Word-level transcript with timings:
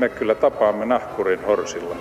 me 0.00 0.08
kyllä 0.08 0.34
tapaamme 0.34 0.86
nahkurin 0.86 1.44
horsilla. 1.44 1.96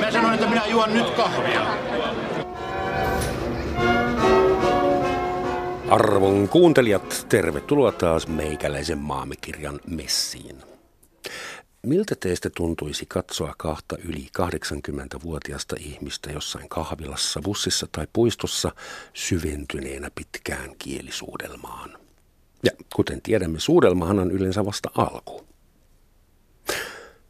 Mä 0.00 0.10
sanoin, 0.10 0.34
että 0.34 0.48
minä 0.48 0.66
juon 0.66 0.92
nyt 0.92 1.10
kahvia. 1.10 1.66
Arvon 5.90 6.48
kuuntelijat, 6.48 7.26
tervetuloa 7.28 7.92
taas 7.92 8.28
meikäläisen 8.28 8.98
maamikirjan 8.98 9.80
messiin. 9.86 10.56
Miltä 11.82 12.14
teistä 12.20 12.50
tuntuisi 12.56 13.06
katsoa 13.06 13.54
kahta 13.58 13.96
yli 14.04 14.26
80-vuotiasta 14.38 15.76
ihmistä 15.78 16.32
jossain 16.32 16.68
kahvilassa, 16.68 17.40
bussissa 17.44 17.86
tai 17.92 18.06
puistossa 18.12 18.72
syventyneenä 19.14 20.10
pitkään 20.14 20.70
kielisuudelmaan? 20.78 22.09
Ja 22.64 22.70
kuten 22.94 23.22
tiedämme, 23.22 23.60
suudelmahan 23.60 24.18
on 24.18 24.30
yleensä 24.30 24.64
vasta 24.64 24.90
alku. 24.94 25.44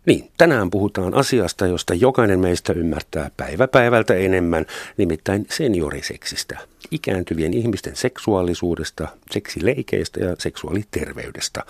Niin, 0.06 0.30
tänään 0.38 0.70
puhutaan 0.70 1.14
asiasta, 1.14 1.66
josta 1.66 1.94
jokainen 1.94 2.40
meistä 2.40 2.72
ymmärtää 2.72 3.30
päivä 3.36 3.68
päivältä 3.68 4.14
enemmän, 4.14 4.66
nimittäin 4.96 5.46
senioriseksistä, 5.50 6.58
ikääntyvien 6.90 7.54
ihmisten 7.54 7.96
seksuaalisuudesta, 7.96 9.08
seksileikeistä 9.30 10.20
ja 10.20 10.36
seksuaaliterveydestä. 10.38 11.64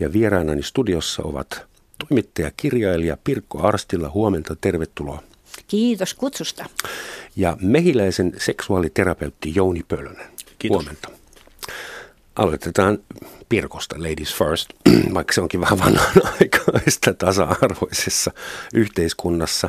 Ja 0.00 0.12
vieraanani 0.12 0.62
studiossa 0.62 1.22
ovat 1.22 1.66
toimittaja, 2.08 2.50
kirjailija 2.56 3.16
Pirkko 3.24 3.62
Arstilla. 3.62 4.10
Huomenta, 4.10 4.56
tervetuloa. 4.60 5.22
Kiitos 5.66 6.14
kutsusta. 6.14 6.66
Ja 7.36 7.56
mehiläisen 7.60 8.32
seksuaaliterapeutti 8.38 9.52
Jouni 9.54 9.82
Pölönen. 9.88 10.26
Kiitos. 10.58 10.76
Huomenta. 10.76 11.08
Aloitetaan 12.38 12.98
Pirkosta, 13.48 13.96
ladies 13.98 14.34
first, 14.34 14.70
vaikka 15.14 15.32
se 15.32 15.40
onkin 15.40 15.60
vähän 15.60 15.78
vanhanaikaista 15.78 17.14
tasa-arvoisessa 17.14 18.30
yhteiskunnassa. 18.74 19.68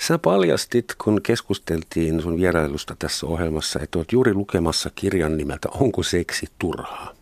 Sä 0.00 0.18
paljastit, 0.18 0.94
kun 1.04 1.22
keskusteltiin 1.22 2.22
sun 2.22 2.36
vierailusta 2.36 2.96
tässä 2.98 3.26
ohjelmassa, 3.26 3.80
että 3.82 3.98
olet 3.98 4.12
juuri 4.12 4.34
lukemassa 4.34 4.90
kirjan 4.94 5.36
nimeltä 5.36 5.68
Onko 5.68 6.02
seksi 6.02 6.46
turhaa? 6.58 7.14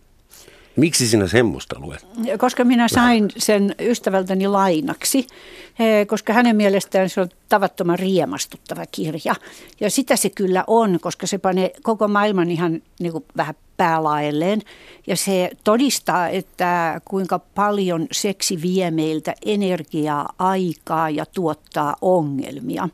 Miksi 0.76 1.08
sinä 1.08 1.26
semmoista 1.26 1.80
luet? 1.80 2.06
Koska 2.38 2.64
minä 2.64 2.88
sain 2.88 3.28
sen 3.36 3.74
ystävältäni 3.80 4.48
lainaksi, 4.48 5.26
koska 6.06 6.32
hänen 6.32 6.56
mielestään 6.56 7.08
se 7.08 7.20
on 7.20 7.28
tavattoman 7.48 7.98
riemastuttava 7.98 8.86
kirja. 8.92 9.34
Ja 9.80 9.90
sitä 9.90 10.16
se 10.16 10.30
kyllä 10.30 10.64
on, 10.66 10.98
koska 11.00 11.26
se 11.26 11.38
panee 11.38 11.72
koko 11.82 12.08
maailman 12.08 12.50
ihan 12.50 12.82
niin 13.00 13.12
kuin 13.12 13.24
vähän 13.36 13.54
päälaelleen. 13.76 14.62
Ja 15.06 15.16
se 15.16 15.50
todistaa, 15.64 16.28
että 16.28 17.00
kuinka 17.04 17.38
paljon 17.38 18.06
seksi 18.12 18.62
vie 18.62 18.90
meiltä 18.90 19.34
energiaa, 19.46 20.28
aikaa 20.38 21.10
ja 21.10 21.26
tuottaa 21.26 21.96
ongelmia. 22.00 22.88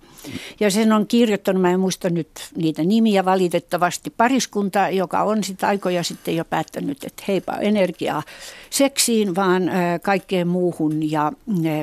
Ja 0.61 0.71
sen 0.71 0.93
on 0.93 1.07
kirjoittanut, 1.07 1.63
mä 1.63 1.71
en 1.71 1.81
muista 1.81 2.11
nyt 2.11 2.29
niitä 2.57 2.83
nimiä 2.83 3.25
valitettavasti, 3.25 4.11
pariskunta, 4.11 4.89
joka 4.89 5.23
on 5.23 5.45
sitten 5.45 5.69
aikoja 5.69 6.03
sitten 6.03 6.37
jo 6.37 6.45
päättänyt, 6.45 7.05
että 7.05 7.23
heipä 7.29 7.53
energiaa 7.53 8.23
seksiin, 8.71 9.35
vaan 9.35 9.71
kaikkeen 10.03 10.49
muuhun 10.49 11.11
ja 11.11 11.33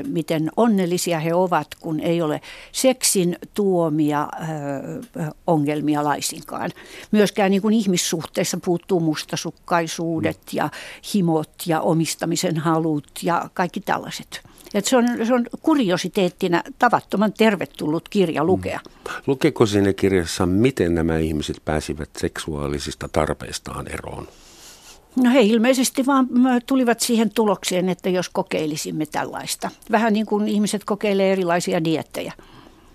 miten 0.07 0.51
onnellisia 0.85 1.19
he 1.19 1.33
ovat, 1.33 1.75
kun 1.79 1.99
ei 1.99 2.21
ole 2.21 2.41
seksin 2.71 3.37
tuomia 3.53 4.27
ongelmia 5.47 6.03
laisinkaan. 6.03 6.71
Myöskään 7.11 7.51
niin 7.51 7.61
kuin 7.61 7.73
ihmissuhteissa 7.73 8.57
puuttuu 8.65 8.99
mustasukkaisuudet 8.99 10.39
ja 10.53 10.69
himot 11.13 11.51
ja 11.65 11.81
omistamisen 11.81 12.57
halut 12.57 13.07
ja 13.23 13.49
kaikki 13.53 13.79
tällaiset. 13.79 14.41
Et 14.73 14.85
se, 14.85 14.97
on, 14.97 15.05
se 15.27 15.33
on 15.33 15.45
kuriositeettina 15.61 16.63
tavattoman 16.79 17.33
tervetullut 17.33 18.09
kirja 18.09 18.43
lukea. 18.43 18.79
Lukeeko 19.27 19.65
sinne 19.65 19.93
kirjassa, 19.93 20.45
miten 20.45 20.95
nämä 20.95 21.17
ihmiset 21.17 21.57
pääsivät 21.65 22.09
seksuaalisista 22.17 23.09
tarpeistaan 23.11 23.87
eroon? 23.87 24.27
No 25.23 25.31
he 25.31 25.41
ilmeisesti 25.41 26.05
vaan 26.05 26.27
tulivat 26.65 26.99
siihen 26.99 27.29
tulokseen, 27.29 27.89
että 27.89 28.09
jos 28.09 28.29
kokeilisimme 28.29 29.05
tällaista. 29.05 29.69
Vähän 29.91 30.13
niin 30.13 30.25
kuin 30.25 30.47
ihmiset 30.47 30.83
kokeilee 30.83 31.31
erilaisia 31.31 31.83
diettejä. 31.83 32.33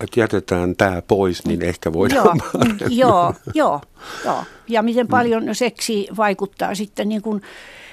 Että 0.01 0.21
jätetään 0.21 0.77
tämä 0.77 1.03
pois, 1.03 1.47
niin 1.47 1.63
ehkä 1.63 1.93
voidaan 1.93 2.43
joo, 2.89 2.89
joo, 2.91 3.35
joo, 3.55 3.81
joo. 4.25 4.45
Ja 4.69 4.83
miten 4.83 5.09
paljon 5.09 5.55
seksi 5.55 6.09
vaikuttaa 6.17 6.75
sitten 6.75 7.09
niin 7.09 7.23
kuin 7.23 7.43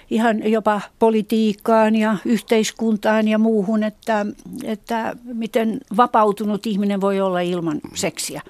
ihan 0.10 0.52
jopa 0.52 0.82
politiikkaan 1.00 1.96
ja 1.96 2.18
yhteiskuntaan 2.26 3.28
ja 3.28 3.38
muuhun, 3.38 3.84
että, 3.84 4.26
että 4.64 5.16
miten 5.24 5.80
vapautunut 5.98 6.68
ihminen 6.68 7.02
voi 7.02 7.22
olla 7.22 7.40
ilman 7.40 7.82
seksiä. 7.94 8.42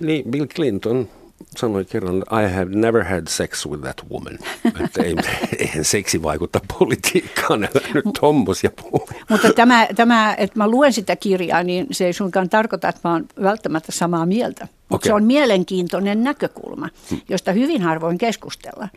Niin, 0.00 0.30
Bill 0.30 0.46
Clinton 0.46 1.08
sanoi 1.56 1.84
kerran, 1.84 2.16
I 2.16 2.54
have 2.54 2.70
never 2.74 3.04
had 3.04 3.26
sex 3.28 3.66
with 3.66 3.82
that 3.82 4.02
woman. 4.10 4.38
Että 4.84 5.02
ei, 5.02 5.16
eihän 5.58 5.84
seksi 5.84 6.22
vaikutta 6.22 6.60
politiikkaan, 6.78 7.64
älä 7.64 7.88
nyt 7.94 8.04
tommosia 8.20 8.70
puhu. 8.82 9.08
Mutta 9.30 9.52
tämä, 9.52 9.88
tämä, 9.96 10.34
että 10.38 10.58
mä 10.58 10.68
luen 10.68 10.92
sitä 10.92 11.16
kirjaa, 11.16 11.62
niin 11.62 11.86
se 11.90 12.06
ei 12.06 12.12
suinkaan 12.12 12.48
tarkoita, 12.48 12.88
että 12.88 13.00
mä 13.04 13.12
oon 13.12 13.26
välttämättä 13.42 13.92
samaa 13.92 14.26
mieltä. 14.26 14.68
Mutta 14.88 14.94
okay. 14.94 15.08
se 15.08 15.14
on 15.14 15.24
mielenkiintoinen 15.24 16.24
näkökulma, 16.24 16.88
josta 17.28 17.52
hyvin 17.52 17.82
harvoin 17.82 18.18
keskustellaan. 18.18 18.90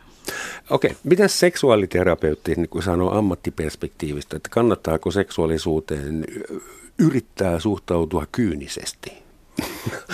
Okei, 0.70 0.90
okay. 0.90 1.00
mitä 1.04 1.28
seksuaaliterapeutti 1.28 2.54
niin 2.54 2.68
kuin 2.68 2.82
sanoo 2.82 3.18
ammattiperspektiivistä, 3.18 4.36
että 4.36 4.48
kannattaako 4.48 5.10
seksuaalisuuteen 5.10 6.24
yrittää 6.98 7.58
suhtautua 7.58 8.26
kyynisesti? 8.32 9.22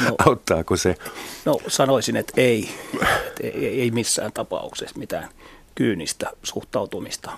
No, 0.04 0.14
Auttaako 0.26 0.76
se? 0.76 0.94
No 1.44 1.60
sanoisin, 1.68 2.16
että 2.16 2.32
ei. 2.36 2.70
Että 3.26 3.42
ei, 3.42 3.80
ei 3.80 3.90
missään 3.90 4.32
tapauksessa 4.32 4.98
mitään 4.98 5.28
kyynistä 5.74 6.30
suhtautumista. 6.42 7.30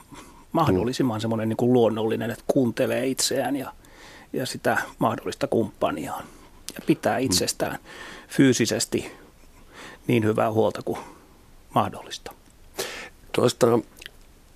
Mahdollisimman 0.53 1.21
semmoinen 1.21 1.49
niin 1.49 1.57
kuin 1.57 1.73
luonnollinen, 1.73 2.31
että 2.31 2.45
kuuntelee 2.47 3.07
itseään 3.07 3.57
ja, 3.57 3.73
ja 4.33 4.47
sitä 4.47 4.79
mahdollista 4.99 5.47
kumppaniaan. 5.47 6.25
Ja 6.75 6.81
pitää 6.87 7.19
mm. 7.19 7.25
itsestään 7.25 7.79
fyysisesti 8.29 9.13
niin 10.07 10.25
hyvää 10.25 10.53
huolta 10.53 10.83
kuin 10.83 10.99
mahdollista. 11.75 12.33
Tuosta 13.33 13.67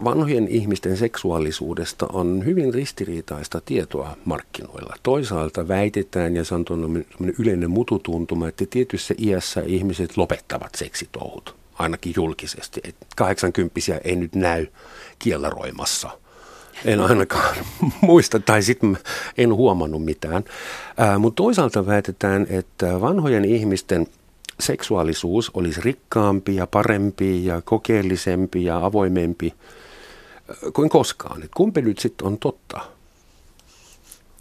vanhojen 0.05 0.49
ihmisten 0.49 0.97
seksuaalisuudesta 0.97 2.07
on 2.13 2.45
hyvin 2.45 2.75
ristiriitaista 2.75 3.61
tietoa 3.65 4.17
markkinoilla. 4.25 4.95
Toisaalta 5.03 5.69
väitetään, 5.69 6.37
ja 6.37 6.45
se 6.45 6.55
on 6.55 7.05
yleinen 7.39 7.71
mututuntuma, 7.71 8.49
että 8.49 8.65
tietyssä 8.71 9.15
iässä 9.19 9.63
ihmiset 9.67 10.17
lopettavat 10.17 10.75
seksitouhut, 10.75 11.55
ainakin 11.75 12.13
julkisesti. 12.17 12.81
Et 12.85 12.97
80 13.17 13.81
ei 14.05 14.17
nyt 14.17 14.35
näy 14.35 14.67
kielaroimassa. 15.19 16.11
En 16.85 17.01
ainakaan 17.01 17.57
muista, 18.01 18.41
tai 18.41 18.63
sitten 18.63 18.99
en 19.39 19.55
huomannut 19.55 20.05
mitään. 20.05 20.45
Mutta 21.19 21.43
toisaalta 21.43 21.87
väitetään, 21.87 22.47
että 22.51 23.01
vanhojen 23.01 23.45
ihmisten 23.45 24.07
seksuaalisuus 24.61 25.51
olisi 25.55 25.81
rikkaampi 25.81 26.57
ja 26.57 26.67
parempi 26.67 27.47
ja 27.47 27.63
kokeellisempi 27.65 28.65
ja 28.65 28.85
avoimempi 28.85 29.55
kuin 30.73 30.89
koskaan. 30.89 31.43
Et 31.43 31.51
kumpi 31.57 31.83
nyt 31.83 31.99
sitten 31.99 32.27
on 32.27 32.39
totta? 32.39 32.81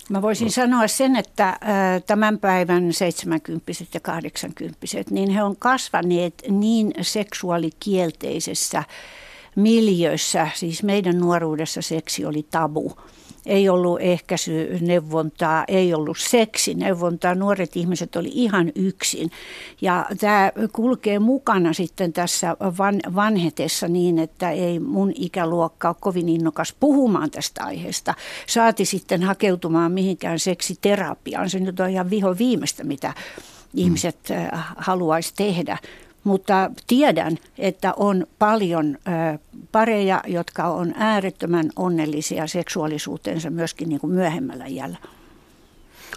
Mä 0.09 0.21
voisin 0.21 0.45
no. 0.45 0.51
sanoa 0.51 0.87
sen, 0.87 1.15
että 1.15 1.59
tämän 2.07 2.39
päivän 2.39 2.93
70 2.93 3.71
ja 3.93 3.99
80 3.99 4.77
niin 5.09 5.29
he 5.29 5.43
on 5.43 5.55
kasvaneet 5.55 6.33
niin 6.49 6.93
seksuaalikielteisessä 7.01 8.83
miljöissä, 9.55 10.47
siis 10.53 10.83
meidän 10.83 11.19
nuoruudessa 11.19 11.81
seksi 11.81 12.25
oli 12.25 12.47
tabu 12.51 12.97
ei 13.45 13.69
ollut 13.69 14.01
ehkäisyneuvontaa, 14.01 15.63
ei 15.67 15.93
ollut 15.93 16.17
seksineuvontaa. 16.19 17.35
Nuoret 17.35 17.75
ihmiset 17.75 18.15
oli 18.15 18.29
ihan 18.33 18.71
yksin. 18.75 19.31
Ja 19.81 20.05
tämä 20.19 20.51
kulkee 20.73 21.19
mukana 21.19 21.73
sitten 21.73 22.13
tässä 22.13 22.57
van, 22.77 22.99
vanhetessa 23.15 23.87
niin, 23.87 24.19
että 24.19 24.51
ei 24.51 24.79
mun 24.79 25.11
ikäluokka 25.15 25.87
ole 25.87 25.95
kovin 25.99 26.29
innokas 26.29 26.75
puhumaan 26.79 27.31
tästä 27.31 27.63
aiheesta. 27.63 28.13
Saati 28.47 28.85
sitten 28.85 29.23
hakeutumaan 29.23 29.91
mihinkään 29.91 30.39
seksiterapiaan. 30.39 31.49
Se 31.49 31.59
nyt 31.59 31.79
on 31.79 31.89
ihan 31.89 32.09
viho 32.09 32.35
viimeistä, 32.37 32.83
mitä 32.83 33.13
ihmiset 33.73 34.17
haluaisi 34.77 35.33
tehdä. 35.35 35.77
Mutta 36.23 36.71
tiedän, 36.87 37.37
että 37.57 37.93
on 37.97 38.27
paljon 38.39 38.97
pareja, 39.71 40.21
jotka 40.27 40.63
on 40.67 40.93
äärettömän 40.97 41.69
onnellisia 41.75 42.47
seksuaalisuutensa 42.47 43.49
myöskin 43.49 43.89
niin 43.89 43.99
kuin 43.99 44.13
myöhemmällä 44.13 44.65
iällä. 44.65 44.97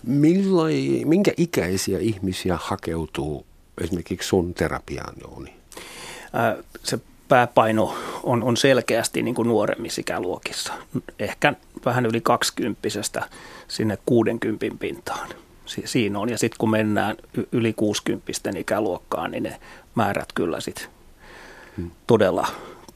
Millai, 0.05 1.03
minkä 1.05 1.33
ikäisiä 1.37 1.99
ihmisiä 1.99 2.59
hakeutuu 2.61 3.47
esimerkiksi 3.81 4.29
sun 4.29 4.55
terapiaan, 4.55 5.15
Jouni? 5.21 5.53
Se 6.83 6.99
pääpaino 7.29 7.95
on, 8.23 8.43
on 8.43 8.57
selkeästi 8.57 9.23
niin 9.23 9.35
kuin 9.35 9.49
nuoremmissa 9.49 10.01
ikäluokissa. 10.01 10.73
Ehkä 11.19 11.55
vähän 11.85 12.07
yli 12.07 12.21
kaksikymppisestä 12.21 13.29
sinne 13.69 13.99
60 14.07 14.67
pintaan. 14.79 15.29
Si- 15.67 15.83
siinä 15.85 16.19
on. 16.19 16.29
Ja 16.29 16.39
sitten 16.39 16.59
kun 16.59 16.71
mennään 16.71 17.17
yli 17.53 17.73
60 17.73 18.33
ikäluokkaan, 18.57 19.31
niin 19.31 19.43
ne 19.43 19.61
määrät 19.95 20.29
kyllä 20.35 20.61
sitten 20.61 20.87
hmm. 21.77 21.91
todella 22.07 22.47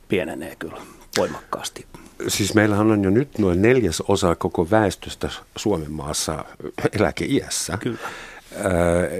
pienenee 0.08 0.56
kyllä 0.58 0.76
voimakkaasti. 1.16 1.86
Siis 2.28 2.54
meillähän 2.54 2.90
on 2.90 3.04
jo 3.04 3.10
nyt 3.10 3.38
noin 3.38 3.62
neljäs 3.62 4.02
osa 4.08 4.34
koko 4.34 4.70
väestöstä 4.70 5.30
Suomen 5.56 5.92
maassa 5.92 6.44
eläkeiässä. 6.92 7.78
Kyllä. 7.80 7.98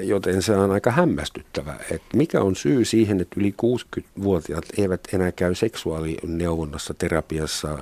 Joten 0.02 0.42
se 0.42 0.56
on 0.56 0.70
aika 0.70 0.90
hämmästyttävä, 0.90 1.76
että 1.90 2.16
mikä 2.16 2.40
on 2.40 2.56
syy 2.56 2.84
siihen, 2.84 3.20
että 3.20 3.40
yli 3.40 3.54
60-vuotiaat 3.62 4.64
eivät 4.78 5.00
enää 5.12 5.32
käy 5.32 5.54
seksuaalineuvonnassa, 5.54 6.94
terapiassa, 6.94 7.78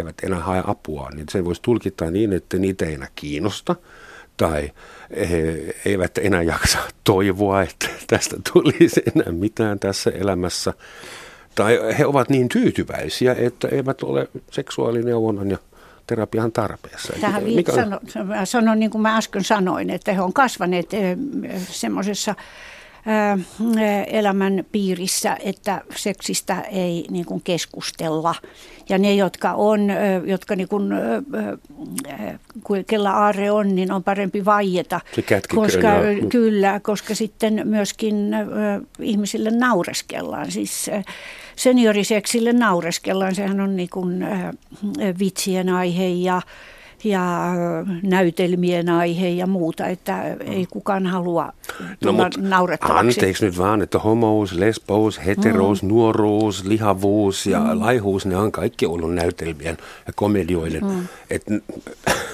eivät 0.00 0.14
enää 0.22 0.40
hae 0.40 0.62
apua, 0.66 1.10
niin 1.14 1.26
sen 1.30 1.44
voisi 1.44 1.62
tulkita 1.62 2.10
niin, 2.10 2.32
että 2.32 2.58
niitä 2.58 2.86
ei 2.86 2.94
enää 2.94 3.08
kiinnosta 3.14 3.76
tai 4.36 4.70
he 5.30 5.74
eivät 5.84 6.18
enää 6.18 6.42
jaksa 6.42 6.78
toivoa, 7.04 7.62
että 7.62 7.88
tästä 8.06 8.36
tulisi 8.52 9.02
enää 9.14 9.32
mitään 9.32 9.78
tässä 9.78 10.10
elämässä. 10.10 10.72
Tai 11.54 11.78
he 11.98 12.06
ovat 12.06 12.28
niin 12.28 12.48
tyytyväisiä, 12.48 13.36
että 13.38 13.68
eivät 13.68 14.02
ole 14.02 14.28
seksuaalineuvonnan 14.50 15.50
ja 15.50 15.58
terapian 16.06 16.52
tarpeessa. 16.52 17.12
Tähän 17.20 17.44
Mikä 17.44 17.72
on? 17.72 17.78
Sano, 17.78 18.00
sanon 18.44 18.78
niin 18.78 18.90
kuin 18.90 19.02
mä 19.02 19.16
äsken 19.16 19.44
sanoin, 19.44 19.90
että 19.90 20.12
he 20.12 20.20
on 20.20 20.32
kasvaneet 20.32 20.94
eh, 20.94 21.18
semmoisessa 21.70 22.34
elämän 24.06 24.64
piirissä, 24.72 25.36
että 25.44 25.82
seksistä 25.96 26.60
ei 26.60 27.06
niin 27.10 27.24
kuin 27.24 27.42
keskustella. 27.44 28.34
Ja 28.88 28.98
ne, 28.98 29.14
jotka 29.14 29.52
on, 29.52 29.80
jotka 30.24 30.56
niin 30.56 30.68
kuin, 30.68 30.92
kella 32.86 33.10
aare 33.10 33.50
on, 33.50 33.74
niin 33.74 33.92
on 33.92 34.04
parempi 34.04 34.44
vaieta. 34.44 35.00
koska, 35.54 35.88
kyllä, 36.28 36.80
koska 36.80 37.14
sitten 37.14 37.60
myöskin 37.64 38.30
ihmisille 39.00 39.50
naureskellaan. 39.50 40.50
Siis 40.50 40.90
senioriseksille 41.56 42.52
naureskellaan. 42.52 43.34
Sehän 43.34 43.60
on 43.60 43.76
niin 43.76 43.90
kuin, 43.90 44.26
vitsien 45.18 45.68
aihe 45.68 46.08
ja, 46.08 46.42
ja 47.04 47.52
näytelmien 48.02 48.88
aihe 48.88 49.28
ja 49.28 49.46
muuta, 49.46 49.86
että 49.86 50.36
ei 50.40 50.66
kukaan 50.70 51.06
halua 51.06 51.52
no, 52.04 52.12
naurettavaksi. 52.36 53.20
Anteeksi 53.20 53.44
nyt 53.44 53.58
vaan, 53.58 53.82
että 53.82 53.98
homous, 53.98 54.52
lesbous, 54.52 55.20
heterous, 55.26 55.82
mm. 55.82 55.88
nuoruus, 55.88 56.64
lihavuus 56.64 57.46
ja 57.46 57.60
mm. 57.60 57.80
laihuus, 57.80 58.26
ne 58.26 58.36
on 58.36 58.52
kaikki 58.52 58.86
ollut 58.86 59.14
näytelmien 59.14 59.78
ja 60.06 60.12
komedioiden. 60.12 60.84
Mm. 60.84 61.08
Et, 61.30 61.42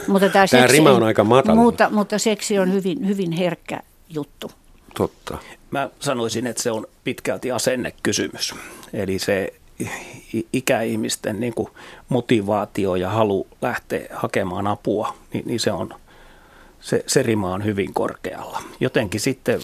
mutta 0.07 0.29
tämä, 0.29 0.47
tämä 0.51 0.67
rima 0.67 0.91
on 0.91 1.03
aika 1.03 1.25
matala. 1.25 1.61
Mutta, 1.61 1.91
mutta 1.91 2.19
seksi 2.19 2.59
on 2.59 2.73
hyvin, 2.73 3.09
hyvin 3.09 3.33
herkkä 3.33 3.81
juttu. 4.09 4.51
Totta. 4.95 5.39
Mä 5.71 5.91
sanoisin, 6.01 6.47
että 6.47 6.63
se 6.63 6.71
on 6.71 6.87
pitkälti 7.05 7.53
asennekysymys. 7.53 8.55
Eli 8.93 9.19
se 9.19 9.53
ikäihmisten 10.53 11.41
niin 11.41 11.55
kuin 11.55 11.69
motivaatio 12.09 12.95
ja 12.97 13.11
halu 13.11 13.47
lähteä 13.63 14.07
hakemaan 14.15 14.67
apua, 14.67 15.15
niin, 15.33 15.45
niin 15.47 15.61
se, 15.61 15.73
on, 15.73 15.95
se, 16.81 17.05
se 17.07 17.23
rima 17.23 17.53
on 17.53 17.65
hyvin 17.65 17.95
korkealla. 17.95 18.63
Jotenkin 18.81 19.21
sitten 19.21 19.61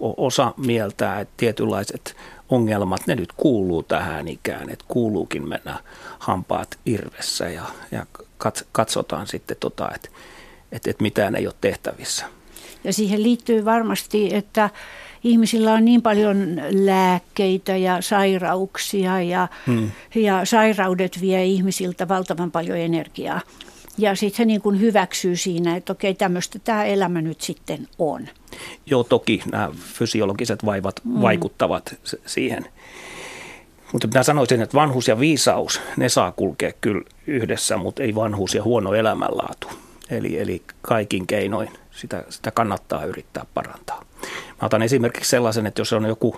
osa 0.00 0.54
mieltää, 0.56 1.20
että 1.20 1.34
tietynlaiset 1.36 2.16
ongelmat, 2.48 3.06
ne 3.06 3.14
nyt 3.14 3.32
kuuluu 3.36 3.82
tähän 3.82 4.28
ikään, 4.28 4.70
että 4.70 4.84
kuuluukin 4.88 5.48
mennä 5.48 5.78
hampaat 6.18 6.78
irvessä 6.86 7.48
ja, 7.48 7.64
ja 7.90 8.06
katsotaan 8.72 9.26
sitten, 9.26 9.56
tota, 9.60 9.88
että, 9.94 10.08
että, 10.72 10.90
että 10.90 11.02
mitään 11.02 11.34
ei 11.34 11.46
ole 11.46 11.54
tehtävissä. 11.60 12.26
Ja 12.84 12.92
siihen 12.92 13.22
liittyy 13.22 13.64
varmasti, 13.64 14.34
että 14.34 14.70
ihmisillä 15.24 15.72
on 15.72 15.84
niin 15.84 16.02
paljon 16.02 16.60
lääkkeitä 16.70 17.76
ja 17.76 18.02
sairauksia 18.02 19.22
ja, 19.22 19.48
hmm. 19.66 19.90
ja 20.14 20.44
sairaudet 20.44 21.20
vie 21.20 21.44
ihmisiltä 21.44 22.08
valtavan 22.08 22.50
paljon 22.50 22.78
energiaa. 22.78 23.40
Ja 23.98 24.14
sitten 24.14 24.38
he 24.38 24.44
niin 24.44 24.60
kuin 24.60 24.80
hyväksyy 24.80 25.36
siinä, 25.36 25.76
että 25.76 25.92
okei, 25.92 26.14
tämmöistä 26.14 26.58
tämä 26.58 26.84
elämä 26.84 27.20
nyt 27.20 27.40
sitten 27.40 27.88
on. 27.98 28.28
Joo, 28.86 29.04
toki 29.04 29.42
nämä 29.52 29.70
fysiologiset 29.76 30.64
vaivat 30.64 31.00
hmm. 31.04 31.22
vaikuttavat 31.22 31.94
siihen. 32.26 32.66
Mutta 33.92 34.06
minä 34.06 34.22
sanoisin, 34.22 34.62
että 34.62 34.74
vanhus 34.74 35.08
ja 35.08 35.20
viisaus, 35.20 35.80
ne 35.96 36.08
saa 36.08 36.32
kulkea 36.32 36.72
kyllä 36.80 37.04
yhdessä, 37.26 37.76
mutta 37.76 38.02
ei 38.02 38.14
vanhuus 38.14 38.54
ja 38.54 38.62
huono 38.62 38.94
elämänlaatu. 38.94 39.68
Eli, 40.10 40.40
eli 40.40 40.62
kaikin 40.82 41.26
keinoin 41.26 41.68
sitä, 41.98 42.24
sitä 42.28 42.50
kannattaa 42.50 43.04
yrittää 43.04 43.46
parantaa. 43.54 44.04
Mä 44.62 44.66
otan 44.66 44.82
esimerkiksi 44.82 45.30
sellaisen, 45.30 45.66
että 45.66 45.80
jos 45.80 45.92
on 45.92 46.04
joku 46.04 46.36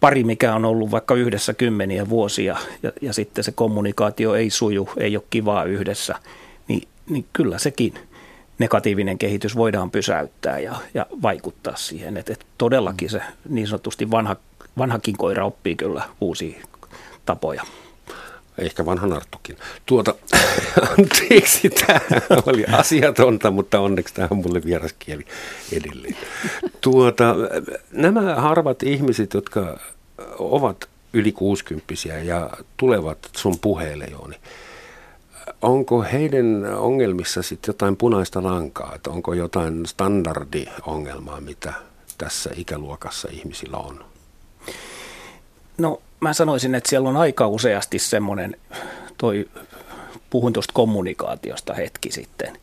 pari, 0.00 0.24
mikä 0.24 0.54
on 0.54 0.64
ollut 0.64 0.90
vaikka 0.90 1.14
yhdessä 1.14 1.54
kymmeniä 1.54 2.08
vuosia 2.08 2.56
ja, 2.82 2.92
ja 3.00 3.12
sitten 3.12 3.44
se 3.44 3.52
kommunikaatio 3.52 4.34
ei 4.34 4.50
suju, 4.50 4.88
ei 4.96 5.16
ole 5.16 5.24
kivaa 5.30 5.64
yhdessä, 5.64 6.14
niin, 6.68 6.88
niin 7.10 7.26
kyllä 7.32 7.58
sekin 7.58 7.94
negatiivinen 8.58 9.18
kehitys 9.18 9.56
voidaan 9.56 9.90
pysäyttää 9.90 10.58
ja, 10.58 10.76
ja 10.94 11.06
vaikuttaa 11.22 11.76
siihen. 11.76 12.16
Että, 12.16 12.32
että 12.32 12.46
todellakin 12.58 13.10
se 13.10 13.22
niin 13.48 13.66
sanotusti 13.66 14.10
vanha, 14.10 14.36
vanhakin 14.78 15.16
koira 15.16 15.44
oppii 15.44 15.76
kyllä 15.76 16.02
uusia 16.20 16.66
tapoja. 17.26 17.62
Ehkä 18.58 18.86
vanha 18.86 19.06
Narttukin. 19.06 19.56
Tuota, 19.86 20.14
anteeksi, 20.98 21.70
tämä 21.70 22.00
oli 22.46 22.64
asiatonta, 22.64 23.50
mutta 23.50 23.80
onneksi 23.80 24.14
tämä 24.14 24.28
on 24.30 24.36
mulle 24.36 24.62
vieras 24.64 24.94
kieli 24.98 25.24
edelleen. 25.72 26.16
Tuota, 26.80 27.34
nämä 27.92 28.34
harvat 28.34 28.82
ihmiset, 28.82 29.34
jotka 29.34 29.80
ovat 30.38 30.88
yli 31.12 31.32
60 31.32 31.94
ja 32.24 32.50
tulevat 32.76 33.18
sun 33.36 33.58
puheelle, 33.58 34.04
Jooni, 34.10 34.36
onko 35.62 36.02
heidän 36.02 36.64
ongelmissa 36.76 37.42
sitten 37.42 37.72
jotain 37.72 37.96
punaista 37.96 38.42
lankaa, 38.42 38.92
että 38.94 39.10
onko 39.10 39.34
jotain 39.34 39.86
standardiongelmaa, 39.86 41.40
mitä 41.40 41.72
tässä 42.18 42.50
ikäluokassa 42.56 43.28
ihmisillä 43.32 43.76
on? 43.76 44.04
No 45.78 46.02
mä 46.20 46.32
sanoisin, 46.32 46.74
että 46.74 46.90
siellä 46.90 47.08
on 47.08 47.16
aika 47.16 47.48
useasti 47.48 47.98
semmoinen, 47.98 48.56
toi, 49.18 49.48
puhun 50.30 50.52
tuosta 50.52 50.72
kommunikaatiosta 50.72 51.74
hetki 51.74 52.10
sitten, 52.10 52.58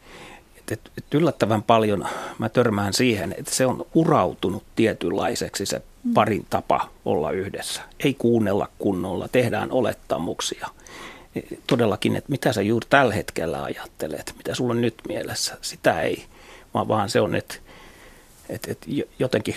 että, 0.57 0.89
että 0.97 1.17
yllättävän 1.17 1.63
paljon 1.63 2.07
mä 2.37 2.49
törmään 2.49 2.93
siihen, 2.93 3.35
että 3.37 3.55
se 3.55 3.65
on 3.65 3.85
urautunut 3.93 4.63
tietynlaiseksi 4.75 5.65
se 5.65 5.81
parin 6.13 6.45
tapa 6.49 6.89
olla 7.05 7.31
yhdessä. 7.31 7.81
Ei 7.99 8.13
kuunnella 8.13 8.67
kunnolla, 8.79 9.27
tehdään 9.27 9.71
olettamuksia. 9.71 10.67
Todellakin, 11.67 12.15
että 12.15 12.31
mitä 12.31 12.53
sä 12.53 12.61
juuri 12.61 12.87
tällä 12.89 13.13
hetkellä 13.13 13.63
ajattelet, 13.63 14.33
mitä 14.37 14.55
sulla 14.55 14.71
on 14.71 14.81
nyt 14.81 14.95
mielessä, 15.07 15.57
sitä 15.61 16.01
ei, 16.01 16.25
vaan, 16.73 16.87
vaan 16.87 17.09
se 17.09 17.21
on, 17.21 17.35
että, 17.35 17.55
että, 18.49 18.71
että 18.71 18.87
jotenkin 19.19 19.55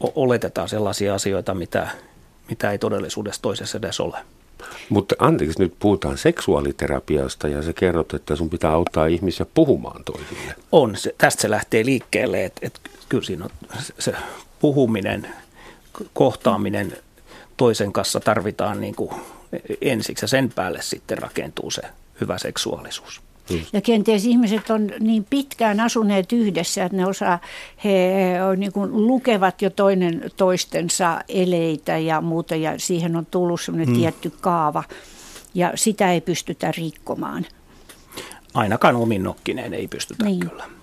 oletetaan 0.00 0.68
sellaisia 0.68 1.14
asioita, 1.14 1.54
mitä, 1.54 1.88
mitä 2.48 2.70
ei 2.70 2.78
todellisuudessa 2.78 3.42
toisessa 3.42 3.78
edes 3.78 4.00
ole. 4.00 4.18
Mutta 4.88 5.14
anteeksi, 5.18 5.58
nyt 5.58 5.74
puhutaan 5.78 6.18
seksuaaliterapiasta 6.18 7.48
ja 7.48 7.62
se 7.62 7.72
kerrot, 7.72 8.14
että 8.14 8.36
sun 8.36 8.50
pitää 8.50 8.70
auttaa 8.70 9.06
ihmisiä 9.06 9.46
puhumaan 9.54 10.04
toisille. 10.04 10.54
On, 10.72 10.96
se, 10.96 11.14
tästä 11.18 11.42
se 11.42 11.50
lähtee 11.50 11.84
liikkeelle, 11.84 12.44
että, 12.44 12.66
että 12.66 12.80
kyllä 13.08 13.24
siinä 13.24 13.44
on 13.44 13.50
se 13.98 14.14
puhuminen, 14.60 15.28
kohtaaminen 16.12 16.96
toisen 17.56 17.92
kanssa 17.92 18.20
tarvitaan 18.20 18.80
niin 18.80 18.94
kuin 18.94 19.10
ensiksi 19.80 20.24
ja 20.24 20.28
sen 20.28 20.52
päälle 20.54 20.82
sitten 20.82 21.18
rakentuu 21.18 21.70
se 21.70 21.82
hyvä 22.20 22.38
seksuaalisuus. 22.38 23.22
Mm. 23.50 23.60
Ja 23.72 23.80
kenties 23.80 24.24
ihmiset 24.24 24.70
on 24.70 24.90
niin 25.00 25.26
pitkään 25.30 25.80
asuneet 25.80 26.32
yhdessä, 26.32 26.84
että 26.84 26.96
ne 26.96 27.06
osaa, 27.06 27.38
he 27.84 28.12
niin 28.56 28.72
kuin 28.72 29.06
lukevat 29.06 29.62
jo 29.62 29.70
toinen 29.70 30.30
toistensa 30.36 31.20
eleitä 31.28 31.98
ja 31.98 32.20
muuta 32.20 32.56
ja 32.56 32.74
siihen 32.76 33.16
on 33.16 33.26
tullut 33.26 33.60
sellainen 33.60 33.88
mm. 33.88 34.00
tietty 34.00 34.32
kaava 34.40 34.84
ja 35.54 35.72
sitä 35.74 36.12
ei 36.12 36.20
pystytä 36.20 36.72
rikkomaan. 36.76 37.46
Ainakaan 38.54 38.96
omin 38.96 39.22
nokkineen 39.22 39.74
ei 39.74 39.88
pystytä 39.88 40.24
niin. 40.24 40.40
kyllä. 40.40 40.75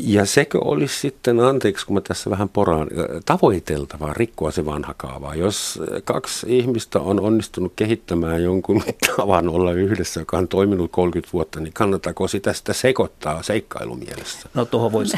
Ja 0.00 0.26
sekö 0.26 0.58
olisi 0.64 1.00
sitten, 1.00 1.40
anteeksi 1.40 1.86
kun 1.86 1.94
mä 1.94 2.00
tässä 2.00 2.30
vähän 2.30 2.48
poraan, 2.48 2.88
tavoiteltavaa 3.24 4.12
rikkoa 4.14 4.50
se 4.50 4.64
vanha 4.64 4.94
kaava. 4.96 5.34
Jos 5.34 5.78
kaksi 6.04 6.58
ihmistä 6.58 7.00
on 7.00 7.20
onnistunut 7.20 7.72
kehittämään 7.76 8.42
jonkun 8.42 8.82
tavan 9.16 9.48
olla 9.48 9.72
yhdessä, 9.72 10.20
joka 10.20 10.38
on 10.38 10.48
toiminut 10.48 10.90
30 10.90 11.32
vuotta, 11.32 11.60
niin 11.60 11.72
kannattaako 11.72 12.28
sitä 12.28 12.52
sitä 12.52 12.72
sekoittaa 12.72 13.42
seikkailumielessä? 13.42 14.48
No 14.54 14.64
tuohon 14.64 14.92
voisi 14.92 15.16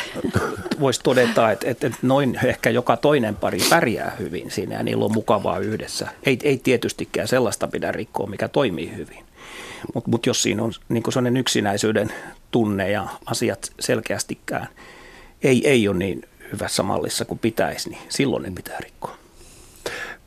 vois 0.81 0.99
todeta, 0.99 1.51
että, 1.51 1.67
että 1.71 1.91
noin 2.03 2.39
ehkä 2.45 2.71
joka 2.71 2.97
toinen 2.97 3.37
pari 3.37 3.59
pärjää 3.71 4.17
hyvin 4.19 4.51
siinä 4.51 4.75
ja 4.75 4.83
niillä 4.83 5.05
on 5.05 5.13
mukavaa 5.13 5.59
yhdessä. 5.59 6.09
Ei, 6.27 6.39
ei 6.43 6.59
tietystikään 6.59 7.29
sellaista 7.29 7.69
pidä 7.69 7.93
rikkoa, 7.93 8.27
mikä 8.27 8.49
toimii 8.49 8.97
hyvin. 8.97 9.32
Mutta 9.95 10.11
mut 10.11 10.27
jos 10.27 10.43
siinä 10.43 10.63
on 10.63 10.73
niin 10.89 11.03
sellainen 11.09 11.37
yksinäisyyden 11.41 12.13
tunne 12.51 12.91
ja 12.91 13.07
asiat 13.27 13.73
selkeästikään 13.81 14.69
ei, 15.43 15.69
ei 15.69 15.89
ole 15.89 15.99
niin 15.99 16.23
hyvässä 16.53 16.83
mallissa 16.83 17.25
kuin 17.25 17.39
pitäisi, 17.39 17.91
niin 17.91 18.03
silloin 18.09 18.43
ne 18.43 18.51
pitää 18.51 18.79
rikkoa. 18.81 19.17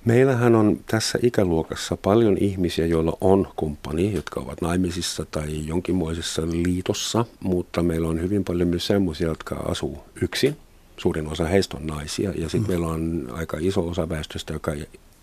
Meillähän 0.06 0.56
on 0.56 0.80
tässä 0.86 1.20
ikäluokassa 1.24 1.98
paljon 1.98 2.38
ihmisiä, 2.38 2.86
joilla 2.86 3.18
on 3.22 3.48
kumppani, 3.56 4.14
jotka 4.14 4.40
ovat 4.40 4.62
naimisissa 4.62 5.26
tai 5.32 5.68
jonkinmoisessa 5.68 6.42
liitossa, 6.42 7.26
mutta 7.40 7.84
meillä 7.84 8.08
on 8.08 8.22
hyvin 8.22 8.44
paljon 8.44 8.68
myös 8.70 8.88
sellaisia, 8.88 9.28
jotka 9.28 9.56
asuu 9.56 10.04
yksin. 10.22 10.58
Suurin 10.98 11.28
osa 11.28 11.46
heistä 11.46 11.78
on 11.78 11.88
naisia 11.88 12.32
ja 12.36 12.50
sitten 12.50 12.62
mm. 12.62 12.68
meillä 12.68 12.88
on 12.88 13.30
aika 13.32 13.58
iso 13.60 13.88
osa 13.88 14.10
väestöstä, 14.10 14.54
joka 14.54 14.72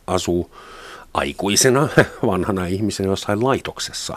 asuu 0.06 0.50
aikuisena, 1.14 1.88
vanhana 2.26 2.66
ihmisenä 2.66 3.08
jossain 3.08 3.44
laitoksessa. 3.44 4.16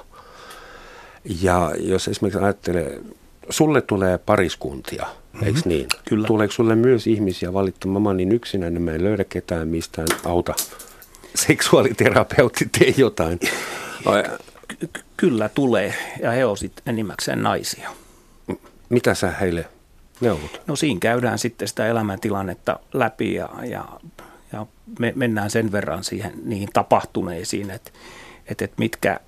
Ja 1.42 1.72
jos 1.80 2.08
esimerkiksi 2.08 2.40
ajattelee, 2.44 3.02
sulle 3.50 3.82
tulee 3.82 4.18
pariskuntia, 4.18 5.04
mm-hmm. 5.04 5.48
eikö 5.48 5.60
niin? 5.66 5.88
Kyllä. 6.06 6.28
Tuleeko 6.28 6.54
sulle 6.54 6.76
myös 6.76 7.08
ihmisiä 7.08 7.54
valittamaan, 7.54 8.02
mä 8.02 8.14
niin 8.14 8.32
yksinäinen, 8.32 8.82
mä 8.82 8.92
en 8.92 9.04
löydä 9.04 9.24
ketään 9.24 9.68
mistään 9.68 10.08
auta. 10.26 10.54
Seksuaaliterapeutti, 11.48 12.70
tee 12.80 12.94
jotain. 12.98 13.40
Ky- 14.68 14.90
kyllä 15.18 15.50
tulee, 15.50 15.94
ja 16.22 16.32
he 16.32 16.46
ovat 16.46 16.60
sitten 16.60 16.84
enimmäkseen 16.86 17.44
naisia. 17.44 17.90
Mitä 18.90 19.14
sä 19.14 19.32
heille 19.32 19.66
neuvot? 20.22 20.62
No 20.68 20.76
siinä 20.76 21.00
käydään 21.00 21.40
sitten 21.40 21.68
sitä 21.68 21.88
elämäntilannetta 21.88 22.80
läpi 22.94 23.34
ja, 23.34 23.50
ja 23.70 23.86
ja 24.54 24.66
me 25.00 25.14
mennään 25.16 25.50
sen 25.50 25.72
verran 25.72 26.04
siihen, 26.04 26.34
niihin 26.44 26.70
tapahtuneisiin, 26.74 27.72
että, 27.72 27.92
että, 28.48 28.66
että 28.66 28.76
mitkä, 28.78 29.20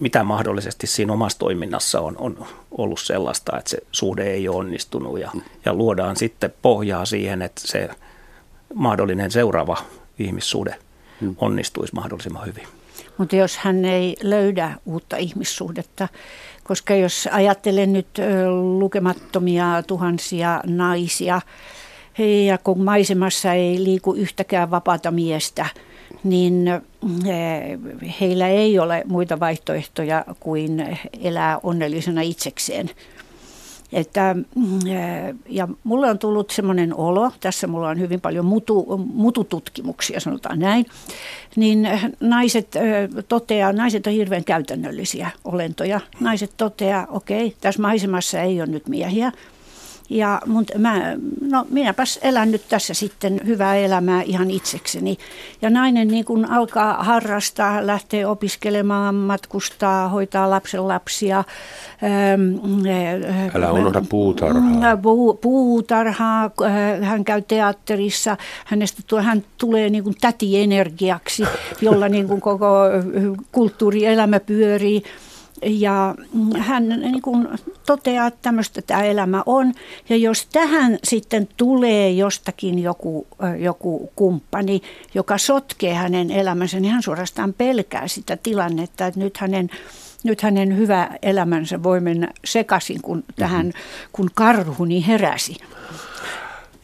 mitä 0.00 0.24
mahdollisesti 0.24 0.86
siinä 0.86 1.12
omassa 1.12 1.38
toiminnassa 1.38 2.00
on, 2.00 2.16
on 2.18 2.46
ollut 2.70 3.00
sellaista, 3.00 3.58
että 3.58 3.70
se 3.70 3.78
suhde 3.92 4.22
ei 4.22 4.48
ole 4.48 4.56
onnistunut 4.56 5.20
ja, 5.20 5.30
ja 5.64 5.74
luodaan 5.74 6.16
sitten 6.16 6.54
pohjaa 6.62 7.06
siihen, 7.06 7.42
että 7.42 7.60
se 7.64 7.88
mahdollinen 8.74 9.30
seuraava 9.30 9.76
ihmissuhde 10.18 10.74
hmm. 11.20 11.34
onnistuisi 11.38 11.94
mahdollisimman 11.94 12.46
hyvin. 12.46 12.66
Mutta 13.18 13.36
jos 13.36 13.56
hän 13.56 13.84
ei 13.84 14.16
löydä 14.22 14.74
uutta 14.86 15.16
ihmissuhdetta, 15.16 16.08
koska 16.64 16.94
jos 16.94 17.28
ajattelen 17.32 17.92
nyt 17.92 18.08
lukemattomia 18.78 19.82
tuhansia 19.86 20.60
naisia, 20.66 21.40
ja 22.46 22.58
kun 22.58 22.84
maisemassa 22.84 23.52
ei 23.52 23.84
liiku 23.84 24.12
yhtäkään 24.12 24.70
vapaata 24.70 25.10
miestä, 25.10 25.66
niin 26.24 26.68
eh, 26.68 27.78
heillä 28.20 28.48
ei 28.48 28.78
ole 28.78 29.02
muita 29.06 29.40
vaihtoehtoja 29.40 30.24
kuin 30.40 30.98
elää 31.22 31.60
onnellisena 31.62 32.20
itsekseen. 32.20 32.90
Että, 33.92 34.36
eh, 34.86 35.34
ja 35.48 35.68
mulle 35.84 36.10
on 36.10 36.18
tullut 36.18 36.50
semmoinen 36.50 36.94
olo, 36.94 37.32
tässä 37.40 37.66
mulla 37.66 37.88
on 37.88 38.00
hyvin 38.00 38.20
paljon 38.20 38.44
mutu, 38.44 38.86
mutututkimuksia, 39.14 40.20
sanotaan 40.20 40.58
näin, 40.58 40.86
niin 41.56 41.88
naiset 42.20 42.76
eh, 42.76 43.08
toteaa, 43.28 43.72
naiset 43.72 44.06
on 44.06 44.12
hirveän 44.12 44.44
käytännöllisiä 44.44 45.30
olentoja. 45.44 46.00
Naiset 46.20 46.50
toteaa, 46.56 47.06
okei, 47.10 47.46
okay, 47.46 47.58
tässä 47.60 47.82
maisemassa 47.82 48.40
ei 48.40 48.60
ole 48.60 48.70
nyt 48.70 48.88
miehiä, 48.88 49.32
ja 50.12 50.40
mun, 50.46 50.64
mä, 50.78 51.16
no 51.40 51.66
minäpäs 51.70 52.18
elän 52.22 52.50
nyt 52.50 52.62
tässä 52.68 52.94
sitten 52.94 53.40
hyvää 53.46 53.76
elämää 53.76 54.22
ihan 54.22 54.50
itsekseni. 54.50 55.18
Ja 55.62 55.70
nainen 55.70 56.08
niin 56.08 56.24
kun 56.24 56.44
alkaa 56.50 57.04
harrastaa, 57.04 57.86
lähtee 57.86 58.26
opiskelemaan, 58.26 59.14
matkustaa, 59.14 60.08
hoitaa 60.08 60.50
lapsen 60.50 60.88
lapsia. 60.88 61.44
Ähm, 62.02 62.86
äh, 62.86 63.56
Älä 63.56 63.72
unohda 63.72 64.02
puutarhaa. 64.08 64.96
Mm, 64.96 65.02
puu, 65.02 65.34
puutarhaa, 65.34 66.44
äh, 66.44 67.08
hän 67.08 67.24
käy 67.24 67.42
teatterissa, 67.42 68.36
hänestä 68.64 69.02
tuo, 69.06 69.22
hän 69.22 69.44
tulee 69.58 69.90
niin 69.90 70.04
kuin 70.04 70.16
tätienergiaksi, 70.20 71.44
jolla 71.80 72.08
niin 72.08 72.28
kuin 72.28 72.40
koko 72.40 72.68
kulttuurielämä 73.52 74.40
pyörii. 74.40 75.02
Ja 75.62 76.14
hän 76.58 76.88
niin 76.88 77.22
kuin 77.22 77.48
toteaa, 77.86 78.26
että 78.26 78.38
tämmöistä 78.42 78.82
tämä 78.82 79.02
elämä 79.02 79.42
on. 79.46 79.74
Ja 80.08 80.16
jos 80.16 80.46
tähän 80.46 80.98
sitten 81.04 81.48
tulee 81.56 82.10
jostakin 82.10 82.78
joku, 82.78 83.26
joku 83.58 84.12
kumppani, 84.16 84.82
joka 85.14 85.38
sotkee 85.38 85.94
hänen 85.94 86.30
elämänsä, 86.30 86.80
niin 86.80 86.92
hän 86.92 87.02
suorastaan 87.02 87.52
pelkää 87.52 88.08
sitä 88.08 88.36
tilannetta, 88.36 89.06
että 89.06 89.20
nyt 89.20 89.36
hänen 89.36 89.70
nyt 90.24 90.42
hänen 90.42 90.76
hyvä 90.76 91.10
elämänsä 91.22 91.82
voi 91.82 92.00
mennä 92.00 92.28
sekaisin, 92.44 93.02
kun, 93.02 93.24
tähän, 93.36 93.72
kun 94.12 94.30
karhuni 94.34 95.06
heräsi. 95.06 95.56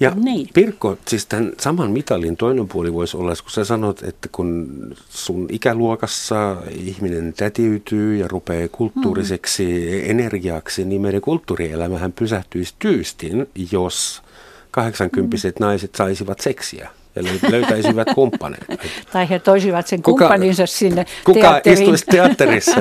Ja 0.01 0.13
niin. 0.17 0.49
Pirkko, 0.55 0.99
siis 1.07 1.27
tämän 1.27 1.53
saman 1.61 1.91
mitalin 1.91 2.37
toinen 2.37 2.69
puoli 2.69 2.93
voisi 2.93 3.17
olla, 3.17 3.33
kun 3.43 3.51
sä 3.51 3.65
sanot, 3.65 4.03
että 4.03 4.29
kun 4.33 4.69
sun 5.09 5.47
ikäluokassa 5.51 6.57
ihminen 6.71 7.33
tätiytyy 7.37 8.17
ja 8.17 8.29
rupeaa 8.29 8.69
kulttuuriseksi 8.69 9.65
mm. 9.65 10.11
energiaksi, 10.11 10.85
niin 10.85 11.01
meidän 11.01 11.21
kulttuurielämähän 11.21 12.13
pysähtyisi 12.13 12.75
tyystin, 12.79 13.47
jos 13.73 14.23
80 14.71 15.37
mm. 15.37 15.53
naiset 15.61 15.95
saisivat 15.95 16.41
seksiä 16.41 16.91
ja 17.17 17.23
löytäisivät 17.51 18.09
kumppaneita. 18.15 18.67
Tai 19.13 19.31
he 19.31 19.39
toisivat 19.39 19.87
sen 19.87 20.03
kuka, 20.03 20.25
kumppaninsa 20.25 20.67
sinne 20.67 21.07
Kuka 21.25 21.41
teatteriin. 21.41 21.83
istuisi 21.83 22.05
teatterissa? 22.11 22.77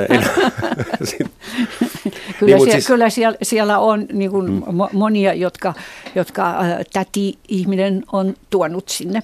kyllä, 2.38 2.56
niin, 2.56 2.64
siellä, 2.64 2.72
siis... 2.72 2.86
kyllä 2.86 3.10
siellä, 3.10 3.38
siellä 3.42 3.78
on 3.78 4.06
niin 4.12 4.30
kuin 4.30 4.50
mm. 4.50 4.62
monia, 4.92 5.34
jotka, 5.34 5.74
jotka 6.14 6.50
äh, 6.50 6.78
täti-ihminen 6.92 8.04
on 8.12 8.34
tuonut 8.50 8.88
sinne. 8.88 9.22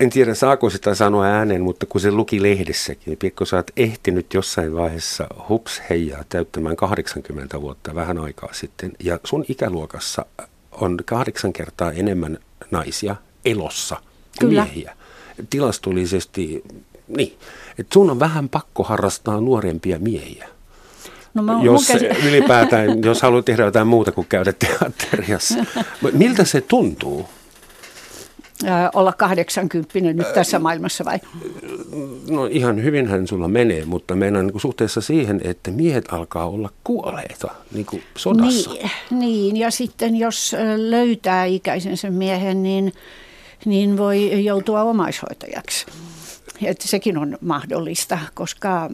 En 0.00 0.10
tiedä, 0.10 0.34
saako 0.34 0.70
sitä 0.70 0.94
sanoa 0.94 1.24
ääneen, 1.24 1.62
mutta 1.62 1.86
kun 1.86 2.00
se 2.00 2.10
luki 2.10 2.42
lehdessäkin, 2.42 3.02
niin 3.06 3.18
Pirkko, 3.18 3.44
sä 3.44 3.56
oot 3.56 3.70
ehtinyt 3.76 4.34
jossain 4.34 4.74
vaiheessa 4.74 5.26
hups 5.48 5.82
heijaa 5.90 6.24
täyttämään 6.28 6.76
80 6.76 7.60
vuotta 7.60 7.94
vähän 7.94 8.18
aikaa 8.18 8.52
sitten. 8.52 8.92
Ja 9.00 9.18
sun 9.24 9.44
ikäluokassa 9.48 10.26
on 10.72 10.98
kahdeksan 11.04 11.52
kertaa 11.52 11.92
enemmän 11.92 12.38
naisia 12.70 13.16
elossa 13.44 13.96
kuin 13.96 14.48
Kyllä. 14.48 14.64
miehiä. 14.64 14.96
Tilastollisesti, 15.50 16.62
niin. 17.08 17.38
Että 17.78 17.94
sun 17.94 18.10
on 18.10 18.20
vähän 18.20 18.48
pakko 18.48 18.82
harrastaa 18.82 19.40
nuorempia 19.40 19.98
miehiä. 19.98 20.48
No 21.36 21.42
mä, 21.42 21.58
jos 21.62 21.86
käsi... 21.86 22.06
ylipäätään, 22.28 23.04
jos 23.04 23.22
haluat 23.22 23.44
tehdä 23.44 23.64
jotain 23.64 23.86
muuta 23.86 24.12
kuin 24.12 24.26
käydä 24.28 24.52
teatteriassa. 24.52 25.64
Miltä 26.12 26.44
se 26.44 26.60
tuntuu? 26.60 27.28
olla 28.94 29.12
80 29.12 30.00
nyt 30.00 30.32
tässä 30.34 30.58
maailmassa 30.58 31.04
vai? 31.04 31.18
No 32.30 32.46
ihan 32.46 32.82
hyvinhän 32.82 33.26
sulla 33.26 33.48
menee, 33.48 33.84
mutta 33.84 34.14
meidän 34.14 34.46
niin 34.46 34.60
suhteessa 34.60 35.00
siihen, 35.00 35.40
että 35.44 35.70
miehet 35.70 36.12
alkaa 36.12 36.48
olla 36.48 36.70
kuolleita 36.84 37.54
niin 37.72 37.86
kuin 37.86 38.02
sodassa. 38.16 38.70
Niin, 38.70 38.90
niin, 39.10 39.56
ja 39.56 39.70
sitten 39.70 40.16
jos 40.16 40.56
löytää 40.76 41.44
ikäisensä 41.44 42.10
miehen, 42.10 42.62
niin, 42.62 42.92
niin 43.64 43.96
voi 43.96 44.44
joutua 44.44 44.82
omaishoitajaksi. 44.82 45.86
Että 46.62 46.88
sekin 46.88 47.18
on 47.18 47.38
mahdollista, 47.40 48.18
koska 48.34 48.90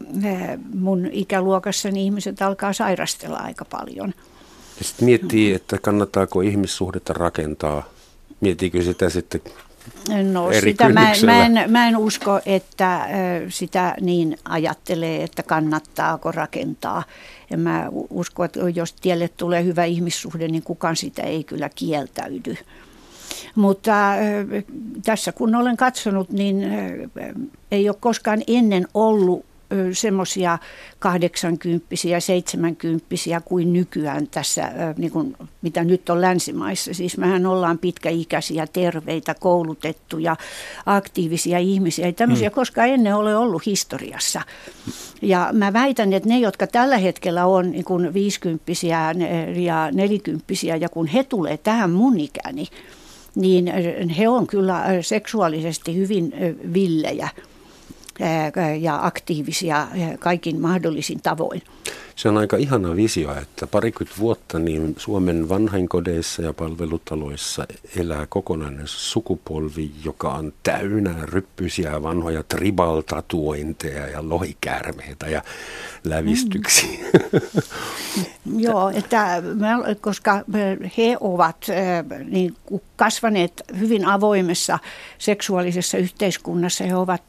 mun 0.73 1.09
ikäluokassani 1.11 2.03
ihmiset 2.03 2.41
alkaa 2.41 2.73
sairastella 2.73 3.37
aika 3.37 3.65
paljon. 3.65 4.13
Ja 4.79 4.85
sitten 4.85 5.05
miettii, 5.05 5.53
että 5.53 5.77
kannattaako 5.77 6.41
ihmissuhdetta 6.41 7.13
rakentaa 7.13 7.93
Mietiikö 8.43 8.81
sitä 8.81 9.09
sitten 9.09 9.41
No 10.31 10.51
eri 10.51 10.71
sitä 10.71 10.89
mä, 10.89 11.13
mä, 11.25 11.45
en, 11.45 11.71
mä 11.71 11.87
en 11.87 11.97
usko, 11.97 12.39
että 12.45 13.07
sitä 13.49 13.95
niin 14.01 14.37
ajattelee, 14.45 15.23
että 15.23 15.43
kannattaako 15.43 16.31
rakentaa. 16.31 17.03
En 17.51 17.59
mä 17.59 17.89
usko, 18.09 18.43
että 18.43 18.59
jos 18.75 18.93
tielle 18.93 19.27
tulee 19.27 19.63
hyvä 19.63 19.83
ihmissuhde, 19.83 20.47
niin 20.47 20.63
kukaan 20.63 20.95
sitä 20.95 21.21
ei 21.21 21.43
kyllä 21.43 21.69
kieltäydy. 21.75 22.57
Mutta 23.55 23.91
tässä 25.05 25.31
kun 25.31 25.55
olen 25.55 25.77
katsonut, 25.77 26.29
niin 26.29 26.63
ei 27.71 27.89
ole 27.89 27.97
koskaan 27.99 28.41
ennen 28.47 28.87
ollut 28.93 29.45
semmoisia 29.93 30.57
80 30.99 31.87
70 32.19 33.05
kuin 33.45 33.73
nykyään 33.73 34.27
tässä, 34.27 34.71
niin 34.97 35.11
kuin, 35.11 35.35
mitä 35.61 35.83
nyt 35.83 36.09
on 36.09 36.21
länsimaissa. 36.21 36.93
Siis 36.93 37.17
mehän 37.17 37.45
ollaan 37.45 37.77
pitkäikäisiä, 37.77 38.67
terveitä, 38.67 39.33
koulutettuja, 39.33 40.35
aktiivisia 40.85 41.59
ihmisiä. 41.59 42.05
Ei 42.05 42.13
tämmöisiä 42.13 42.49
hmm. 42.49 42.55
koskaan 42.55 42.89
ennen 42.89 43.15
ole 43.15 43.35
ollut 43.35 43.65
historiassa. 43.65 44.41
Ja 45.21 45.49
mä 45.53 45.73
väitän, 45.73 46.13
että 46.13 46.29
ne, 46.29 46.39
jotka 46.39 46.67
tällä 46.67 46.97
hetkellä 46.97 47.45
on 47.45 47.71
niin 47.71 47.85
kuin 47.85 48.13
50 48.13 48.71
ja 49.55 49.91
40 49.93 50.45
ja 50.79 50.89
kun 50.89 51.07
he 51.07 51.23
tulee 51.23 51.57
tähän 51.57 51.91
mun 51.91 52.19
ikäni, 52.19 52.67
niin 53.35 53.67
he 54.17 54.29
on 54.29 54.47
kyllä 54.47 54.83
seksuaalisesti 55.01 55.95
hyvin 55.95 56.33
villejä 56.73 57.29
ja 58.79 59.05
aktiivisia 59.05 59.87
kaikin 60.19 60.61
mahdollisin 60.61 61.21
tavoin. 61.21 61.61
Se 62.15 62.29
on 62.29 62.37
aika 62.37 62.57
ihana 62.57 62.95
visio, 62.95 63.35
että 63.41 63.67
parikymmentä 63.67 64.19
vuotta 64.19 64.59
niin 64.59 64.95
Suomen 64.97 65.49
vanhainkodeissa 65.49 66.41
ja 66.41 66.53
palvelutaloissa 66.53 67.65
elää 67.95 68.25
kokonainen 68.29 68.87
sukupolvi, 68.87 69.91
joka 70.05 70.33
on 70.33 70.53
täynnä 70.63 71.15
ryppysiä 71.23 72.03
vanhoja 72.03 72.43
tribal-tatuointeja 72.43 74.07
ja 74.07 74.29
lohikäärmeitä 74.29 75.29
ja 75.29 75.41
lävistyksiä. 76.03 76.99
Mm. 77.33 77.39
Joo, 78.65 78.89
että, 78.89 79.43
koska 80.01 80.43
he 80.97 81.17
ovat 81.19 81.67
niin 82.29 82.55
kasvaneet 82.95 83.63
hyvin 83.79 84.05
avoimessa 84.05 84.79
seksuaalisessa 85.17 85.97
yhteiskunnassa, 85.97 86.83
he 86.83 86.95
ovat 86.95 87.23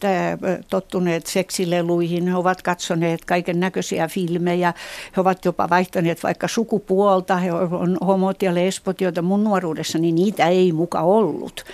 tottuneet 0.71 1.27
seksileluihin, 1.27 2.29
he 2.29 2.35
ovat 2.35 2.63
katsoneet 2.63 3.25
kaiken 3.25 3.61
näköisiä 3.61 4.09
filmejä, 4.09 4.74
he 5.17 5.21
ovat 5.21 5.45
jopa 5.45 5.71
vaihtaneet 5.71 6.23
vaikka 6.23 6.49
sukupuolta, 6.49 7.37
he 7.37 7.53
on 7.53 7.99
homot 8.07 8.43
ja 8.43 8.55
lesbot, 8.55 9.01
joita 9.01 9.23
mun 9.23 9.45
nuoruudessa, 9.45 9.99
niin 9.99 10.15
niitä 10.15 10.49
ei 10.49 10.73
muka 10.73 11.01
ollut 11.01 11.65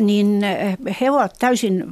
niin 0.00 0.44
eh, 0.44 0.76
he 1.00 1.10
ovat 1.10 1.34
täysin, 1.38 1.84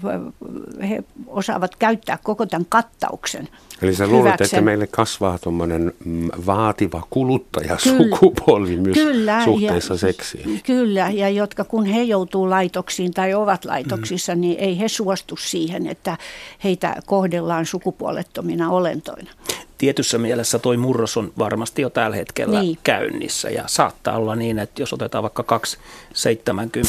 eh, 0.81 0.91
he 0.91 1.05
osaavat 1.27 1.77
käyttää 1.77 2.19
koko 2.23 2.47
tämän 2.47 2.67
kattauksen. 2.69 3.49
Eli 3.83 3.95
sä 3.95 4.07
luulet, 4.07 4.41
että 4.41 4.61
meille 4.61 4.87
kasvaa 4.87 5.39
tuommoinen 5.39 5.93
mm, 6.05 6.29
vaativa 6.47 7.03
kuluttajasukupolvi 7.11 8.77
myös 8.77 8.95
kyllä, 8.95 9.45
suhteessa 9.45 9.95
ja, 9.95 9.99
seksiin. 9.99 10.61
Kyllä, 10.67 11.11
ja 11.11 11.29
jotka 11.29 11.65
kun 11.65 11.85
he 11.85 12.03
joutuu 12.03 12.51
laitoksiin 12.51 13.15
tai 13.15 13.35
ovat 13.35 13.65
laitoksissa, 13.65 14.35
mm. 14.35 14.41
niin 14.41 14.59
ei 14.59 14.79
he 14.79 14.89
suostu 14.89 15.37
siihen, 15.37 15.87
että 15.87 16.19
heitä 16.65 16.97
kohdellaan 17.07 17.67
sukupuolettomina 17.67 18.71
olentoina 18.71 19.31
tietyssä 19.79 20.19
mielessä 20.19 20.59
toi 20.59 20.77
murros 20.77 21.17
on 21.17 21.33
varmasti 21.39 21.83
jo 21.83 21.91
tällä 21.91 22.17
hetkellä 22.17 22.61
niin. 22.61 22.79
käynnissä 22.85 23.51
ja 23.51 23.65
saattaa 23.67 24.17
olla 24.17 24.37
niin, 24.37 24.59
että 24.59 24.83
jos 24.83 24.93
otetaan 24.93 25.23
vaikka 25.23 25.43
kaksi 25.43 25.79
70 26.15 26.89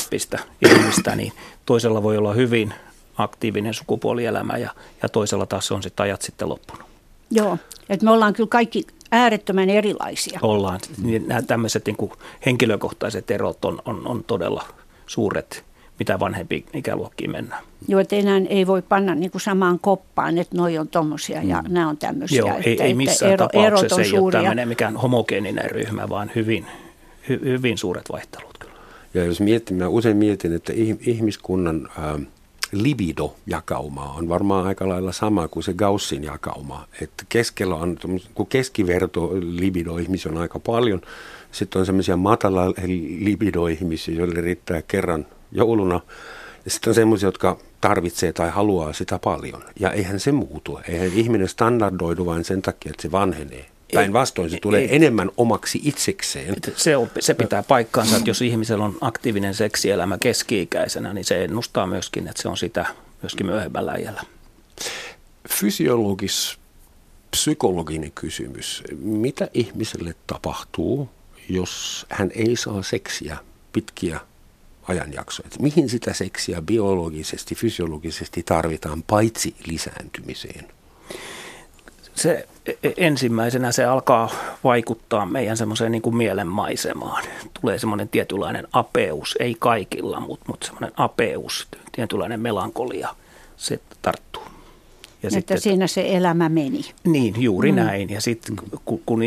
ihmistä, 0.65 1.15
niin 1.15 1.34
toisella 1.65 2.04
voi 2.04 2.18
olla 2.18 2.34
hyvin 2.34 2.74
aktiivinen 3.18 3.74
sukupuolielämä 3.74 4.58
ja, 4.58 4.70
ja 5.04 5.10
toisella 5.10 5.46
taas 5.46 5.72
on 5.72 5.84
sitten 5.84 6.04
ajat 6.04 6.22
sitten 6.22 6.50
loppunut. 6.50 6.86
Joo, 7.32 7.58
että 7.89 8.06
me 8.06 8.12
ollaan 8.12 8.34
kyllä 8.34 8.50
kaikki 8.50 8.88
äärettömän 9.12 9.70
erilaisia. 9.70 10.39
Ollaan. 10.42 10.80
Niin 11.04 11.27
nämä 11.27 11.42
tämmöiset 11.42 11.86
niin 11.86 12.12
henkilökohtaiset 12.46 13.32
erot 13.32 13.65
on, 13.65 13.82
on, 13.86 14.08
on 14.08 14.24
todella 14.24 14.63
suuret 15.08 15.65
mitä 16.00 16.20
vanhempi 16.20 16.66
ikäluokkiin 16.74 17.32
mennään. 17.32 17.64
Joo, 17.88 18.00
että 18.00 18.16
enää 18.16 18.42
ei 18.50 18.68
voi 18.68 18.82
panna 18.82 19.16
niin 19.16 19.32
kuin 19.32 19.42
samaan 19.42 19.80
koppaan, 19.80 20.38
että 20.38 20.58
noi 20.58 20.78
on 20.78 20.88
tommosia 20.88 21.44
ja 21.44 21.62
mm. 21.62 21.74
nämä 21.74 21.90
on 21.90 21.98
tämmöisiä. 21.98 22.38
Joo, 22.38 22.50
että, 22.50 22.70
ei, 22.70 22.82
ei 22.82 22.94
missään 22.94 23.32
ero, 23.32 23.48
tapauksessa 23.48 24.02
ei 24.02 24.10
suuria. 24.10 24.40
ole 24.40 24.44
tämmöinen 24.46 24.68
mikään 24.68 24.98
homogeeninen 24.98 25.72
ryhmä, 25.72 26.10
vaan 26.10 26.32
hyvin, 26.36 26.66
hy, 27.30 27.40
hyvin 27.44 27.78
suuret 27.78 28.06
vaihtelut. 28.12 28.58
Kyllä. 28.60 28.74
Ja 29.14 29.24
jos 29.24 29.40
mietin, 29.40 29.78
mä 29.78 29.88
usein 29.88 30.18
mietin, 30.18 30.54
että 30.54 30.74
ihmiskunnan 31.00 31.90
äh, 32.00 32.28
libido-jakauma 32.72 34.14
on 34.18 34.30
varmaan 34.30 34.68
aika 34.68 34.90
lailla 34.90 35.12
sama 35.12 35.48
kuin 35.48 35.64
se 35.64 35.74
Gaussin 35.74 36.24
jakauma. 36.24 36.88
Että 37.02 37.24
keskellä 37.30 37.75
on, 37.75 37.98
kun 38.34 38.48
keskiverto 38.48 39.32
libido-ihmisiä 39.42 40.32
on 40.32 40.38
aika 40.38 40.60
paljon, 40.60 41.02
sitten 41.52 41.80
on 41.80 41.86
semmoisia 41.86 42.18
matala 42.18 42.66
libido-ihmisiä, 43.20 44.16
joille 44.16 44.42
riittää 44.42 44.82
kerran 44.82 45.25
jouluna. 45.52 46.01
Ja 46.66 46.72
sitten 46.72 46.92
on 46.92 46.96
semmoisia, 46.96 47.27
jotka 47.27 47.58
tarvitsee 47.81 48.34
tai 48.34 48.50
haluaa 48.50 48.94
sitä 48.94 49.20
paljon. 49.20 49.64
Ja 49.79 49.92
eihän 49.92 50.20
se 50.20 50.31
muutu. 50.31 50.79
Eihän 50.88 51.08
ihminen 51.14 51.48
standardoidu 51.48 52.25
vain 52.25 52.44
sen 52.44 52.62
takia, 52.62 52.90
että 52.90 53.01
se 53.01 53.12
vanhenee. 53.12 53.66
Päinvastoin 53.94 54.50
se 54.50 54.58
tulee 54.62 54.81
ei, 54.81 54.96
enemmän 54.96 55.31
omaksi 55.38 55.81
itsekseen. 55.84 56.55
Se, 56.75 56.98
on, 56.98 57.10
se 57.20 57.34
pitää 57.34 57.64
paikkaansa, 57.64 58.18
että 58.18 58.29
jos 58.29 58.42
ihmisellä 58.42 58.86
on 58.86 58.98
aktiivinen 59.01 59.53
seksielämä 59.53 60.18
keski-ikäisenä, 60.18 61.14
niin 61.14 61.25
se 61.25 61.44
ennustaa 61.44 61.88
myöskin, 61.88 62.27
että 62.27 62.42
se 62.42 62.48
on 62.48 62.58
sitä 62.58 62.86
myöskin 63.22 63.46
myöhemmällä 63.46 63.96
iällä. 63.96 64.24
Fysiologis, 65.50 66.58
psykologinen 67.31 68.12
kysymys. 68.12 68.84
Mitä 69.00 69.48
ihmiselle 69.53 70.16
tapahtuu, 70.27 71.10
jos 71.50 72.05
hän 72.10 72.31
ei 72.36 72.55
saa 72.55 72.84
seksiä 72.84 73.38
pitkiä 73.74 74.20
ajanjakso. 74.87 75.43
Että 75.45 75.61
mihin 75.61 75.89
sitä 75.89 76.13
seksiä 76.13 76.61
biologisesti, 76.61 77.55
fysiologisesti 77.55 78.43
tarvitaan 78.43 79.03
paitsi 79.03 79.55
lisääntymiseen? 79.67 80.65
Se 82.15 82.48
e, 82.65 82.91
ensimmäisenä 82.98 83.71
se 83.71 83.85
alkaa 83.85 84.29
vaikuttaa 84.63 85.25
meidän 85.25 85.57
semmoiseen 85.57 85.91
niin 85.91 86.01
kuin 86.01 86.15
mielenmaisemaan. 86.15 87.24
Tulee 87.61 87.79
semmoinen 87.79 88.09
tietynlainen 88.09 88.67
apeus, 88.71 89.35
ei 89.39 89.55
kaikilla, 89.59 90.19
mutta, 90.19 90.45
mutta 90.48 90.65
semmoinen 90.65 90.91
apeus, 90.98 91.67
tietynlainen 91.91 92.39
melankolia, 92.39 93.15
se 93.57 93.79
tarttuu. 94.01 94.43
Ja 95.24 95.27
että 95.27 95.29
sitten, 95.39 95.61
siinä 95.61 95.87
se 95.87 96.15
elämä 96.15 96.50
meni. 96.50 96.81
Niin, 97.03 97.41
juuri 97.41 97.71
mm. 97.71 97.75
näin. 97.75 98.09
Ja 98.09 98.21
sitten 98.21 98.55
kun, 98.85 99.01
kun 99.05 99.21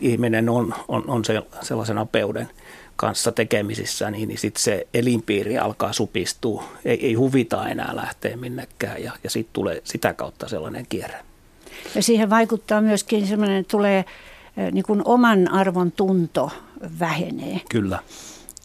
ihminen 0.00 0.48
on, 0.48 0.74
on, 0.88 1.04
on 1.06 1.22
sellaisen 1.62 1.98
apeuden– 1.98 2.48
kanssa 3.02 3.32
tekemisissä, 3.32 4.10
niin, 4.10 4.28
niin 4.28 4.38
sitten 4.38 4.62
se 4.62 4.86
elinpiiri 4.94 5.58
alkaa 5.58 5.92
supistua. 5.92 6.64
Ei, 6.84 7.06
ei 7.06 7.14
huvita 7.14 7.68
enää 7.68 7.96
lähteä 7.96 8.36
minnekään 8.36 9.02
ja, 9.02 9.12
ja 9.24 9.30
sitten 9.30 9.52
tulee 9.52 9.80
sitä 9.84 10.14
kautta 10.14 10.48
sellainen 10.48 10.86
kierre. 10.88 11.18
Ja 11.94 12.02
siihen 12.02 12.30
vaikuttaa 12.30 12.80
myöskin 12.80 13.26
sellainen, 13.26 13.56
että 13.56 13.70
tulee 13.70 13.98
eh, 14.56 14.72
niin 14.72 14.84
kuin 14.84 15.02
oman 15.04 15.52
arvon 15.52 15.92
tunto 15.92 16.50
vähenee. 16.98 17.60
Kyllä. 17.70 17.98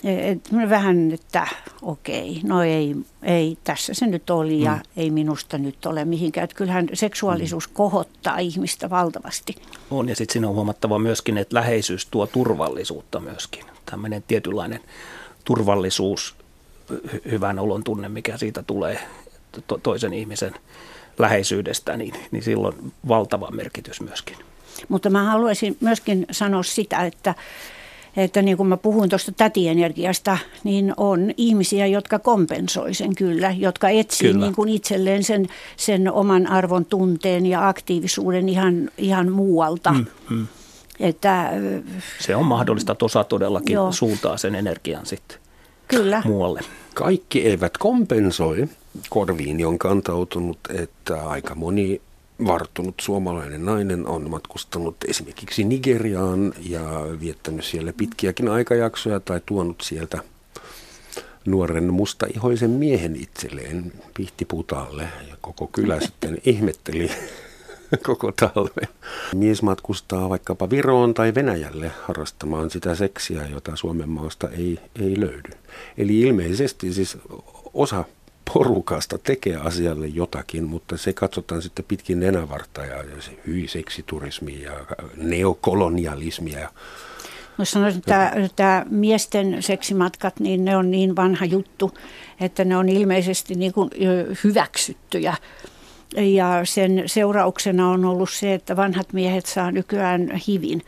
Et 0.03 0.51
vähän, 0.69 1.11
että 1.11 1.47
okei, 1.81 2.41
no 2.43 2.63
ei, 2.63 2.95
ei, 3.23 3.57
tässä 3.63 3.93
se 3.93 4.07
nyt 4.07 4.29
oli 4.29 4.61
ja 4.61 4.73
mm. 4.75 4.81
ei 4.97 5.11
minusta 5.11 5.57
nyt 5.57 5.85
ole 5.85 6.05
mihinkään. 6.05 6.43
Että 6.43 6.55
kyllähän 6.55 6.89
seksuaalisuus 6.93 7.69
mm. 7.69 7.73
kohottaa 7.73 8.37
ihmistä 8.37 8.89
valtavasti. 8.89 9.55
On 9.91 10.09
ja 10.09 10.15
sitten 10.15 10.33
siinä 10.33 10.47
on 10.47 10.55
huomattava 10.55 10.99
myöskin, 10.99 11.37
että 11.37 11.55
läheisyys 11.55 12.05
tuo 12.05 12.27
turvallisuutta 12.27 13.19
myöskin. 13.19 13.65
Tämmöinen 13.85 14.23
tietynlainen 14.27 14.79
turvallisuus, 15.45 16.35
hyvän 17.31 17.59
olon 17.59 17.83
tunne, 17.83 18.09
mikä 18.09 18.37
siitä 18.37 18.63
tulee 18.63 18.99
to- 19.67 19.79
toisen 19.83 20.13
ihmisen 20.13 20.53
läheisyydestä, 21.19 21.97
niin, 21.97 22.13
niin 22.31 22.43
silloin 22.43 22.93
valtava 23.07 23.51
merkitys 23.51 24.01
myöskin. 24.01 24.37
Mutta 24.87 25.09
mä 25.09 25.23
haluaisin 25.23 25.77
myöskin 25.79 26.25
sanoa 26.31 26.63
sitä, 26.63 27.05
että 27.05 27.35
että 28.17 28.41
niin 28.41 28.57
kuin 28.57 28.69
mä 28.69 28.77
puhuin 28.77 29.09
tuosta 29.09 29.31
tätienergiasta, 29.31 30.37
niin 30.63 30.93
on 30.97 31.31
ihmisiä, 31.37 31.87
jotka 31.87 32.19
kompensoi 32.19 32.93
sen 32.93 33.15
kyllä, 33.15 33.51
jotka 33.57 33.89
etsii 33.89 34.31
kyllä. 34.31 34.45
Niin 34.45 34.55
kuin 34.55 34.69
itselleen 34.69 35.23
sen, 35.23 35.47
sen 35.77 36.11
oman 36.11 36.47
arvon 36.47 36.85
tunteen 36.85 37.45
ja 37.45 37.67
aktiivisuuden 37.67 38.49
ihan, 38.49 38.89
ihan 38.97 39.31
muualta. 39.31 39.91
Mm, 39.91 40.05
mm. 40.29 40.47
Että, 40.99 41.51
se 42.19 42.35
on 42.35 42.45
mahdollista, 42.45 42.91
että 42.91 43.05
osa 43.05 43.23
todellakin 43.23 43.73
joo. 43.73 43.91
suuntaa 43.91 44.37
sen 44.37 44.55
energian 44.55 45.05
sitten 45.05 45.37
Kyllä. 45.87 46.21
muualle. 46.25 46.61
Kaikki 46.93 47.45
eivät 47.45 47.77
kompensoi. 47.77 48.67
Korviini 49.09 49.65
on 49.65 49.79
kantautunut, 49.79 50.59
että 50.73 51.27
aika 51.27 51.55
moni 51.55 52.01
varttunut 52.45 52.95
suomalainen 53.01 53.65
nainen 53.65 54.07
on 54.07 54.29
matkustanut 54.29 54.95
esimerkiksi 55.07 55.63
Nigeriaan 55.63 56.53
ja 56.59 56.81
viettänyt 57.19 57.65
siellä 57.65 57.93
pitkiäkin 57.93 58.49
aikajaksoja 58.49 59.19
tai 59.19 59.41
tuonut 59.45 59.81
sieltä 59.81 60.19
nuoren 61.45 61.93
mustaihoisen 61.93 62.69
miehen 62.69 63.15
itselleen 63.15 63.93
pihtiputalle 64.13 65.03
ja 65.29 65.37
koko 65.41 65.67
kylä 65.67 65.99
sitten 65.99 66.37
ihmetteli 66.45 67.11
koko 68.07 68.31
talven. 68.31 68.87
Mies 69.35 69.61
matkustaa 69.61 70.29
vaikkapa 70.29 70.69
Viroon 70.69 71.13
tai 71.13 71.35
Venäjälle 71.35 71.91
harrastamaan 72.03 72.69
sitä 72.69 72.95
seksiä, 72.95 73.47
jota 73.47 73.75
Suomen 73.75 74.09
maasta 74.09 74.49
ei, 74.49 74.79
ei 75.01 75.19
löydy. 75.19 75.49
Eli 75.97 76.19
ilmeisesti 76.21 76.93
siis 76.93 77.17
osa 77.73 78.03
porukasta 78.53 79.17
tekee 79.17 79.55
asialle 79.55 80.07
jotakin, 80.07 80.63
mutta 80.63 80.97
se 80.97 81.13
katsotaan 81.13 81.61
sitten 81.61 81.85
pitkin 81.87 82.19
nenävarta 82.19 82.85
ja 82.85 83.03
hyi 83.47 83.65
ja 84.63 84.71
neokolonialismi 85.17 86.51
ja 86.51 86.69
No 87.57 87.65
sanoisin, 87.65 87.99
että 87.99 88.31
tämä 88.55 88.85
miesten 88.89 89.63
seksimatkat, 89.63 90.39
niin 90.39 90.65
ne 90.65 90.77
on 90.77 90.91
niin 90.91 91.15
vanha 91.15 91.45
juttu, 91.45 91.91
että 92.41 92.65
ne 92.65 92.77
on 92.77 92.89
ilmeisesti 92.89 93.55
niin 93.55 93.73
kuin 93.73 93.89
hyväksyttyjä. 94.43 95.35
Ja 96.15 96.61
sen 96.63 97.03
seurauksena 97.05 97.89
on 97.89 98.05
ollut 98.05 98.29
se, 98.29 98.53
että 98.53 98.75
vanhat 98.75 99.13
miehet 99.13 99.45
saa 99.45 99.71
nykyään 99.71 100.41
hivin 100.47 100.81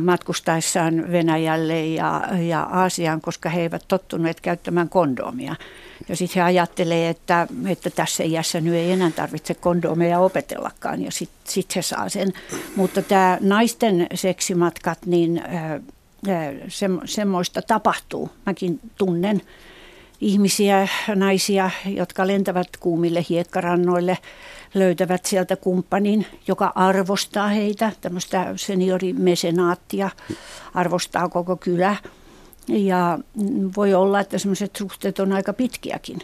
matkustaessaan 0.00 1.12
Venäjälle 1.12 1.86
ja, 1.86 2.22
ja 2.48 2.62
Aasiaan, 2.62 3.20
koska 3.20 3.48
he 3.48 3.60
eivät 3.60 3.84
tottuneet 3.88 4.40
käyttämään 4.40 4.88
kondomia. 4.88 5.56
Ja 6.08 6.16
sitten 6.16 6.34
he 6.40 6.42
ajattelee, 6.42 7.08
että, 7.08 7.46
että 7.68 7.90
tässä 7.90 8.24
iässä 8.24 8.60
nyt 8.60 8.74
ei 8.74 8.92
enää 8.92 9.10
tarvitse 9.10 9.54
kondomeja 9.54 10.18
opetellakaan 10.18 11.02
ja 11.02 11.10
sitten 11.10 11.52
sit 11.52 11.76
he 11.76 11.82
saa 11.82 12.08
sen. 12.08 12.32
Mutta 12.76 13.02
tämä 13.02 13.38
naisten 13.40 14.06
seksimatkat, 14.14 14.98
niin 15.06 15.42
se, 16.68 16.86
semmoista 17.04 17.62
tapahtuu. 17.62 18.30
Mäkin 18.46 18.80
tunnen 18.98 19.42
ihmisiä, 20.20 20.88
naisia, 21.14 21.70
jotka 21.86 22.26
lentävät 22.26 22.68
kuumille 22.80 23.24
hiekkarannoille, 23.28 24.18
löytävät 24.74 25.26
sieltä 25.26 25.56
kumppanin, 25.56 26.26
joka 26.48 26.72
arvostaa 26.74 27.48
heitä, 27.48 27.92
tämmöistä 28.00 28.52
seniorimesenaattia, 28.56 30.10
arvostaa 30.74 31.28
koko 31.28 31.56
kylä. 31.56 31.96
Ja 32.68 33.18
voi 33.76 33.94
olla, 33.94 34.20
että 34.20 34.38
semmoiset 34.38 34.76
suhteet 34.76 35.18
on 35.18 35.32
aika 35.32 35.52
pitkiäkin. 35.52 36.18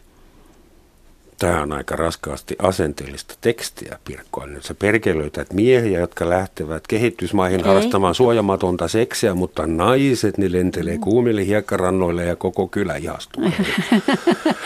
Tämä 1.38 1.62
on 1.62 1.72
aika 1.72 1.96
raskaasti 1.96 2.56
asenteellista 2.58 3.34
tekstiä, 3.40 3.98
Pirkko. 4.04 4.46
Nyt 4.46 4.64
sä 4.64 4.74
perkelöität 4.74 5.52
miehiä, 5.52 6.00
jotka 6.00 6.28
lähtevät 6.28 6.86
kehitysmaihin 6.86 7.60
Ei. 7.60 7.66
harrastamaan 7.66 8.14
suojamatonta 8.14 8.88
seksiä, 8.88 9.34
mutta 9.34 9.66
naiset, 9.66 10.38
ne 10.38 10.52
lentelee 10.52 10.98
kuumille 10.98 11.46
hiekkarannoille 11.46 12.24
ja 12.24 12.36
koko 12.36 12.68
kylä 12.68 12.96
ihastuu. 12.96 13.42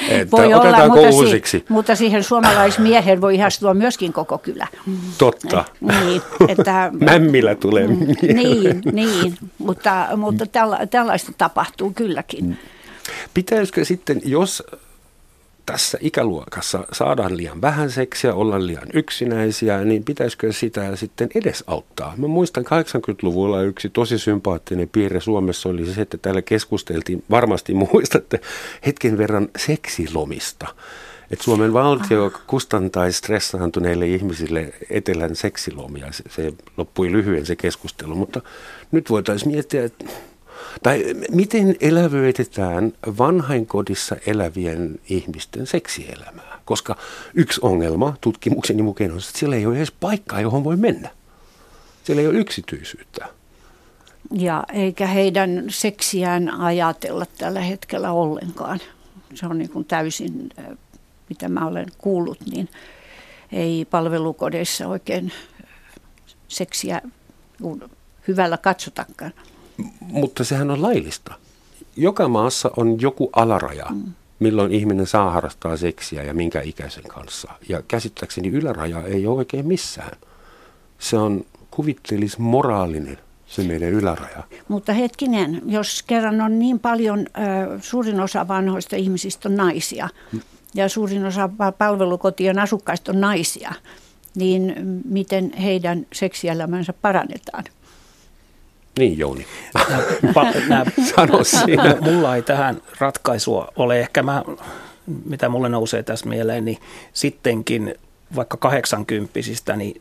että 0.09 0.31
voi 0.31 0.55
olla, 0.55 0.89
mutta, 0.89 1.49
si- 1.49 1.65
mutta 1.69 1.95
siihen 1.95 2.25
suomalaismiehen 2.25 3.21
voi 3.21 3.35
ihastua 3.35 3.75
myöskin 3.75 4.13
koko 4.13 4.39
kylä. 4.39 4.67
Totta. 5.19 5.65
niin, 5.81 6.23
että, 6.49 6.91
Mämmillä 7.11 7.55
tulee 7.55 7.87
mm, 7.87 8.07
Niin, 8.35 8.83
niin 8.93 9.35
mutta, 9.59 10.09
mutta 10.17 10.47
tälla, 10.47 10.79
tällaista 10.91 11.33
tapahtuu 11.39 11.93
kylläkin. 11.95 12.59
Pitäisikö 13.35 13.85
sitten, 13.85 14.21
jos 14.25 14.63
tässä 15.67 15.99
ikäluokassa 16.01 16.85
saadaan 16.93 17.37
liian 17.37 17.61
vähän 17.61 17.91
seksiä, 17.91 18.35
olla 18.35 18.67
liian 18.67 18.89
yksinäisiä, 18.93 19.85
niin 19.85 20.05
pitäisikö 20.05 20.53
sitä 20.53 20.97
sitten 20.97 21.29
edesauttaa? 21.35 22.15
Mä 22.17 22.27
muistan 22.27 22.65
80-luvulla 22.65 23.63
yksi 23.63 23.89
tosi 23.89 24.19
sympaattinen 24.19 24.89
piirre 24.89 25.21
Suomessa 25.21 25.69
oli 25.69 25.87
se, 25.87 26.01
että 26.01 26.19
täällä 26.19 26.43
keskusteltiin, 26.43 27.25
varmasti 27.31 27.75
muistatte, 27.75 28.41
hetken 28.87 29.19
verran 29.19 29.49
seksilomista. 29.57 30.67
Että 31.31 31.45
Suomen 31.45 31.73
valtio 31.73 32.33
kustantaisi 32.47 33.19
stressaantuneille 33.19 34.07
ihmisille 34.07 34.73
etelän 34.91 35.37
seksilomia. 35.37 36.13
Se, 36.13 36.25
se 36.29 36.53
loppui 36.77 37.13
lyhyen 37.13 37.47
se 37.47 37.57
keskustelu, 37.57 38.15
mutta 38.15 38.41
nyt 38.93 39.11
voitaisiin 39.11 39.53
miettiä, 39.53 39.85
että 39.85 40.05
tai 40.83 41.05
miten 41.31 41.77
elävöitetään 41.81 42.93
vanhainkodissa 43.19 44.17
elävien 44.27 44.99
ihmisten 45.09 45.67
seksielämää? 45.67 46.61
Koska 46.65 46.97
yksi 47.35 47.61
ongelma 47.63 48.17
tutkimukseni 48.21 48.83
mukaan 48.83 49.11
on, 49.11 49.19
että 49.19 49.39
siellä 49.39 49.57
ei 49.57 49.67
ole 49.67 49.77
edes 49.77 49.93
paikkaa, 49.93 50.41
johon 50.41 50.65
voi 50.65 50.77
mennä. 50.77 51.11
Siellä 52.05 52.21
ei 52.21 52.29
ole 52.29 52.39
yksityisyyttä. 52.39 53.29
Ja 54.33 54.65
eikä 54.73 55.07
heidän 55.07 55.65
seksiään 55.69 56.51
ajatella 56.51 57.27
tällä 57.39 57.61
hetkellä 57.61 58.13
ollenkaan. 58.13 58.81
Se 59.35 59.47
on 59.47 59.59
niin 59.59 59.71
kuin 59.71 59.85
täysin, 59.85 60.49
mitä 61.29 61.49
mä 61.49 61.67
olen 61.67 61.87
kuullut, 61.99 62.39
niin 62.53 62.69
ei 63.53 63.85
palvelukodeissa 63.91 64.89
oikein 64.89 65.33
seksiä 66.49 67.01
hyvällä 68.29 68.57
katsotakaan. 68.57 69.33
Mutta 70.01 70.45
sehän 70.45 70.71
on 70.71 70.83
laillista. 70.83 71.35
Joka 71.97 72.29
maassa 72.29 72.71
on 72.77 73.01
joku 73.01 73.31
alaraja, 73.33 73.87
mm. 73.91 74.13
milloin 74.39 74.73
ihminen 74.73 75.07
saa 75.07 75.31
harrastaa 75.31 75.77
seksiä 75.77 76.23
ja 76.23 76.35
minkä 76.35 76.61
ikäisen 76.61 77.05
kanssa. 77.05 77.53
Ja 77.69 77.83
käsittääkseni 77.89 78.49
yläraja 78.49 79.03
ei 79.03 79.27
ole 79.27 79.37
oikein 79.37 79.67
missään. 79.67 80.19
Se 80.99 81.17
on 81.17 81.45
kuvittelis 81.71 82.39
moraalinen 82.39 83.19
se 83.47 83.63
meidän 83.63 83.89
yläraja. 83.89 84.43
Mutta 84.69 84.93
hetkinen, 84.93 85.63
jos 85.67 86.03
kerran 86.07 86.41
on 86.41 86.59
niin 86.59 86.81
paljon, 86.81 87.19
äh, 87.19 87.81
suurin 87.81 88.21
osa 88.21 88.49
vanhoista 88.49 88.97
ihmisistä 88.97 89.49
on 89.49 89.57
naisia 89.57 90.09
mm. 90.33 90.41
ja 90.75 90.89
suurin 90.89 91.25
osa 91.25 91.51
palvelukotien 91.79 92.59
asukkaista 92.59 93.13
on 93.13 93.21
naisia, 93.21 93.73
niin 94.35 94.75
miten 95.05 95.53
heidän 95.53 96.07
seksielämänsä 96.13 96.93
parannetaan? 96.93 97.65
Niin 98.99 99.19
Jouni, 99.19 99.47
nää, 100.69 100.85
Sano 101.17 101.45
siinä. 101.45 101.97
Mulla 102.01 102.37
ei 102.37 102.43
tähän 102.43 102.83
ratkaisua 102.99 103.69
ole. 103.77 104.01
Ehkä 104.01 104.23
mä, 104.23 104.43
mitä 105.25 105.49
mulle 105.49 105.69
nousee 105.69 106.03
tässä 106.03 106.29
mieleen, 106.29 106.65
niin 106.65 106.79
sittenkin 107.13 107.95
vaikka 108.37 108.57
80 108.57 109.39
niin 109.77 110.01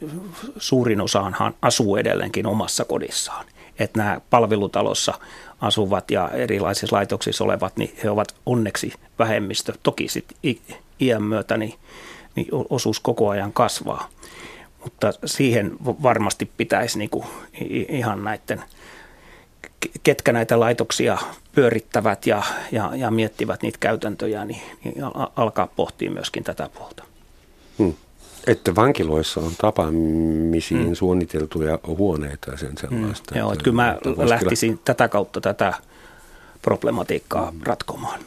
suurin 0.57 1.01
osaanhan 1.01 1.53
asuu 1.61 1.95
edelleenkin 1.95 2.47
omassa 2.47 2.85
kodissaan. 2.85 3.45
Että 3.79 3.99
nämä 3.99 4.21
palvelutalossa 4.29 5.13
asuvat 5.61 6.11
ja 6.11 6.29
erilaisissa 6.29 6.95
laitoksissa 6.95 7.43
olevat, 7.43 7.77
niin 7.77 7.95
he 8.03 8.09
ovat 8.09 8.35
onneksi 8.45 8.93
vähemmistö. 9.19 9.73
Toki 9.83 10.07
sitten 10.07 10.37
iän 10.99 11.23
myötä 11.23 11.57
niin, 11.57 11.73
niin 12.35 12.47
osuus 12.69 12.99
koko 12.99 13.29
ajan 13.29 13.53
kasvaa. 13.53 14.09
Mutta 14.83 15.13
siihen 15.25 15.71
varmasti 15.81 16.51
pitäisi 16.57 16.97
niinku 16.97 17.25
ihan 17.89 18.23
näiden– 18.23 18.63
ketkä 20.03 20.33
näitä 20.33 20.59
laitoksia 20.59 21.17
pyörittävät 21.55 22.27
ja, 22.27 22.43
ja, 22.71 22.91
ja 22.95 23.11
miettivät 23.11 23.61
niitä 23.61 23.77
käytäntöjä, 23.79 24.45
niin, 24.45 24.61
niin 24.83 24.95
alkaa 25.35 25.67
pohtia 25.67 26.11
myöskin 26.11 26.43
tätä 26.43 26.69
puolta. 26.77 27.03
Hmm. 27.79 27.93
Että 28.47 28.75
vankiloissa 28.75 29.39
on 29.39 29.51
tapaamisiin 29.57 30.85
hmm. 30.85 30.95
suunniteltuja 30.95 31.79
huoneita 31.87 32.51
ja 32.51 32.57
sen 32.57 32.77
sellaista. 32.77 33.31
Hmm. 33.33 33.39
Joo, 33.39 33.51
että 33.51 33.63
kyllä 33.63 33.75
mä 33.75 33.97
lähtisin 34.17 34.71
kyllä... 34.71 34.81
tätä 34.85 35.07
kautta 35.07 35.41
tätä 35.41 35.73
problematiikkaa 36.61 37.51
hmm. 37.51 37.59
ratkomaan. 37.63 38.19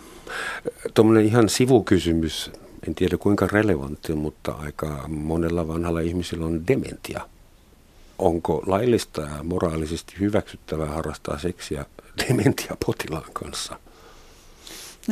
Tuommoinen 0.94 1.24
ihan 1.24 1.48
sivukysymys, 1.48 2.50
en 2.88 2.94
tiedä 2.94 3.16
kuinka 3.16 3.48
relevantti, 3.52 4.14
mutta 4.14 4.52
aika 4.52 5.04
monella 5.08 5.68
vanhalla 5.68 6.00
ihmisellä 6.00 6.46
on 6.46 6.66
dementia 6.68 7.20
onko 8.18 8.62
laillista 8.66 9.20
ja 9.20 9.42
moraalisesti 9.42 10.14
hyväksyttävää 10.20 10.86
harrastaa 10.86 11.38
seksiä 11.38 11.84
dementia-potilaan 12.28 13.32
kanssa? 13.32 13.78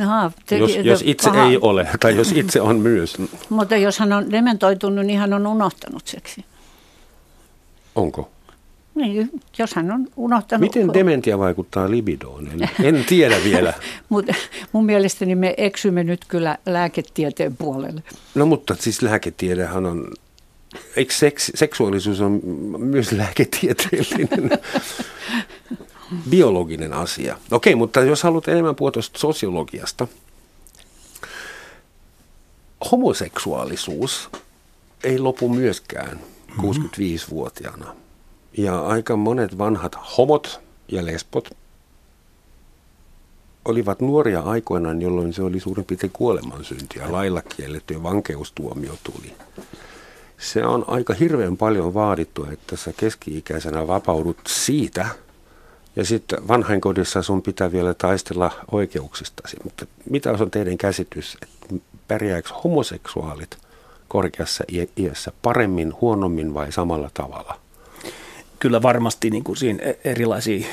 Aha, 0.03 0.31
te, 0.45 0.57
jos, 0.57 0.71
jos 0.83 1.03
itse 1.05 1.29
paha. 1.29 1.43
ei 1.43 1.57
ole, 1.61 1.87
tai 1.99 2.15
jos 2.15 2.31
itse 2.31 2.61
on 2.61 2.79
myös. 2.79 3.17
Mutta 3.49 3.77
jos 3.77 3.99
hän 3.99 4.13
on 4.13 4.31
dementoitunut, 4.31 5.05
niin 5.05 5.19
hän 5.19 5.33
on 5.33 5.47
unohtanut 5.47 6.07
seksi. 6.07 6.45
Onko? 7.95 8.31
Niin, 8.95 9.29
jos 9.57 9.75
hän 9.75 9.91
on 9.91 10.07
unohtanut. 10.15 10.61
Miten 10.61 10.93
dementia 10.93 11.39
vaikuttaa 11.39 11.91
libidoon? 11.91 12.47
En, 12.47 12.69
en 12.85 13.05
tiedä 13.05 13.35
vielä. 13.43 13.73
mutta 14.09 14.33
mun 14.71 14.85
mielestäni 14.85 15.35
me 15.35 15.53
eksymme 15.57 16.03
nyt 16.03 16.25
kyllä 16.27 16.57
lääketieteen 16.65 17.57
puolelle. 17.57 18.03
No 18.35 18.45
mutta 18.45 18.75
siis 18.79 19.01
lääketiedehän 19.01 19.85
on 19.85 20.11
Eikö 20.95 21.13
seks, 21.13 21.51
seksuaalisuus 21.55 22.21
on 22.21 22.41
myös 22.77 23.11
lääketieteellinen, 23.11 24.49
biologinen 26.29 26.93
asia? 26.93 27.37
Okei, 27.51 27.75
mutta 27.75 28.01
jos 28.01 28.23
haluat 28.23 28.47
enemmän 28.47 28.75
puhua 28.75 28.91
tuosta 28.91 29.19
sosiologiasta, 29.19 30.07
homoseksuaalisuus 32.91 34.29
ei 35.03 35.19
lopu 35.19 35.49
myöskään 35.49 36.19
65-vuotiaana. 36.51 37.95
Ja 38.57 38.79
aika 38.79 39.15
monet 39.15 39.57
vanhat 39.57 39.97
homot 40.17 40.59
ja 40.87 41.05
lesbot 41.05 41.49
olivat 43.65 44.01
nuoria 44.01 44.39
aikoinaan, 44.39 45.01
jolloin 45.01 45.33
se 45.33 45.41
oli 45.41 45.59
suurin 45.59 45.85
piirtein 45.85 46.11
kuolemansynti 46.11 46.99
ja 46.99 47.11
lailla 47.11 47.41
kielletty 47.41 47.93
ja 47.93 48.03
vankeustuomio 48.03 48.93
tuli 49.03 49.33
se 50.37 50.65
on 50.65 50.85
aika 50.87 51.13
hirveän 51.13 51.57
paljon 51.57 51.93
vaadittu, 51.93 52.47
että 52.51 52.75
sä 52.75 52.93
keski-ikäisenä 52.97 53.87
vapaudut 53.87 54.37
siitä, 54.47 55.05
ja 55.95 56.05
sitten 56.05 56.47
vanhainkodissa 56.47 57.21
sun 57.21 57.41
pitää 57.41 57.71
vielä 57.71 57.93
taistella 57.93 58.51
oikeuksistasi. 58.71 59.57
Mutta 59.63 59.85
mitä 60.09 60.31
on 60.31 60.51
teidän 60.51 60.77
käsitys, 60.77 61.37
että 61.41 61.75
pärjääkö 62.07 62.49
homoseksuaalit 62.63 63.57
korkeassa 64.07 64.63
iässä 64.97 65.31
paremmin, 65.41 65.93
huonommin 66.01 66.53
vai 66.53 66.71
samalla 66.71 67.09
tavalla? 67.13 67.59
Kyllä 68.59 68.81
varmasti 68.81 69.29
niin 69.29 69.43
kuin 69.43 69.57
siinä 69.57 69.83
e- 69.83 69.99
erilaisia 70.03 70.67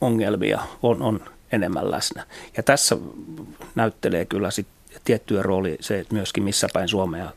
ongelmia 0.00 0.60
on, 0.82 1.02
on 1.02 1.20
enemmän 1.52 1.90
läsnä. 1.90 2.26
Ja 2.56 2.62
tässä 2.62 2.96
näyttelee 3.74 4.24
kyllä 4.24 4.50
sit 4.50 4.66
tiettyä 5.04 5.42
rooli 5.42 5.76
se, 5.80 5.98
että 5.98 6.14
myöskin 6.14 6.44
missä 6.44 6.66
päin 6.72 6.88
Suomea 6.88 7.32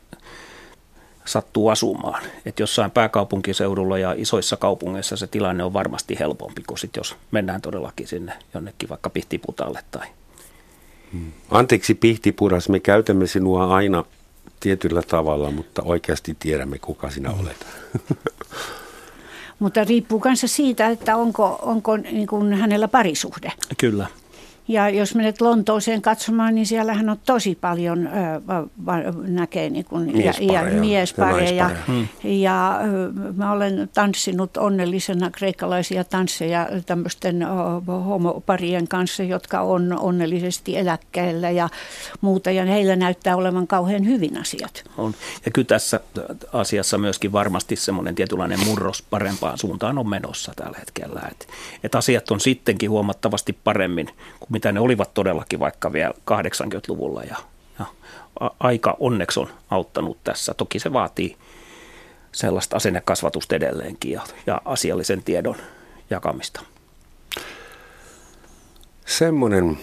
sattuu 1.27 1.69
asumaan. 1.69 2.23
Että 2.45 2.63
jossain 2.63 2.91
pääkaupunkiseudulla 2.91 3.97
ja 3.97 4.15
isoissa 4.17 4.57
kaupungeissa 4.57 5.17
se 5.17 5.27
tilanne 5.27 5.63
on 5.63 5.73
varmasti 5.73 6.19
helpompi 6.19 6.63
kuin 6.67 6.77
sit 6.77 6.95
jos 6.95 7.15
mennään 7.31 7.61
todellakin 7.61 8.07
sinne 8.07 8.33
jonnekin 8.53 8.89
vaikka 8.89 9.09
Pihtiputalle 9.09 9.83
tai 9.91 10.07
hmm. 11.11 11.31
Anteeksi 11.51 11.95
Pihtipudas, 11.95 12.69
me 12.69 12.79
käytämme 12.79 13.27
sinua 13.27 13.75
aina 13.75 14.03
tietyllä 14.59 15.01
tavalla, 15.01 15.51
mutta 15.51 15.81
oikeasti 15.81 16.37
tiedämme 16.39 16.79
kuka 16.79 17.09
sinä 17.09 17.31
olet. 17.31 17.67
mutta 19.59 19.83
riippuu 19.83 20.19
kanssa 20.19 20.47
siitä, 20.47 20.87
että 20.87 21.15
onko, 21.15 21.59
onko 21.61 21.97
niin 21.97 22.27
kuin 22.27 22.53
hänellä 22.53 22.87
parisuhde. 22.87 23.51
Kyllä. 23.77 24.07
Ja 24.67 24.89
jos 24.89 25.15
menet 25.15 25.41
Lontooseen 25.41 26.01
katsomaan, 26.01 26.55
niin 26.55 26.65
siellähän 26.67 27.09
on 27.09 27.17
tosi 27.25 27.57
paljon 27.61 28.09
va, 28.85 28.97
näkee 29.27 29.69
niin 29.69 29.85
kuin, 29.85 30.11
miespareja. 30.17 30.61
Ja, 30.61 30.69
ja, 30.69 30.79
miespareja. 30.79 31.53
Ja, 31.53 31.71
hmm. 31.87 32.07
ja 32.23 32.79
mä 33.35 33.51
olen 33.51 33.89
tanssinut 33.93 34.57
onnellisena 34.57 35.31
kreikkalaisia 35.31 36.03
tansseja 36.03 36.67
tämmöisten 36.85 37.45
homoparien 37.87 38.87
kanssa, 38.87 39.23
jotka 39.23 39.61
on 39.61 39.99
onnellisesti 39.99 40.77
eläkkeellä 40.77 41.49
ja 41.49 41.69
muuta. 42.21 42.51
Ja 42.51 42.65
heillä 42.65 42.95
näyttää 42.95 43.35
olevan 43.35 43.67
kauhean 43.67 44.05
hyvin 44.05 44.37
asiat. 44.37 44.83
On. 44.97 45.13
Ja 45.45 45.51
kyllä 45.51 45.65
tässä 45.65 45.99
asiassa 46.53 46.97
myöskin 46.97 47.31
varmasti 47.31 47.75
semmoinen 47.75 48.15
tietynlainen 48.15 48.59
murros 48.65 49.01
parempaan 49.09 49.57
suuntaan 49.57 49.97
on 49.97 50.09
menossa 50.09 50.51
tällä 50.55 50.77
hetkellä. 50.79 51.21
Että 51.31 51.45
et 51.83 51.95
asiat 51.95 52.31
on 52.31 52.39
sittenkin 52.39 52.89
huomattavasti 52.89 53.57
paremmin 53.63 54.07
kuin 54.39 54.56
mitä 54.57 54.71
ne 54.71 54.79
olivat 54.79 55.13
todellakin 55.13 55.59
vaikka 55.59 55.93
vielä 55.93 56.13
80-luvulla 56.31 57.23
ja, 57.23 57.35
ja 57.79 57.85
aika 58.59 58.97
onneksi 58.99 59.39
on 59.39 59.49
auttanut 59.69 60.17
tässä. 60.23 60.53
Toki 60.53 60.79
se 60.79 60.93
vaatii 60.93 61.37
sellaista 62.31 62.75
asennekasvatusta 62.75 63.55
edelleenkin 63.55 64.11
ja, 64.11 64.21
ja 64.47 64.61
asiallisen 64.65 65.23
tiedon 65.23 65.55
jakamista. 66.09 66.61
Semmoinen 69.05 69.77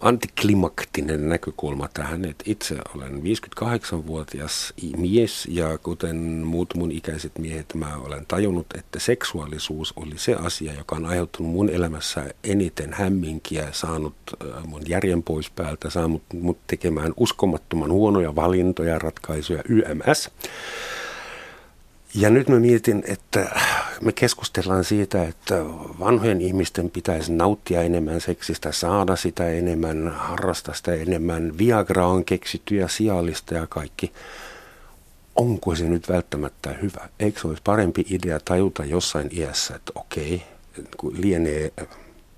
antiklimaktinen 0.00 1.28
näkökulma 1.28 1.88
tähän, 1.94 2.24
että 2.24 2.44
itse 2.46 2.76
olen 2.94 3.22
58-vuotias 3.22 4.74
mies 4.96 5.46
ja 5.50 5.78
kuten 5.78 6.16
muut 6.46 6.74
mun 6.74 6.92
ikäiset 6.92 7.38
miehet, 7.38 7.74
mä 7.74 7.96
olen 7.96 8.26
tajunnut, 8.28 8.66
että 8.78 8.98
seksuaalisuus 8.98 9.92
oli 9.96 10.18
se 10.18 10.34
asia, 10.34 10.74
joka 10.74 10.96
on 10.96 11.06
aiheuttanut 11.06 11.52
mun 11.52 11.70
elämässä 11.70 12.24
eniten 12.44 12.92
hämminkiä, 12.92 13.68
saanut 13.72 14.14
äh, 14.44 14.64
mun 14.64 14.82
järjen 14.88 15.22
pois 15.22 15.50
päältä, 15.50 15.90
saanut 15.90 16.22
mut 16.32 16.58
tekemään 16.66 17.12
uskomattoman 17.16 17.92
huonoja 17.92 18.34
valintoja, 18.34 18.98
ratkaisuja, 18.98 19.62
YMS. 19.68 20.30
Ja 22.16 22.30
nyt 22.30 22.48
mä 22.48 22.58
mietin, 22.58 23.04
että 23.06 23.60
me 24.00 24.12
keskustellaan 24.12 24.84
siitä, 24.84 25.22
että 25.22 25.54
vanhojen 26.00 26.40
ihmisten 26.40 26.90
pitäisi 26.90 27.32
nauttia 27.32 27.82
enemmän 27.82 28.20
seksistä, 28.20 28.72
saada 28.72 29.16
sitä 29.16 29.50
enemmän, 29.50 30.08
harrastaa 30.16 30.74
sitä 30.74 30.94
enemmän. 30.94 31.58
Viagra 31.58 32.06
on 32.06 32.24
keksitty 32.24 32.74
ja 32.74 32.88
sialista 32.88 33.54
ja 33.54 33.66
kaikki. 33.66 34.12
Onko 35.34 35.74
se 35.74 35.84
nyt 35.84 36.08
välttämättä 36.08 36.70
hyvä? 36.82 37.08
Eikö 37.20 37.40
se 37.40 37.48
olisi 37.48 37.62
parempi 37.64 38.06
idea 38.10 38.40
tajuta 38.44 38.84
jossain 38.84 39.28
iässä, 39.32 39.74
että 39.74 39.92
okei, 39.94 40.42
kun 40.96 41.20
lienee 41.20 41.72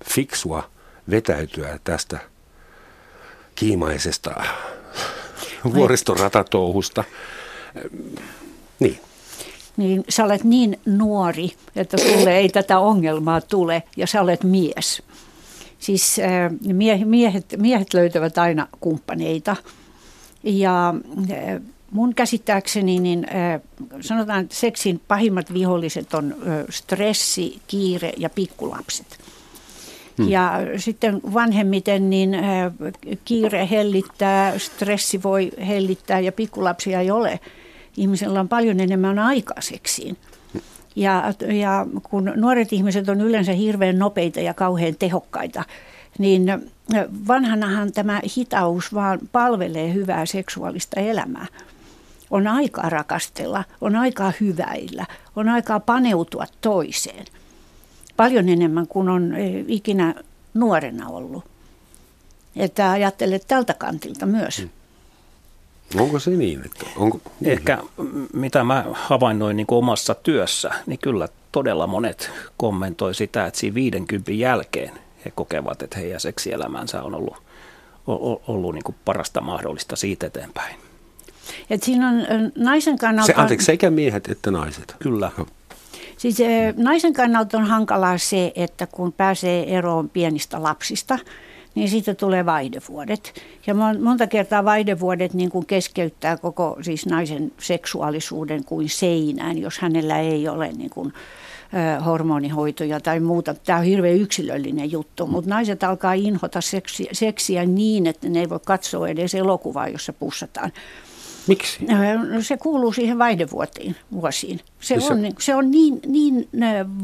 fiksua 0.09 0.69
vetäytyä 1.09 1.79
tästä 1.83 2.19
kiimaisesta 3.55 4.43
vuoristoratatouhusta. 5.73 7.03
Niin 8.79 8.99
niin 9.79 10.03
sä 10.09 10.23
olet 10.23 10.43
niin 10.43 10.79
nuori, 10.85 11.51
että 11.75 11.97
sulle 11.97 12.37
ei 12.37 12.49
tätä 12.49 12.79
ongelmaa 12.79 13.41
tule 13.41 13.83
ja 13.97 14.07
sä 14.07 14.21
olet 14.21 14.43
mies. 14.43 15.03
Siis 15.79 16.19
äh, 16.19 16.51
miehet, 17.05 17.45
miehet 17.57 17.93
löytävät 17.93 18.37
aina 18.37 18.67
kumppaneita 18.79 19.55
ja 20.43 20.93
äh, 21.31 21.61
mun 21.91 22.15
käsittääkseni 22.15 22.99
niin 22.99 23.27
äh, 23.35 23.61
sanotaan, 24.01 24.41
että 24.41 24.55
seksin 24.55 25.01
pahimmat 25.07 25.53
viholliset 25.53 26.13
on 26.13 26.35
stressi, 26.69 27.61
kiire 27.67 28.13
ja 28.17 28.29
pikkulapset. 28.29 29.19
Hmm. 30.17 30.29
Ja 30.29 30.53
sitten 30.77 31.21
vanhemmiten 31.33 32.09
niin 32.09 32.37
kiire 33.25 33.67
hellittää, 33.69 34.59
stressi 34.59 35.23
voi 35.23 35.51
hellittää 35.67 36.19
ja 36.19 36.31
pikkulapsia 36.31 36.99
ei 36.99 37.11
ole– 37.11 37.39
ihmisellä 37.99 38.39
on 38.39 38.49
paljon 38.49 38.79
enemmän 38.79 39.19
aikaa 39.19 39.61
seksiin. 39.61 40.17
Ja, 40.95 41.33
ja 41.59 41.85
kun 42.03 42.31
nuoret 42.35 42.73
ihmiset 42.73 43.09
on 43.09 43.21
yleensä 43.21 43.51
hirveän 43.51 43.99
nopeita 43.99 44.39
ja 44.39 44.53
kauhean 44.53 44.95
tehokkaita, 44.99 45.63
niin 46.17 46.43
vanhanahan 47.27 47.91
tämä 47.91 48.21
hitaus 48.37 48.93
vaan 48.93 49.19
palvelee 49.31 49.93
hyvää 49.93 50.25
seksuaalista 50.25 50.99
elämää. 50.99 51.45
On 52.31 52.47
aikaa 52.47 52.89
rakastella, 52.89 53.63
on 53.81 53.95
aikaa 53.95 54.33
hyväillä, 54.39 55.05
on 55.35 55.49
aikaa 55.49 55.79
paneutua 55.79 56.45
toiseen. 56.61 57.25
Paljon 58.17 58.49
enemmän 58.49 58.87
kuin 58.87 59.09
on 59.09 59.33
e, 59.33 59.65
ikinä 59.67 60.15
nuorena 60.53 61.07
ollut. 61.07 61.43
Että 62.55 62.91
ajattelet 62.91 63.47
tältä 63.47 63.73
kantilta 63.73 64.25
myös. 64.25 64.57
Hmm. 64.57 64.69
Onko 65.95 66.19
se 66.19 66.31
niin? 66.31 66.61
Että 66.65 66.85
onko, 66.97 67.19
niin. 67.39 67.51
Ehkä 67.51 67.77
mitä 68.33 68.63
mä 68.63 68.85
havainnoin 68.93 69.57
niin 69.57 69.67
omassa 69.67 70.15
työssä, 70.15 70.71
niin 70.85 70.99
kyllä 70.99 71.27
todella 71.51 71.87
monet 71.87 72.31
kommentoi 72.57 73.15
sitä, 73.15 73.45
että 73.45 73.59
siinä 73.59 73.75
50 73.75 74.31
jälkeen 74.31 74.91
he 75.25 75.31
kokevat, 75.35 75.81
että 75.81 75.99
heidän 75.99 76.19
seksielämänsä 76.19 77.03
on 77.03 77.15
ollut, 77.15 77.37
ollut, 78.07 78.41
ollut 78.47 78.73
niin 78.73 78.83
kuin 78.83 78.95
parasta 79.05 79.41
mahdollista 79.41 79.95
siitä 79.95 80.27
eteenpäin. 80.27 80.75
Et 81.69 81.83
siinä 81.83 82.09
on 82.09 82.15
naisen 82.55 82.97
kannalta... 82.97 83.33
Se, 83.33 83.41
anteeksi, 83.41 83.65
sekä 83.65 83.89
miehet 83.89 84.27
että 84.27 84.51
naiset. 84.51 84.95
Kyllä. 84.99 85.31
Siis 86.17 86.37
naisen 86.77 87.13
kannalta 87.13 87.57
on 87.57 87.65
hankalaa 87.65 88.17
se, 88.17 88.51
että 88.55 88.87
kun 88.87 89.13
pääsee 89.13 89.77
eroon 89.77 90.09
pienistä 90.09 90.63
lapsista– 90.63 91.19
niin 91.79 91.89
siitä 91.89 92.13
tulee 92.13 92.45
vaihdevuodet. 92.45 93.41
Ja 93.67 93.73
monta 93.99 94.27
kertaa 94.27 94.65
vaihdevuodet 94.65 95.33
niin 95.33 95.49
kuin 95.49 95.65
keskeyttää 95.65 96.37
koko 96.37 96.77
siis 96.81 97.05
naisen 97.05 97.51
seksuaalisuuden 97.59 98.63
kuin 98.63 98.89
seinään, 98.89 99.57
jos 99.57 99.79
hänellä 99.79 100.19
ei 100.19 100.47
ole 100.47 100.71
niin 100.71 100.89
kuin, 100.89 101.13
hormonihoitoja 102.05 102.99
tai 102.99 103.19
muuta. 103.19 103.53
Tämä 103.53 103.79
on 103.79 103.85
hirveän 103.85 104.15
yksilöllinen 104.15 104.91
juttu, 104.91 105.27
mutta 105.27 105.49
naiset 105.49 105.83
alkaa 105.83 106.13
inhota 106.13 106.61
seksiä, 106.61 107.09
seksiä 107.11 107.65
niin, 107.65 108.07
että 108.07 108.29
ne 108.29 108.39
ei 108.39 108.49
voi 108.49 108.59
katsoa 108.65 109.07
edes 109.07 109.35
elokuvaa, 109.35 109.87
jossa 109.87 110.13
pussataan. 110.13 110.71
Miksi? 111.47 111.85
Se 112.41 112.57
kuuluu 112.57 112.93
siihen 112.93 113.19
vaihdevuotiin 113.19 113.95
vuosiin. 114.11 114.59
Se, 114.79 114.99
se 114.99 115.13
on, 115.13 115.19
se 115.39 115.55
on 115.55 115.71
niin, 115.71 115.99
niin 116.07 116.47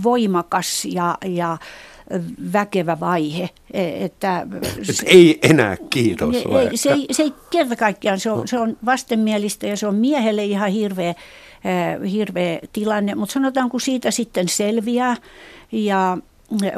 voimakas 0.04 0.86
ja, 0.86 1.18
ja 1.26 1.58
väkevä 2.54 3.00
vaihe. 3.00 3.50
E, 3.74 4.06
että 4.06 4.48
se, 4.82 5.06
ei 5.06 5.40
enää 5.44 5.78
kiitos. 5.90 6.36
Ei, 6.36 6.78
se, 6.78 6.90
ei, 6.92 7.08
se 7.12 7.24
ei 7.24 7.34
kerta 7.50 7.76
kaikkiaan, 7.76 8.20
se 8.20 8.32
on, 8.32 8.48
se 8.48 8.60
on 8.60 8.78
vastenmielistä 8.86 9.68
ja 9.68 9.78
se 9.78 9.88
on 9.88 9.96
miehelle 9.96 10.46
ihan 10.46 10.72
hirveä, 10.72 11.10
e, 11.10 11.16
hirveä 12.12 12.60
tilanne. 12.74 13.16
Mutta 13.16 13.34
sanotaan, 13.34 13.70
kun 13.70 13.82
siitä 13.82 14.12
sitten 14.12 14.48
selviää 14.48 15.16
ja 15.72 16.18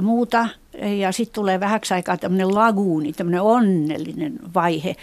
muuta, 0.02 0.48
ja 1.00 1.12
sitten 1.12 1.36
tulee 1.36 1.60
vähäksi 1.60 1.94
aikaa 1.94 2.18
tämmöinen 2.18 2.56
laguuni, 2.56 3.13
tämmöinen 3.13 3.42
onnellinen 3.42 4.40
vaihe, 4.56 4.96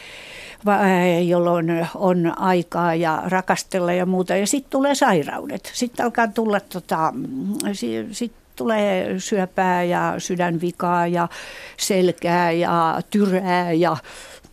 e, 0.67 1.21
jolloin 1.21 1.87
on 1.95 2.39
aikaa 2.39 2.95
ja 2.95 3.23
rakastella 3.27 3.93
ja 3.93 4.07
muuta. 4.07 4.37
Ja 4.37 4.47
sitten 4.47 4.71
tulee 4.71 4.95
sairaudet. 4.95 5.71
Sitten 5.75 6.05
alkaa 6.05 6.29
tulla, 6.29 6.61
tota, 6.61 7.13
sit 8.13 8.33
tulee 8.57 9.15
syöpää 9.19 9.83
ja 9.83 10.15
sydänvikaa 10.19 11.07
ja 11.07 11.29
selkää 11.77 12.51
ja 12.51 13.01
tyrää 13.11 13.73
ja 13.73 13.97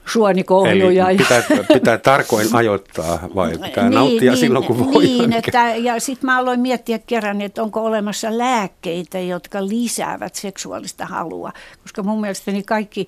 suonikohluja. 0.06 1.10
Eli 1.10 1.18
pitää, 1.18 1.44
pitää 1.74 1.98
tarkoin 1.98 2.48
ajoittaa 2.54 3.20
vai 3.36 3.52
pitää 3.52 3.84
niin, 3.84 3.96
nauttia 3.96 4.32
niin, 4.32 4.38
silloin 4.38 4.66
kun 4.66 4.94
voi? 4.94 5.04
Niin, 5.04 5.34
että, 5.34 5.76
ja 5.76 6.00
sitten 6.00 6.26
mä 6.26 6.38
aloin 6.38 6.60
miettiä 6.60 7.00
kerran, 7.00 7.42
että 7.42 7.64
onko 7.64 7.84
olemassa 7.86 8.38
lääkkeitä, 8.38 9.20
jotka 9.20 9.68
lisäävät 9.68 10.36
seksuaalista 10.36 11.06
halua. 11.06 11.52
Koska 11.82 12.04
mun 12.04 12.22
mielestäni 12.22 12.64
kaikki, 12.64 13.08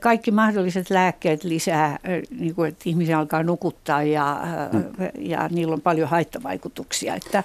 kaikki 0.00 0.30
mahdolliset 0.30 0.90
lääkkeet 0.90 1.44
lisää, 1.44 1.98
niin 2.38 2.54
kuin, 2.54 2.68
että 2.68 2.82
ihmisiä 2.86 3.18
alkaa 3.18 3.42
nukuttaa 3.42 4.02
ja, 4.02 4.40
hmm. 4.72 4.84
ja 5.18 5.48
niillä 5.48 5.74
on 5.74 5.80
paljon 5.80 6.08
haittavaikutuksia. 6.08 7.14
Että, 7.14 7.44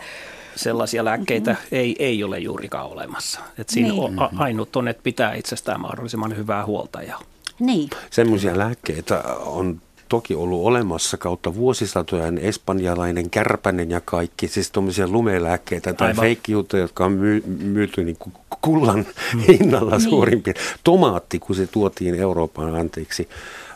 sellaisia 0.55 1.05
lääkkeitä 1.05 1.51
mm-hmm. 1.51 1.77
ei, 1.77 1.95
ei 1.99 2.23
ole 2.23 2.39
juurikaan 2.39 2.88
olemassa. 2.88 3.39
Et 3.57 3.69
siinä 3.69 3.89
niin. 3.89 4.01
on, 4.01 4.29
ainut 4.38 4.75
on, 4.75 4.88
että 4.88 5.03
pitää 5.03 5.33
itsestään 5.33 5.81
mahdollisimman 5.81 6.38
hyvää 6.38 6.65
huolta 6.65 7.01
ja 7.01 7.19
niin. 7.59 7.89
Semmoisia 8.09 8.57
lääkkeitä 8.57 9.23
on 9.45 9.81
toki 10.09 10.35
ollut 10.35 10.65
olemassa 10.65 11.17
kautta 11.17 11.55
vuosisatojen 11.55 12.37
espanjalainen 12.37 13.29
kärpänen 13.29 13.91
ja 13.91 14.01
kaikki, 14.01 14.47
siis 14.47 14.71
tuommoisia 14.71 15.07
lumelääkkeitä 15.07 15.93
tai 15.93 16.13
feikkijuttuja, 16.13 16.81
jotka 16.81 17.05
on 17.05 17.11
myy, 17.11 17.43
myyty 17.59 18.03
niin 18.03 18.17
kuin 18.19 18.33
kullan 18.61 19.05
hmm. 19.31 19.41
hinnalla 19.41 19.97
niin. 19.97 20.09
suurin 20.09 20.43
piirtein. 20.43 20.67
Tomaatti, 20.83 21.39
kun 21.39 21.55
se 21.55 21.67
tuotiin 21.67 22.15
Euroopan 22.15 22.75
anteeksi, 22.75 23.29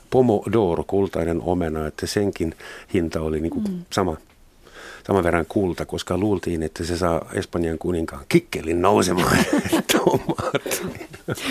pomodoro, 0.09 0.83
kultainen 0.83 1.41
omena, 1.41 1.87
että 1.87 2.07
senkin 2.07 2.55
hinta 2.93 3.21
oli 3.21 3.39
niin 3.39 3.51
kuin 3.51 3.67
hmm. 3.67 3.85
sama 3.89 4.17
saman 5.07 5.23
verran 5.23 5.45
kulta, 5.45 5.85
koska 5.85 6.17
luultiin, 6.17 6.63
että 6.63 6.83
se 6.83 6.97
saa 6.97 7.25
Espanjan 7.33 7.77
kuninkaan 7.77 8.25
kikkelin 8.29 8.81
nousemaan 8.81 9.37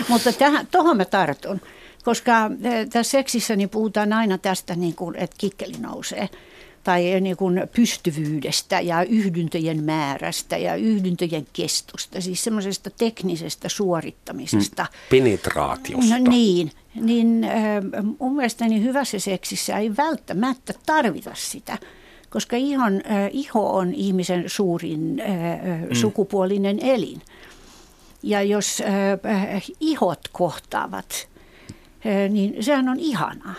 Mutta 0.09 0.29
tuohon 0.71 0.97
mä 0.97 1.05
tartun. 1.05 1.61
Koska 2.03 2.51
eh, 2.63 2.89
tässä 2.89 3.11
seksissä 3.11 3.55
niin 3.55 3.69
puhutaan 3.69 4.13
aina 4.13 4.37
tästä, 4.37 4.75
niin 4.75 4.95
kuin, 4.95 5.15
että 5.15 5.35
kikkeli 5.37 5.75
nousee 5.79 6.29
tai 6.83 7.11
eh, 7.11 7.21
niin 7.21 7.37
kuin 7.37 7.61
pystyvyydestä 7.75 8.81
ja 8.81 9.03
yhdyntöjen 9.03 9.83
määrästä 9.83 10.57
ja 10.57 10.75
yhdyntöjen 10.75 11.47
kestosta, 11.53 12.21
siis 12.21 12.43
semmoisesta 12.43 12.89
teknisestä 12.89 13.69
suorittamisesta. 13.69 14.83
Mm, 14.83 14.97
penetraatiosta. 15.09 16.19
No 16.19 16.31
niin, 16.31 16.71
niin 16.95 17.43
eh, 17.43 17.53
mun 18.19 18.35
mielestäni 18.35 18.83
hyvässä 18.83 19.19
seksissä 19.19 19.77
ei 19.77 19.97
välttämättä 19.97 20.73
tarvita 20.85 21.31
sitä, 21.33 21.77
koska 22.29 22.55
ihon, 22.55 23.01
iho 23.31 23.75
on 23.75 23.93
ihmisen 23.93 24.43
suurin 24.47 24.99
mm. 24.99 25.95
sukupuolinen 25.95 26.79
elin. 26.79 27.21
Ja 28.23 28.41
jos 28.41 28.83
ihot 29.79 30.19
kohtaavat, 30.31 31.27
niin 32.29 32.63
sehän 32.63 32.89
on 32.89 32.99
ihanaa. 32.99 33.55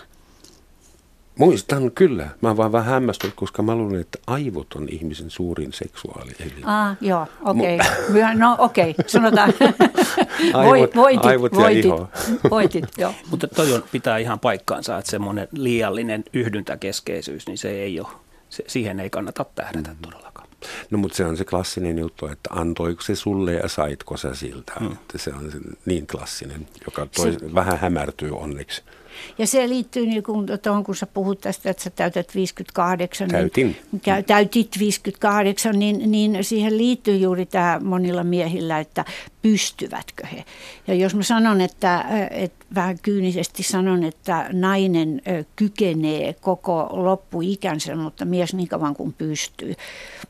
Muistan 1.39 1.91
kyllä. 1.91 2.29
Mä 2.41 2.57
vaan 2.57 2.73
vähän 2.73 2.93
hämmästynyt, 2.93 3.37
koska 3.37 3.63
mä 3.63 3.75
luulen, 3.75 4.01
että 4.01 4.19
aivot 4.27 4.73
on 4.73 4.89
ihmisen 4.89 5.31
suurin 5.31 5.73
seksuaalielin. 5.73 6.65
Ah, 6.65 6.97
joo, 7.01 7.27
okei. 7.45 7.79
Okay. 8.11 8.35
No 8.35 8.57
okei, 8.59 8.91
okay. 8.91 9.05
sanotaan. 9.07 9.55
aivot, 10.55 10.97
voitit, 10.97 11.25
aivot 11.25 11.53
ja 11.53 11.59
voitit, 11.59 11.85
iho. 11.85 12.09
voitit, 12.51 12.85
joo. 12.99 13.15
Mutta 13.31 13.49
toi 13.49 13.73
on, 13.73 13.85
pitää 13.93 14.19
ihan 14.19 14.41
paikkaansa, 14.41 14.99
että 14.99 15.11
semmoinen 15.11 15.49
liiallinen 15.53 16.25
yhdyntäkeskeisyys, 16.33 17.47
niin 17.47 17.59
se 17.59 17.71
ei 17.71 18.01
ole, 18.01 18.09
se, 18.51 18.65
siihen 18.67 19.01
ei 19.01 19.11
kannata 19.11 19.45
tähdätä 19.55 19.91
mm. 19.91 19.97
todellakaan. 20.03 20.34
No 20.91 20.99
mutta 20.99 21.17
se 21.17 21.25
on 21.25 21.37
se 21.37 21.45
klassinen 21.45 21.99
juttu, 21.99 22.27
että 22.27 22.51
antoiko 22.53 23.03
se 23.03 23.15
sulle 23.15 23.53
ja 23.53 23.69
saitko 23.69 24.17
sä 24.17 24.35
siltä. 24.35 24.73
Mm. 24.81 24.93
Että 24.93 25.19
se 25.19 25.31
on 25.31 25.51
niin 25.87 26.07
klassinen, 26.07 26.67
joka 26.87 27.07
toi, 27.07 27.33
se, 27.33 27.55
vähän 27.55 27.79
hämärtyy 27.79 28.31
onneksi. 28.31 28.83
Ja 29.39 29.47
se 29.47 29.69
liittyy 29.69 30.07
niin 30.07 30.23
kuin 30.23 30.47
tuohon, 30.63 30.85
kun 30.85 30.97
sä 30.97 31.07
puhut 31.07 31.41
tästä, 31.41 31.71
että 31.71 31.83
sä 31.83 31.91
täytät 31.91 32.35
58. 32.35 33.29
Niin 33.29 33.33
Täytin. 33.33 33.77
Niin, 33.93 34.25
täytit 34.27 34.79
58, 34.79 35.79
niin, 35.79 36.11
niin 36.11 36.45
siihen 36.45 36.79
liittyy 36.79 37.17
juuri 37.17 37.47
tämä 37.47 37.81
monilla 37.85 38.25
miehillä, 38.25 38.79
että 38.79 39.05
pystyvätkö 39.43 40.27
he. 40.27 40.45
Ja 40.87 40.95
jos 40.95 41.15
mä 41.15 41.23
sanon, 41.23 41.61
että, 41.61 42.05
että 42.31 42.65
vähän 42.75 42.99
kyynisesti 43.03 43.63
sanon, 43.63 44.05
että 44.05 44.47
nainen 44.53 45.23
kykenee 45.57 46.33
koko 46.33 46.89
loppuikänsä, 46.93 47.97
mutta 47.97 48.25
mies 48.25 48.55
niin 48.55 48.69
kauan 48.69 48.97
kuin 48.97 49.13
pystyy. 49.13 49.75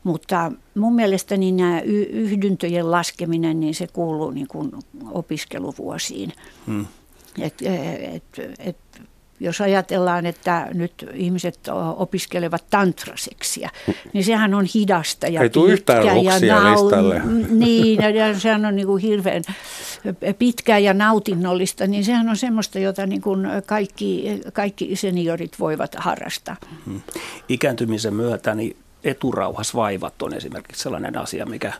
Mutta 0.03 0.51
mun 0.75 0.95
mielestäni 0.95 1.51
nämä 1.51 1.81
yhdyntöjen 2.11 2.91
laskeminen, 2.91 3.59
niin 3.59 3.75
se 3.75 3.87
kuuluu 3.87 4.31
niin 4.31 4.47
kuin 4.47 4.71
opiskeluvuosiin. 5.11 6.33
Hmm. 6.65 6.85
Et, 7.41 7.61
et, 8.13 8.23
et, 8.59 8.77
jos 9.39 9.61
ajatellaan, 9.61 10.25
että 10.25 10.67
nyt 10.73 10.93
ihmiset 11.13 11.59
opiskelevat 11.95 12.63
tantraseksiä, 12.69 13.69
niin 14.13 14.23
sehän 14.23 14.53
on 14.53 14.65
hidasta 14.75 15.27
ja 15.27 15.41
Ei 15.41 15.49
pitkä 15.49 15.71
yhtään 15.71 16.05
ja 16.05 16.71
listalle. 16.71 17.21
Niin, 17.49 17.99
ja 18.15 18.39
sehän 18.39 18.65
on 18.65 18.75
niin 18.75 18.87
kuin 18.87 19.01
hirveän 19.01 19.43
pitkää 20.39 20.77
ja 20.77 20.93
nautinnollista, 20.93 21.87
niin 21.87 22.05
sehän 22.05 22.29
on 22.29 22.37
semmoista, 22.37 22.79
jota 22.79 23.05
niin 23.05 23.21
kuin 23.21 23.47
kaikki, 23.65 24.41
kaikki 24.53 24.95
seniorit 24.95 25.59
voivat 25.59 25.95
harrastaa. 25.97 26.55
Hmm. 26.85 27.01
Ikääntymisen 27.49 28.13
myötä 28.13 28.55
niin 28.55 28.77
eturauhasvaivat 29.03 30.21
on 30.21 30.33
esimerkiksi 30.33 30.83
sellainen 30.83 31.17
asia, 31.17 31.45
mikä 31.45 31.73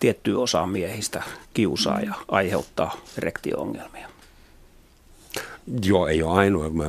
tiettyä 0.00 0.38
osaa 0.38 0.66
miehistä 0.66 1.22
kiusaa 1.54 2.00
ja 2.00 2.14
aiheuttaa 2.28 2.96
erektio-ongelmia. 3.18 4.09
Joo, 5.84 6.06
ei 6.06 6.22
ole 6.22 6.38
ainoa. 6.38 6.70
Mä 6.70 6.84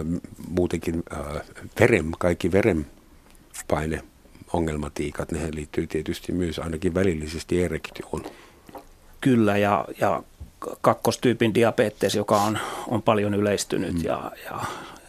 muutenkin 0.48 1.04
äh, 1.14 1.42
verem, 1.80 2.12
kaikki 2.20 2.52
verenpaine 2.52 4.04
ongelmatiikat, 4.54 5.32
ne 5.32 5.50
liittyy 5.54 5.88
tietysti 5.88 6.32
myös 6.32 6.60
ainakin 6.60 6.94
välillisesti 6.94 7.64
erektioon. 7.64 8.24
Kyllä, 9.22 9.58
ja, 9.58 9.86
ja 10.00 10.24
kakkostyypin 10.82 11.54
diabetes, 11.54 12.16
joka 12.16 12.42
on, 12.42 12.60
on 12.88 13.02
paljon 13.02 13.34
yleistynyt, 13.34 13.94
mm. 13.94 14.04
ja, 14.04 14.32
ja 14.46 14.60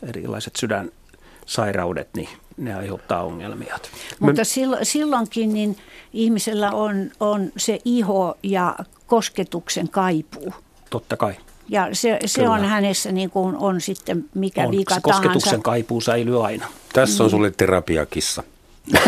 erilaiset 0.09 0.57
sydänsairaudet, 0.57 2.09
niin 2.17 2.29
ne 2.57 2.75
aiheuttaa 2.75 3.23
ongelmia. 3.23 3.79
Mutta 4.21 4.43
silloinkin 4.83 5.53
niin 5.53 5.77
ihmisellä 6.13 6.71
on, 6.71 7.11
on 7.21 7.53
se 7.57 7.79
iho 7.85 8.39
ja 8.43 8.77
kosketuksen 9.07 9.89
kaipuu. 9.89 10.55
Totta 10.91 11.17
kai. 11.17 11.35
Ja 11.73 11.89
se, 11.93 12.19
se 12.27 12.49
on 12.49 12.65
hänessä 12.65 13.13
niin 13.13 13.31
kuin 13.31 13.57
on 13.57 13.81
sitten 13.81 14.25
mikä 14.35 14.65
on, 14.65 14.71
vika 14.71 14.95
se 14.95 15.01
kosketuksen 15.01 15.51
tahansa. 15.51 15.65
kaipuu 15.65 16.01
säilyy 16.01 16.47
aina. 16.47 16.67
Tässä 16.93 17.25
on 17.25 17.31
sulle 17.31 17.51
terapiakissa. 17.51 18.43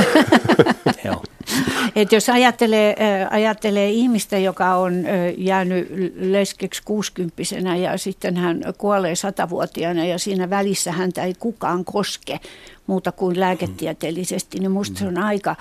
Et 1.97 2.13
jos 2.13 2.29
ajattelee, 2.29 2.97
ajattelee 3.31 3.91
ihmistä, 3.91 4.39
joka 4.39 4.75
on 4.75 5.05
jäänyt 5.37 5.89
leskeksi 6.17 6.83
kuusikymppisenä 6.85 7.77
ja 7.77 7.99
sitten 7.99 8.37
hän 8.37 8.63
kuolee 8.79 9.15
satavuotiaana 9.15 10.05
ja 10.05 10.19
siinä 10.19 10.51
välissä 10.51 10.93
häntä 10.93 11.25
ei 11.25 11.35
kukaan 11.39 11.85
koske 11.85 12.41
muuta 12.87 13.13
kuin 13.13 13.41
lääketieteellisesti, 13.41 14.59
niin 14.59 14.71
musta 14.71 14.99
se 14.99 15.07
on 15.07 15.19
aika 15.19 15.57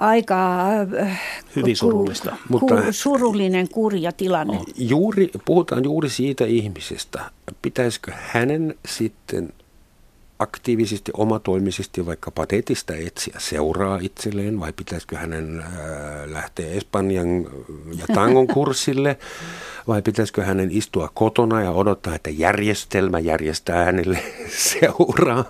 aika 0.00 0.68
äh, 1.00 1.20
hyvin 1.56 1.76
surullista. 1.76 2.30
Ku, 2.30 2.36
Mutta, 2.48 2.92
surullinen 2.92 3.68
kurja 3.68 4.12
tilanne. 4.12 4.60
Juuri, 4.76 5.30
puhutaan 5.44 5.84
juuri 5.84 6.08
siitä 6.08 6.44
ihmisestä. 6.44 7.30
Pitäisikö 7.62 8.12
hänen 8.16 8.74
sitten 8.88 9.52
aktiivisesti, 10.40 11.12
omatoimisesti 11.16 12.06
vaikka 12.06 12.30
patetista 12.30 12.94
etsiä 12.94 13.34
seuraa 13.38 13.98
itselleen 14.02 14.60
vai 14.60 14.72
pitäisikö 14.72 15.18
hänen 15.18 15.60
äh, 15.60 15.68
lähteä 16.26 16.70
Espanjan 16.70 17.46
ja 17.98 18.14
tangon 18.14 18.46
kurssille 18.54 19.18
vai 19.88 20.02
pitäisikö 20.02 20.44
hänen 20.44 20.68
istua 20.72 21.10
kotona 21.14 21.62
ja 21.62 21.70
odottaa, 21.70 22.14
että 22.14 22.30
järjestelmä 22.30 23.18
järjestää 23.18 23.84
hänelle 23.84 24.22
seuraa? 24.78 25.44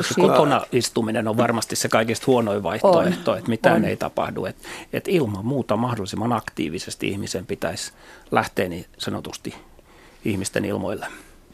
Se 0.00 0.14
kotona 0.14 0.62
istuminen 0.72 1.28
on 1.28 1.36
varmasti 1.36 1.76
se 1.76 1.88
kaikista 1.88 2.24
huonoin 2.26 2.62
vaihtoehto, 2.62 3.30
on. 3.30 3.38
että 3.38 3.50
mitään 3.50 3.76
on. 3.76 3.84
ei 3.84 3.96
tapahdu. 3.96 4.44
Että 4.44 4.68
et 4.92 5.08
ilman 5.08 5.46
muuta 5.46 5.76
mahdollisimman 5.76 6.32
aktiivisesti 6.32 7.08
ihmisen 7.08 7.46
pitäisi 7.46 7.92
lähteä 8.30 8.68
niin 8.68 8.86
sanotusti 8.98 9.54
ihmisten 10.24 10.64
ilmoille. 10.64 11.06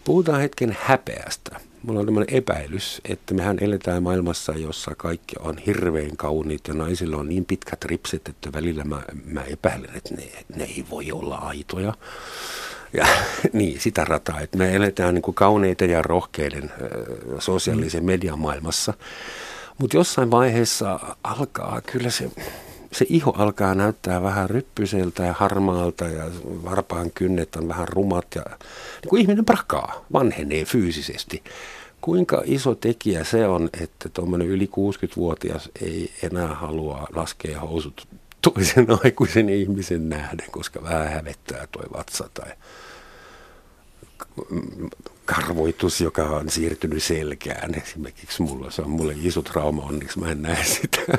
Puhutaan 0.04 0.40
hetken 0.40 0.76
häpeästä. 0.80 1.60
Mulla 1.86 2.00
on 2.00 2.06
tämmöinen 2.06 2.36
epäilys, 2.36 3.00
että 3.04 3.34
mehän 3.34 3.58
eletään 3.60 4.02
maailmassa, 4.02 4.52
jossa 4.52 4.94
kaikki 4.96 5.36
on 5.40 5.58
hirveän 5.58 6.16
kauniit 6.16 6.68
ja 6.68 6.74
naisilla 6.74 7.16
on 7.16 7.28
niin 7.28 7.44
pitkät 7.44 7.84
ripset, 7.84 8.28
että 8.28 8.52
välillä 8.52 8.84
mä, 8.84 9.02
mä 9.24 9.42
epäilen, 9.42 9.90
että 9.94 10.14
ne, 10.14 10.22
ne 10.56 10.64
ei 10.64 10.84
voi 10.90 11.12
olla 11.12 11.36
aitoja. 11.36 11.94
Ja 12.92 13.06
niin, 13.52 13.80
sitä 13.80 14.04
rataa, 14.04 14.40
että 14.40 14.58
me 14.58 14.74
eletään 14.74 15.14
niin 15.14 15.22
kuin 15.22 15.34
kauneiden 15.34 15.90
ja 15.90 16.02
rohkeiden 16.02 16.72
sosiaalisen 17.38 18.02
mm. 18.02 18.06
median 18.06 18.38
maailmassa. 18.38 18.94
Mutta 19.78 19.96
jossain 19.96 20.30
vaiheessa 20.30 21.00
alkaa 21.24 21.80
kyllä 21.80 22.10
se 22.10 22.30
se 22.92 23.06
iho 23.08 23.30
alkaa 23.38 23.74
näyttää 23.74 24.22
vähän 24.22 24.50
ryppyseltä 24.50 25.22
ja 25.22 25.32
harmaalta 25.32 26.04
ja 26.04 26.24
varpaan 26.64 27.10
kynnet 27.10 27.56
on 27.56 27.68
vähän 27.68 27.88
rumat 27.88 28.26
ja 28.34 28.42
niin 28.48 29.08
kuin 29.08 29.22
ihminen 29.22 29.44
prakaa, 29.44 30.04
vanhenee 30.12 30.64
fyysisesti. 30.64 31.42
Kuinka 32.00 32.42
iso 32.44 32.74
tekijä 32.74 33.24
se 33.24 33.46
on, 33.46 33.68
että 33.82 34.08
tuommoinen 34.08 34.48
yli 34.48 34.66
60-vuotias 34.66 35.70
ei 35.80 36.12
enää 36.22 36.54
halua 36.54 37.06
laskea 37.14 37.60
housut 37.60 38.08
toisen 38.42 38.86
aikuisen 39.04 39.48
ihmisen 39.48 40.08
nähden, 40.08 40.50
koska 40.50 40.82
vähän 40.82 41.08
hävettää 41.08 41.66
toi 41.66 41.84
vatsa 41.92 42.28
tai 42.34 42.52
karvoitus, 45.24 46.00
joka 46.00 46.22
on 46.22 46.50
siirtynyt 46.50 47.02
selkään. 47.02 47.74
Esimerkiksi 47.74 48.42
mulla 48.42 48.70
se 48.70 48.82
on 48.82 48.90
mulle 48.90 49.14
iso 49.22 49.42
trauma, 49.42 49.82
onneksi 49.82 50.18
mä 50.18 50.30
en 50.30 50.42
näe 50.42 50.64
sitä. 50.64 51.18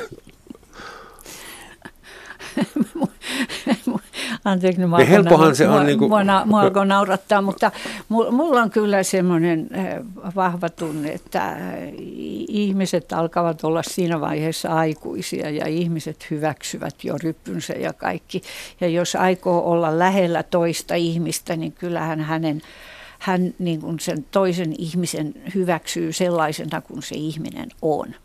Anteeksi, 4.47 4.85
mua, 4.85 4.97
helpohan 4.97 5.55
se 5.55 5.67
on. 5.67 5.85
Niin 5.85 5.99
kuin... 5.99 6.09
mua, 6.09 6.45
mua 6.45 6.61
alkoi 6.61 6.85
naurattaa, 6.85 7.41
mutta 7.41 7.71
mulla 8.09 8.61
on 8.61 8.69
kyllä 8.69 9.03
semmoinen 9.03 9.67
eh, 9.71 9.85
vahva 10.35 10.69
tunne, 10.69 11.11
että 11.11 11.57
eh, 11.57 11.93
ihmiset 12.47 13.13
alkavat 13.13 13.63
olla 13.63 13.83
siinä 13.83 14.21
vaiheessa 14.21 14.69
aikuisia 14.69 15.49
ja 15.49 15.67
ihmiset 15.67 16.27
hyväksyvät 16.31 16.95
jo 17.03 17.17
ryppynsä 17.23 17.73
ja 17.73 17.93
kaikki. 17.93 18.41
Ja 18.81 18.87
jos 18.87 19.15
aikoo 19.15 19.71
olla 19.71 19.99
lähellä 19.99 20.43
toista 20.43 20.95
ihmistä, 20.95 21.55
niin 21.55 21.71
kyllähän 21.71 22.19
hänen 22.19 22.61
hän 23.19 23.53
niin 23.59 23.81
kuin 23.81 23.99
sen 23.99 24.25
toisen 24.31 24.73
ihmisen 24.77 25.33
hyväksyy 25.55 26.13
sellaisena 26.13 26.81
kuin 26.81 27.01
se 27.01 27.15
ihminen 27.15 27.69
on. 27.81 28.15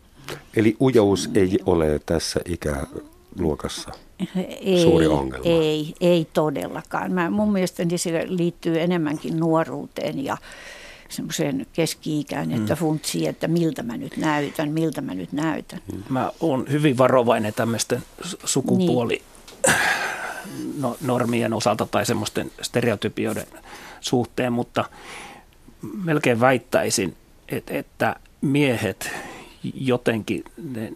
Eli 0.55 0.75
ujous 0.81 1.29
ei 1.35 1.59
ole 1.65 1.99
tässä 2.05 2.39
ikäluokassa 2.45 3.91
ei, 4.59 4.81
suuri 4.81 5.07
ongelma? 5.07 5.45
Ei, 5.45 5.93
ei 6.01 6.27
todellakaan. 6.33 7.11
Mä, 7.11 7.29
mun 7.29 7.53
mielestäni 7.53 7.97
se 7.97 8.25
liittyy 8.27 8.81
enemmänkin 8.81 9.39
nuoruuteen 9.39 10.25
ja 10.25 10.37
semmoiseen 11.09 11.65
keski-ikään, 11.73 12.51
että 12.51 12.73
mm. 12.73 12.79
funtsii, 12.79 13.27
että 13.27 13.47
miltä 13.47 13.83
mä 13.83 13.97
nyt 13.97 14.17
näytän, 14.17 14.71
miltä 14.71 15.01
mä 15.01 15.13
nyt 15.13 15.31
näytän. 15.31 15.79
Mä 16.09 16.31
oon 16.39 16.65
hyvin 16.71 16.97
varovainen 16.97 17.53
tämmöisten 17.53 18.03
sukupuoli 18.45 19.21
niin. 19.67 19.75
no, 20.79 20.97
normien 21.01 21.53
osalta 21.53 21.85
tai 21.85 22.05
semmoisten 22.05 22.51
stereotypioiden 22.61 23.47
suhteen, 23.99 24.53
mutta 24.53 24.85
melkein 26.03 26.39
väittäisin, 26.39 27.15
että, 27.49 27.73
että 27.73 28.15
miehet 28.41 29.11
jotenkin 29.73 30.43
ne 30.73 30.93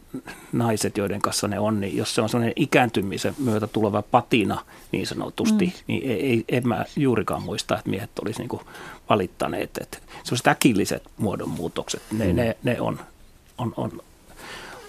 naiset, 0.51 0.97
joiden 0.97 1.21
kanssa 1.21 1.47
ne 1.47 1.59
on, 1.59 1.79
niin 1.79 1.97
jos 1.97 2.15
se 2.15 2.21
on 2.21 2.29
sellainen 2.29 2.53
ikääntymisen 2.55 3.35
myötä 3.37 3.67
tuleva 3.67 4.01
patina 4.01 4.65
niin 4.91 5.07
sanotusti, 5.07 5.65
mm. 5.65 5.71
niin 5.87 6.11
ei, 6.11 6.29
ei, 6.29 6.45
en 6.49 6.67
mä 6.67 6.85
juurikaan 6.95 7.43
muista, 7.43 7.77
että 7.77 7.89
miehet 7.89 8.19
olisi 8.19 8.39
niin 8.39 8.61
valittaneet. 9.09 9.77
Että 9.81 9.97
sellaiset 10.23 10.47
äkilliset 10.47 11.03
muodonmuutokset, 11.17 12.01
ne, 12.11 12.25
mm. 12.25 12.35
ne, 12.35 12.57
ne 12.63 12.81
on, 12.81 12.99
on, 13.57 13.73
on, 13.77 13.91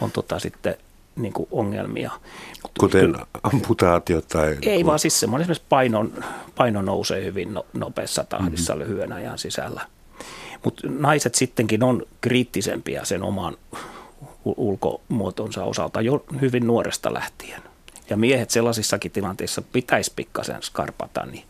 on 0.00 0.10
tota 0.10 0.38
sitten 0.38 0.76
niin 1.16 1.32
kuin 1.32 1.48
ongelmia. 1.50 2.10
Kuten 2.80 3.16
amputaatio 3.42 4.20
tai... 4.20 4.58
Ei 4.62 4.86
vaan 4.86 4.98
siis 4.98 5.20
semmoinen 5.20 5.42
esimerkiksi 5.42 5.66
paino, 5.68 6.06
paino 6.56 6.82
nousee 6.82 7.24
hyvin 7.24 7.54
no, 7.54 7.66
nopeassa 7.72 8.24
tahdissa 8.24 8.74
mm-hmm. 8.74 8.90
lyhyen 8.90 9.12
ajan 9.12 9.38
sisällä. 9.38 9.86
Mutta 10.64 10.88
naiset 10.88 11.34
sittenkin 11.34 11.82
on 11.82 12.02
kriittisempiä 12.20 13.04
sen 13.04 13.22
oman 13.22 13.56
ulkomuotonsa 14.44 15.64
osalta 15.64 16.00
jo 16.00 16.24
hyvin 16.40 16.66
nuoresta 16.66 17.14
lähtien. 17.14 17.62
Ja 18.10 18.16
miehet 18.16 18.50
sellaisissakin 18.50 19.10
tilanteissa 19.10 19.62
pitäisi 19.62 20.12
pikkasen 20.16 20.62
skarpata, 20.62 21.26
niin, 21.26 21.44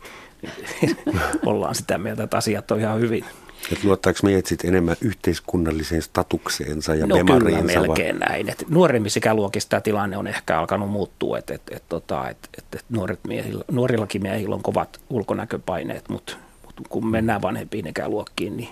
niin 0.83 0.97
ollaan 1.47 1.75
sitä 1.75 1.99
mieltä, 1.99 2.23
että 2.23 2.37
asiat 2.37 2.71
on 2.71 2.81
ihan 2.81 3.01
hyvin. 3.01 3.25
Et 3.73 3.85
luottaako 3.85 4.19
miehet 4.23 4.47
sitten 4.47 4.69
enemmän 4.69 4.97
yhteiskunnalliseen 5.01 6.03
statukseensa 6.03 6.95
ja 6.95 7.07
no, 7.07 7.17
memariinsa? 7.17 7.63
kyllä 7.63 7.81
melkein 7.81 8.21
vai? 8.21 8.29
näin. 8.29 8.49
Et 8.49 8.65
nuoremmissa 8.69 9.19
ikäluokissa 9.19 9.69
tämä 9.69 9.81
tilanne 9.81 10.17
on 10.17 10.27
ehkä 10.27 10.59
alkanut 10.59 10.91
muuttua, 10.91 11.39
että 11.39 11.55
et, 11.55 11.63
et, 11.71 11.83
tota, 11.89 12.29
et, 12.29 12.39
et, 12.59 12.65
et 12.75 12.85
nuoret 12.89 13.21
miehillä, 13.29 13.65
nuorillakin 13.71 14.23
miehillä 14.23 14.55
on 14.55 14.63
kovat 14.63 15.01
ulkonäköpaineet, 15.11 16.09
mutta 16.09 16.33
mut 16.33 16.48
kun 16.89 17.07
mennään 17.07 17.43
vanhempiin 17.43 17.87
ikäluokkiin, 17.87 18.57
niin 18.57 18.69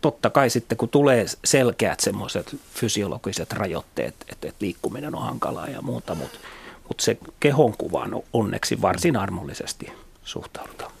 totta 0.00 0.30
kai 0.30 0.50
sitten 0.50 0.78
kun 0.78 0.88
tulee 0.88 1.26
selkeät 1.44 2.00
semmoiset 2.00 2.56
fysiologiset 2.74 3.52
rajoitteet, 3.52 4.14
että, 4.28 4.52
liikkuminen 4.60 5.14
on 5.14 5.22
hankalaa 5.22 5.66
ja 5.68 5.82
muuta, 5.82 6.14
mutta, 6.14 6.38
mutta 6.88 7.04
se 7.04 7.18
kehonkuvaan 7.40 8.22
onneksi 8.32 8.82
varsin 8.82 9.16
armollisesti 9.16 9.92
suhtaudutaan. 10.24 10.92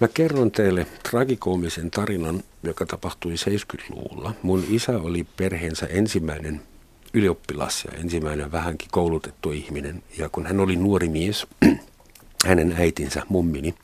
Mä 0.00 0.08
kerron 0.08 0.50
teille 0.50 0.86
tragikoomisen 1.10 1.90
tarinan, 1.90 2.42
joka 2.62 2.86
tapahtui 2.86 3.34
70-luvulla. 3.34 4.34
Mun 4.42 4.64
isä 4.68 4.98
oli 4.98 5.26
perheensä 5.36 5.86
ensimmäinen 5.86 6.62
ylioppilas 7.14 7.84
ja 7.84 7.98
ensimmäinen 7.98 8.52
vähänkin 8.52 8.88
koulutettu 8.92 9.50
ihminen. 9.50 10.02
Ja 10.18 10.28
kun 10.28 10.46
hän 10.46 10.60
oli 10.60 10.76
nuori 10.76 11.08
mies, 11.08 11.46
hänen 12.46 12.74
äitinsä, 12.78 13.22
mummini, 13.28 13.74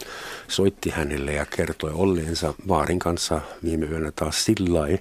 soitti 0.48 0.90
hänelle 0.90 1.32
ja 1.32 1.46
kertoi 1.46 1.90
olleensa 1.94 2.54
vaarin 2.68 2.98
kanssa 2.98 3.40
viime 3.64 3.86
yönä 3.86 4.12
taas 4.16 4.44
sillai. 4.44 4.98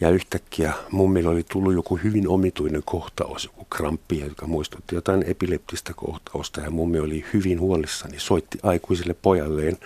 Ja 0.00 0.10
yhtäkkiä 0.10 0.72
mummilla 0.90 1.30
oli 1.30 1.44
tullut 1.52 1.74
joku 1.74 1.96
hyvin 1.96 2.28
omituinen 2.28 2.82
kohtaus, 2.84 3.44
joku 3.44 3.64
kramppi, 3.64 4.20
joka 4.20 4.46
muistutti 4.46 4.94
jotain 4.94 5.24
epileptistä 5.26 5.92
kohtausta. 5.96 6.60
Ja 6.60 6.70
mummi 6.70 6.98
oli 6.98 7.24
hyvin 7.34 7.60
huolissani, 7.60 8.20
soitti 8.20 8.58
aikuiselle 8.62 9.14
pojalleen, 9.22 9.78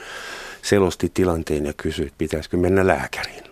selosti 0.63 1.11
tilanteen 1.15 1.67
ja 1.67 1.73
kysyi, 1.73 2.07
että 2.07 2.19
pitäisikö 2.19 2.57
mennä 2.57 2.87
lääkäriin. 2.87 3.45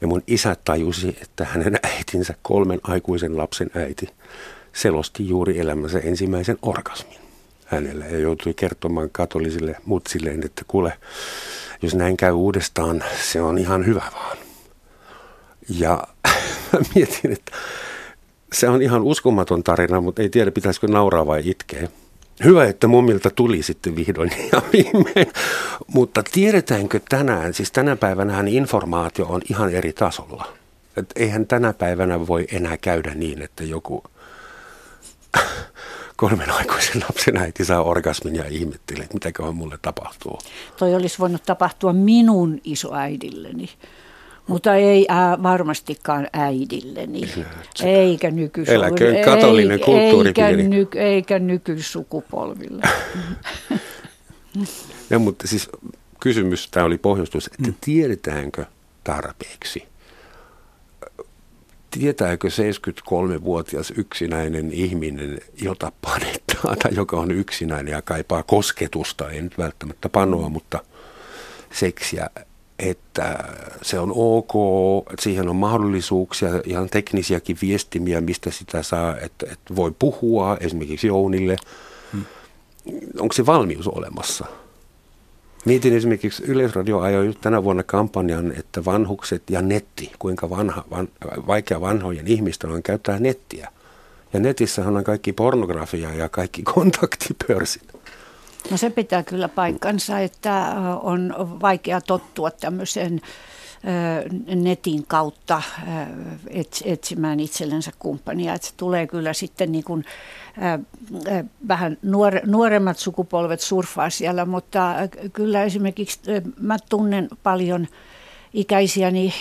Ja 0.00 0.06
mun 0.06 0.22
isä 0.26 0.56
tajusi, 0.64 1.16
että 1.22 1.44
hänen 1.44 1.78
äitinsä, 1.82 2.34
kolmen 2.42 2.80
aikuisen 2.82 3.36
lapsen 3.36 3.70
äiti, 3.74 4.08
selosti 4.72 5.28
juuri 5.28 5.58
elämänsä 5.58 5.98
ensimmäisen 5.98 6.58
orgasmin 6.62 7.25
hänelle 7.66 8.04
ja 8.08 8.18
joutui 8.18 8.54
kertomaan 8.54 9.10
katolisille 9.10 9.76
mutsilleen, 9.84 10.44
että 10.44 10.62
kuule, 10.68 10.92
jos 11.82 11.94
näin 11.94 12.16
käy 12.16 12.32
uudestaan, 12.32 13.04
se 13.22 13.42
on 13.42 13.58
ihan 13.58 13.86
hyvä 13.86 14.02
vaan. 14.14 14.36
Ja 15.68 16.06
mä 16.72 16.78
mietin, 16.94 17.32
että 17.32 17.52
se 18.52 18.68
on 18.68 18.82
ihan 18.82 19.02
uskomaton 19.02 19.62
tarina, 19.62 20.00
mutta 20.00 20.22
ei 20.22 20.28
tiedä 20.28 20.50
pitäisikö 20.50 20.86
nauraa 20.86 21.26
vai 21.26 21.42
itkeä. 21.44 21.88
Hyvä, 22.44 22.64
että 22.64 22.86
mummilta 22.86 23.30
tuli 23.30 23.62
sitten 23.62 23.96
vihdoin 23.96 24.30
ja 24.52 24.62
viimein. 24.72 25.32
Mutta 25.86 26.22
tiedetäänkö 26.32 27.00
tänään, 27.08 27.54
siis 27.54 27.72
tänä 27.72 27.96
päivänä 27.96 28.44
informaatio 28.46 29.26
on 29.26 29.42
ihan 29.50 29.74
eri 29.74 29.92
tasolla. 29.92 30.52
Et 30.96 31.12
eihän 31.16 31.46
tänä 31.46 31.72
päivänä 31.72 32.26
voi 32.26 32.46
enää 32.52 32.76
käydä 32.76 33.14
niin, 33.14 33.42
että 33.42 33.64
joku 33.64 34.02
kolmen 36.16 36.50
aikuisen 36.50 37.02
lapsen 37.08 37.36
äiti 37.36 37.64
saa 37.64 37.82
orgasmin 37.82 38.36
ja 38.36 38.44
ihmettelee, 38.48 39.02
että 39.02 39.14
mitäköhän 39.14 39.54
mulle 39.54 39.78
tapahtuu. 39.82 40.38
Toi 40.76 40.94
olisi 40.94 41.18
voinut 41.18 41.42
tapahtua 41.42 41.92
minun 41.92 42.60
isoäidilleni. 42.64 43.68
Mutta 44.46 44.74
ei 44.74 45.06
ää, 45.08 45.42
varmastikaan 45.42 46.28
äidilleni, 46.32 47.20
eikä 47.84 48.30
nykysukupolville. 48.30 48.86
Eläköön 48.86 49.24
katolinen 49.24 49.80
kulttuuripiiri. 49.80 50.50
Eikä, 50.50 50.68
ny, 50.68 50.88
eikä 50.94 51.38
nykysukupolville. 51.38 52.82
ja, 55.10 55.18
mutta 55.18 55.48
siis 55.48 55.70
kysymys, 56.20 56.68
tämä 56.68 56.86
oli 56.86 56.98
pohjustus, 56.98 57.46
että 57.46 57.62
mm. 57.62 57.74
tiedetäänkö 57.80 58.64
tarpeeksi– 59.04 59.86
tietääkö 61.98 62.48
73-vuotias 62.48 63.92
yksinäinen 63.96 64.72
ihminen, 64.72 65.40
jota 65.62 65.92
panettaa 66.02 66.76
tai 66.82 66.94
joka 66.94 67.16
on 67.16 67.30
yksinäinen 67.30 67.92
ja 67.92 68.02
kaipaa 68.02 68.42
kosketusta, 68.42 69.30
ei 69.30 69.42
nyt 69.42 69.58
välttämättä 69.58 70.08
panoa, 70.08 70.48
mutta 70.48 70.78
seksiä, 71.72 72.30
että 72.78 73.44
se 73.82 73.98
on 73.98 74.12
ok, 74.14 74.52
että 75.10 75.22
siihen 75.22 75.48
on 75.48 75.56
mahdollisuuksia, 75.56 76.48
ihan 76.64 76.88
teknisiäkin 76.88 77.58
viestimiä, 77.62 78.20
mistä 78.20 78.50
sitä 78.50 78.82
saa, 78.82 79.16
että, 79.18 79.46
että 79.52 79.76
voi 79.76 79.92
puhua 79.98 80.56
esimerkiksi 80.60 81.06
Jounille. 81.06 81.56
Hmm. 82.12 82.24
Onko 83.18 83.32
se 83.32 83.46
valmius 83.46 83.88
olemassa? 83.88 84.46
Mietin 85.66 85.96
esimerkiksi 85.96 86.44
Yleisradio 86.44 87.00
ajoi 87.00 87.34
tänä 87.40 87.64
vuonna 87.64 87.82
kampanjan, 87.82 88.52
että 88.58 88.84
vanhukset 88.84 89.42
ja 89.50 89.62
netti, 89.62 90.12
kuinka 90.18 90.50
vanha, 90.50 90.84
van, 90.90 91.08
vaikea 91.46 91.80
vanhojen 91.80 92.26
ihmisten 92.26 92.70
on 92.70 92.82
käyttää 92.82 93.18
nettiä. 93.18 93.72
Ja 94.32 94.40
netissähän 94.40 94.96
on 94.96 95.04
kaikki 95.04 95.32
pornografia 95.32 96.14
ja 96.14 96.28
kaikki 96.28 96.62
kontaktipörssit. 96.74 97.82
No 98.70 98.76
se 98.76 98.90
pitää 98.90 99.22
kyllä 99.22 99.48
paikkansa, 99.48 100.18
että 100.18 100.74
on 101.02 101.34
vaikea 101.38 102.00
tottua 102.00 102.50
tämmöiseen 102.50 103.20
netin 104.54 105.06
kautta 105.06 105.62
etsimään 106.84 107.40
itsellensä 107.40 107.92
kumppania. 107.98 108.54
Että 108.54 108.66
se 108.66 108.74
tulee 108.76 109.06
kyllä 109.06 109.32
sitten 109.32 109.72
niin 109.72 109.84
kuin, 109.84 110.04
vähän 111.68 111.98
nuore, 112.02 112.40
nuoremmat 112.46 112.98
sukupolvet 112.98 113.60
surfaa 113.60 114.10
siellä, 114.10 114.44
mutta 114.44 114.94
kyllä 115.32 115.62
esimerkiksi 115.62 116.20
mä 116.60 116.76
tunnen 116.88 117.28
paljon 117.42 117.86
ikäisiäni 118.54 119.34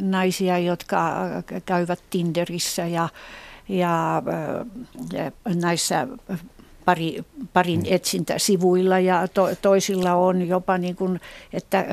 naisia, 0.00 0.58
jotka 0.58 1.14
käyvät 1.66 1.98
Tinderissä 2.10 2.86
ja, 2.86 3.08
ja 3.68 4.22
näissä 5.54 6.08
pari, 6.84 7.24
parin 7.52 7.80
mm. 7.80 7.86
etsintäsivuilla 7.88 8.98
ja 8.98 9.28
to, 9.28 9.48
toisilla 9.62 10.14
on 10.14 10.48
jopa 10.48 10.78
niin 10.78 10.96
kuin, 10.96 11.20
että 11.52 11.86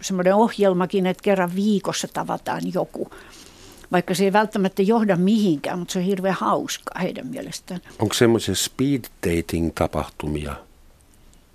semmoinen 0.00 0.34
ohjelmakin, 0.34 1.06
että 1.06 1.22
kerran 1.22 1.54
viikossa 1.54 2.08
tavataan 2.08 2.62
joku. 2.74 3.10
Vaikka 3.94 4.14
se 4.14 4.24
ei 4.24 4.32
välttämättä 4.32 4.82
johda 4.82 5.16
mihinkään, 5.16 5.78
mutta 5.78 5.92
se 5.92 5.98
on 5.98 6.04
hirveän 6.04 6.34
hauskaa 6.34 7.00
heidän 7.00 7.26
mielestään. 7.26 7.80
Onko 7.98 8.14
semmoisia 8.14 8.54
speed 8.54 9.04
dating 9.26 9.70
tapahtumia? 9.74 10.56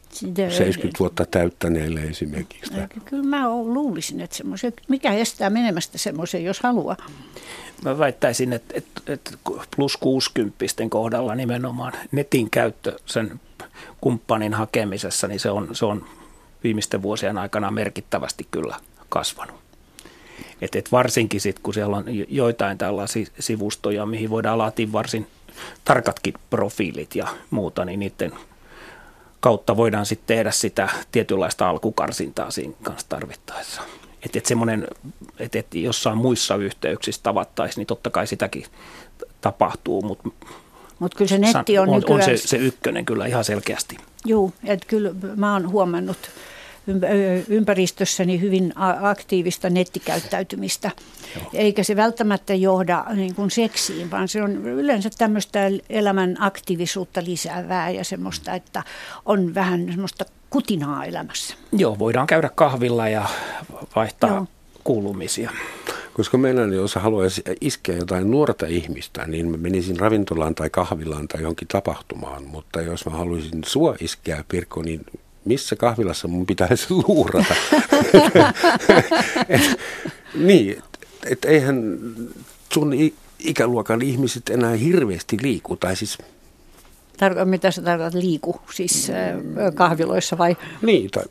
Sitä, 0.10 0.50
70 0.50 1.00
vuotta 1.00 1.26
täyttäneille 1.26 2.02
esimerkiksi. 2.02 2.74
Kyllä 3.06 3.24
mä 3.24 3.50
luulisin, 3.50 4.22
että 4.22 4.36
semmoisen, 4.36 4.74
mikä 4.88 5.14
estää 5.14 5.50
menemästä 5.50 5.98
semmoisen, 5.98 6.44
jos 6.44 6.60
haluaa. 6.60 6.98
Mä 7.84 7.98
väittäisin, 7.98 8.54
että, 8.54 8.74
että, 8.78 9.14
että 9.14 9.32
plus 9.76 9.98
60 9.98 10.66
kohdalla 10.90 11.36
nimenomaan 11.36 11.94
netin 12.12 12.50
käyttö 12.50 13.00
sen 13.06 13.40
kumppanin 14.02 14.54
hakemisessa, 14.54 15.28
niin 15.28 15.40
se 15.40 15.50
on, 15.50 15.68
se 15.72 15.86
on 15.86 16.06
viimeisten 16.64 17.02
vuosien 17.02 17.38
aikana 17.38 17.72
merkittävästi 17.72 18.48
kyllä 18.52 18.76
kasvanut. 19.10 19.69
Et, 20.62 20.76
et 20.76 20.92
varsinkin 20.92 21.42
sitten, 21.42 21.64
kun 21.64 21.74
siellä 21.74 21.98
on 21.98 22.06
joitain 22.28 22.78
tällaisia 22.78 23.26
sivustoja, 23.40 24.06
mihin 24.06 24.30
voidaan 24.30 24.58
laatia 24.58 24.92
varsin 24.92 25.28
tarkatkin 25.86 26.34
profiilit 26.50 27.16
ja 27.16 27.28
muuta, 27.50 27.86
niin 27.86 28.00
niiden 28.00 28.34
kautta 29.40 29.78
voidaan 29.78 30.06
sitten 30.06 30.36
tehdä 30.38 30.52
sitä 30.52 30.90
tietynlaista 31.12 31.70
alkukarsintaa 31.70 32.52
siinä 32.52 32.74
kanssa 32.84 33.10
tarvittaessa. 33.10 33.82
Että 34.26 34.38
et 34.38 34.46
semmoinen, 34.46 34.88
että 35.40 35.60
et 35.60 35.76
jossain 35.76 36.18
muissa 36.18 36.56
yhteyksissä 36.56 37.24
tavattaisiin, 37.24 37.78
niin 37.82 37.88
totta 37.88 38.10
kai 38.10 38.28
sitäkin 38.28 38.66
tapahtuu, 39.42 40.02
mutta 40.02 40.30
Mutta 41.00 41.18
kyllä 41.18 41.30
se 41.30 41.38
netti 41.38 41.78
on, 41.80 41.90
on, 41.90 41.96
nykyään... 41.96 42.22
on 42.22 42.26
se, 42.26 42.48
se 42.48 42.58
ykkönen 42.58 43.06
kyllä 43.06 43.26
ihan 43.26 43.44
selkeästi. 43.44 43.98
Joo, 44.26 44.52
että 44.64 44.86
kyllä 44.88 45.12
mä 45.36 45.54
oon 45.54 45.72
huomannut 45.72 46.18
ympäristössäni 47.48 48.42
hyvin 48.42 48.74
aktiivista 49.02 49.70
nettikäyttäytymistä. 49.70 50.92
Joo. 51.36 51.50
Eikä 51.54 51.84
se 51.84 51.96
välttämättä 51.96 52.54
johda 52.54 53.06
niin 53.16 53.36
kuin 53.36 53.52
seksiin, 53.52 54.12
vaan 54.12 54.28
se 54.28 54.44
on 54.44 54.52
yleensä 54.68 55.10
tämmöistä 55.18 55.60
elämän 55.90 56.36
aktiivisuutta 56.40 57.22
lisäävää 57.26 57.90
ja 57.90 58.04
semmoista, 58.04 58.54
että 58.54 58.84
on 59.26 59.56
vähän 59.56 59.88
semmoista 59.90 60.26
kutinaa 60.50 61.06
elämässä. 61.06 61.56
Joo, 61.72 62.00
voidaan 62.00 62.28
käydä 62.28 62.50
kahvilla 62.56 63.10
ja 63.10 63.26
vaihtaa 63.96 64.30
Joo. 64.30 64.48
kuulumisia. 64.84 65.52
Koska 66.14 66.38
meillä, 66.38 66.62
jos 66.62 66.96
haluaisi 66.96 67.42
iskeä 67.62 67.98
jotain 67.98 68.32
nuorta 68.32 68.66
ihmistä, 68.66 69.28
niin 69.28 69.52
mä 69.52 69.58
menisin 69.58 70.00
ravintolaan 70.00 70.56
tai 70.56 70.70
kahvilaan 70.70 71.28
tai 71.28 71.42
jonkin 71.42 71.68
tapahtumaan. 71.68 72.44
Mutta 72.44 72.82
jos 72.82 73.06
mä 73.06 73.12
haluaisin 73.12 73.64
sua 73.66 73.96
iskeä, 74.00 74.44
Pirkko, 74.48 74.82
niin 74.82 75.06
missä 75.46 75.76
kahvilassa 75.76 76.28
mun 76.28 76.46
pitäisi 76.46 76.86
luurata? 77.08 77.56
et, 79.50 79.80
niin, 80.36 80.72
että 80.72 81.00
et 81.26 81.46
eihän 81.46 82.00
sun 82.74 82.94
ikäluokan 83.40 84.02
ihmiset 84.02 84.50
enää 84.50 84.76
hirveästi 84.76 85.38
liiku, 85.42 85.76
tai 85.76 85.96
siis 85.96 86.18
Tarko- 87.18 87.46
mitä 87.46 87.72
sä 87.72 87.82
tarkoitat 87.82 88.22
liiku, 88.22 88.62
siis 88.74 89.12
kahviloissa 89.76 90.38
vai? 90.38 90.58
Niin, 90.82 91.12
tai 91.12 91.24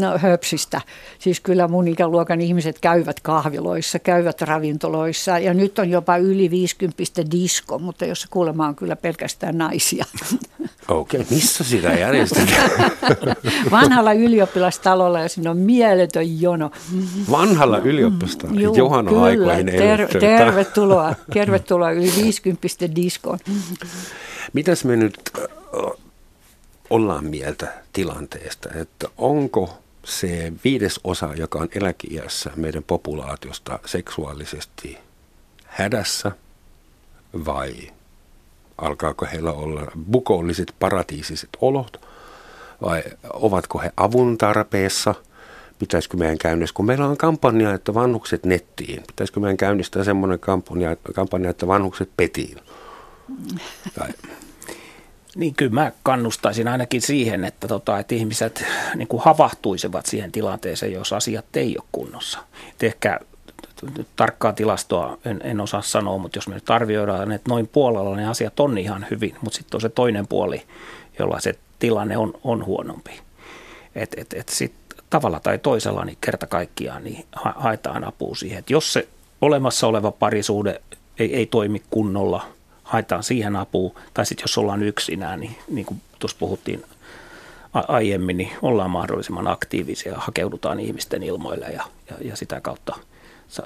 No 0.00 0.18
höpsistä. 0.18 0.80
Siis 1.18 1.40
kyllä 1.40 1.68
mun 1.68 1.88
ikäluokan 1.88 2.40
ihmiset 2.40 2.78
käyvät 2.78 3.20
kahviloissa, 3.20 3.98
käyvät 3.98 4.42
ravintoloissa 4.42 5.38
ja 5.38 5.54
nyt 5.54 5.78
on 5.78 5.90
jopa 5.90 6.16
yli 6.16 6.50
50 6.50 7.02
disko, 7.30 7.78
mutta 7.78 8.04
jos 8.04 8.26
kuulemma 8.30 8.66
on 8.66 8.76
kyllä 8.76 8.96
pelkästään 8.96 9.58
naisia. 9.58 10.04
Okei, 10.88 11.20
okay. 11.20 11.36
missä 11.36 11.64
sitä 11.64 11.88
järjestetään? 11.88 12.70
Vanhalla 13.70 14.12
ylioppilastalolla 14.12 15.20
ja 15.20 15.28
siinä 15.28 15.50
on 15.50 15.56
mieletön 15.56 16.40
jono. 16.40 16.70
Vanhalla 17.30 17.78
ylioppilastalolla? 17.78 18.60
Juu, 18.60 18.76
Johanna 18.76 19.10
kyllä. 19.10 19.22
aikoihin 19.22 19.66
ter- 19.66 20.08
tervetuloa, 20.20 21.14
tervetuloa 21.34 21.90
yli 21.90 22.12
50 22.16 22.68
diskoon. 22.96 23.38
Mitäs 24.52 24.84
me 24.84 24.96
nyt 24.96 25.18
ollaan 26.90 27.24
mieltä 27.24 27.72
tilanteesta, 27.92 28.68
että 28.74 29.08
onko 29.18 29.78
se 30.04 30.52
viides 30.64 31.00
osa, 31.04 31.34
joka 31.36 31.58
on 31.58 31.68
eläkeiässä 31.74 32.50
meidän 32.56 32.82
populaatiosta 32.82 33.78
seksuaalisesti 33.86 34.98
hädässä 35.66 36.32
vai 37.46 37.72
alkaako 38.78 39.26
heillä 39.32 39.52
olla 39.52 39.92
bukoolliset 40.10 40.74
paratiisiset 40.78 41.48
olot 41.60 42.00
vai 42.82 43.02
ovatko 43.32 43.78
he 43.78 43.92
avun 43.96 44.38
tarpeessa? 44.38 45.14
Pitäisikö 45.78 46.16
meidän 46.16 46.38
käynnistää, 46.38 46.76
kun 46.76 46.86
meillä 46.86 47.06
on 47.06 47.16
kampanja, 47.16 47.74
että 47.74 47.94
vanhukset 47.94 48.44
nettiin, 48.44 49.02
pitäisikö 49.06 49.40
meidän 49.40 49.56
käynnistää 49.56 50.04
semmoinen 50.04 50.38
kampanja, 50.38 50.96
kampanja 51.14 51.50
että 51.50 51.66
vanhukset 51.66 52.10
petiin? 52.16 52.58
Tai, 53.94 54.08
niin 55.36 55.54
kyllä 55.54 55.72
mä 55.72 55.92
kannustaisin 56.02 56.68
ainakin 56.68 57.02
siihen, 57.02 57.44
että, 57.44 57.68
tota, 57.68 57.98
että 57.98 58.14
ihmiset 58.14 58.64
niin 58.94 59.08
kuin 59.08 59.22
havahtuisivat 59.24 60.06
siihen 60.06 60.32
tilanteeseen, 60.32 60.92
jos 60.92 61.12
asiat 61.12 61.56
ei 61.56 61.76
ole 61.78 61.86
kunnossa. 61.92 62.38
Et 62.72 62.82
ehkä 62.82 63.20
tarkkaa 64.16 64.52
tilastoa 64.52 65.18
en, 65.24 65.40
en 65.44 65.60
osaa 65.60 65.82
sanoa, 65.82 66.18
mutta 66.18 66.38
jos 66.38 66.48
me 66.48 66.54
nyt 66.54 66.70
arvioidaan, 66.70 67.32
että 67.32 67.50
noin 67.50 67.68
puolella 67.68 68.16
ne 68.16 68.28
asiat 68.28 68.60
on 68.60 68.78
ihan 68.78 69.06
hyvin, 69.10 69.36
mutta 69.40 69.56
sitten 69.56 69.76
on 69.76 69.80
se 69.80 69.88
toinen 69.88 70.26
puoli, 70.26 70.62
jolla 71.18 71.40
se 71.40 71.54
tilanne 71.78 72.16
on, 72.16 72.34
on 72.44 72.66
huonompi. 72.66 73.20
Et, 73.94 74.14
et, 74.16 74.32
et 74.32 74.48
sit 74.48 74.72
tavalla 75.10 75.40
tai 75.40 75.58
toisella 75.58 76.04
niin 76.04 76.18
kerta 76.20 76.46
kaikkiaan 76.46 77.04
niin 77.04 77.26
haetaan 77.32 78.04
apua 78.04 78.34
siihen. 78.34 78.58
Et 78.58 78.70
jos 78.70 78.92
se 78.92 79.08
olemassa 79.40 79.86
oleva 79.86 80.10
parisuhde 80.10 80.80
ei, 81.18 81.34
ei 81.36 81.46
toimi 81.46 81.82
kunnolla– 81.90 82.46
haetaan 82.90 83.22
siihen 83.22 83.56
apua. 83.56 84.00
Tai 84.14 84.26
sitten 84.26 84.42
jos 84.42 84.58
ollaan 84.58 84.82
yksinään, 84.82 85.40
niin, 85.40 85.56
niin 85.68 85.86
kuin 85.86 86.00
tuossa 86.18 86.36
puhuttiin 86.40 86.84
aiemmin, 87.72 88.36
niin 88.36 88.50
ollaan 88.62 88.90
mahdollisimman 88.90 89.48
aktiivisia, 89.48 90.14
hakeudutaan 90.16 90.80
ihmisten 90.80 91.22
ilmoille 91.22 91.66
ja, 91.66 91.84
ja, 92.10 92.16
ja 92.20 92.36
sitä 92.36 92.60
kautta 92.60 92.96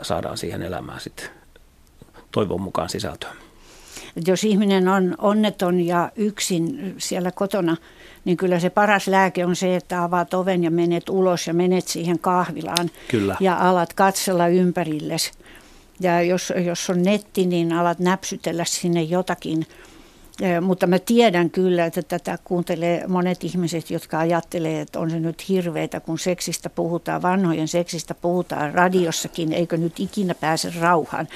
saadaan 0.02 0.38
siihen 0.38 0.62
elämään 0.62 1.00
sitten 1.00 1.28
toivon 2.32 2.60
mukaan 2.60 2.88
sisältöä. 2.88 3.30
Jos 4.26 4.44
ihminen 4.44 4.88
on 4.88 5.14
onneton 5.18 5.80
ja 5.80 6.12
yksin 6.16 6.94
siellä 6.98 7.30
kotona, 7.30 7.76
niin 8.24 8.36
kyllä 8.36 8.58
se 8.58 8.70
paras 8.70 9.08
lääke 9.08 9.46
on 9.46 9.56
se, 9.56 9.76
että 9.76 10.02
avaat 10.02 10.34
oven 10.34 10.64
ja 10.64 10.70
menet 10.70 11.08
ulos 11.08 11.46
ja 11.46 11.54
menet 11.54 11.88
siihen 11.88 12.18
kahvilaan 12.18 12.90
kyllä. 13.08 13.36
ja 13.40 13.56
alat 13.56 13.92
katsella 13.92 14.48
ympärillesi 14.48 15.32
ja 16.04 16.22
jos, 16.22 16.52
jos 16.64 16.90
on 16.90 17.02
netti, 17.02 17.46
niin 17.46 17.72
alat 17.72 17.98
näpsytellä 17.98 18.64
sinne 18.64 19.02
jotakin. 19.02 19.66
Mutta 20.60 20.86
mä 20.86 20.98
tiedän 20.98 21.50
kyllä, 21.50 21.86
että 21.86 22.02
tätä 22.02 22.38
kuuntelee 22.44 23.06
monet 23.08 23.44
ihmiset, 23.44 23.90
jotka 23.90 24.18
ajattelee, 24.18 24.80
että 24.80 25.00
on 25.00 25.10
se 25.10 25.20
nyt 25.20 25.48
hirveitä, 25.48 26.00
kun 26.00 26.18
seksistä 26.18 26.70
puhutaan, 26.70 27.22
vanhojen 27.22 27.68
seksistä 27.68 28.14
puhutaan 28.14 28.74
radiossakin, 28.74 29.52
eikö 29.52 29.76
nyt 29.76 30.00
ikinä 30.00 30.34
pääse 30.34 30.72
rauhaan. 30.80 31.28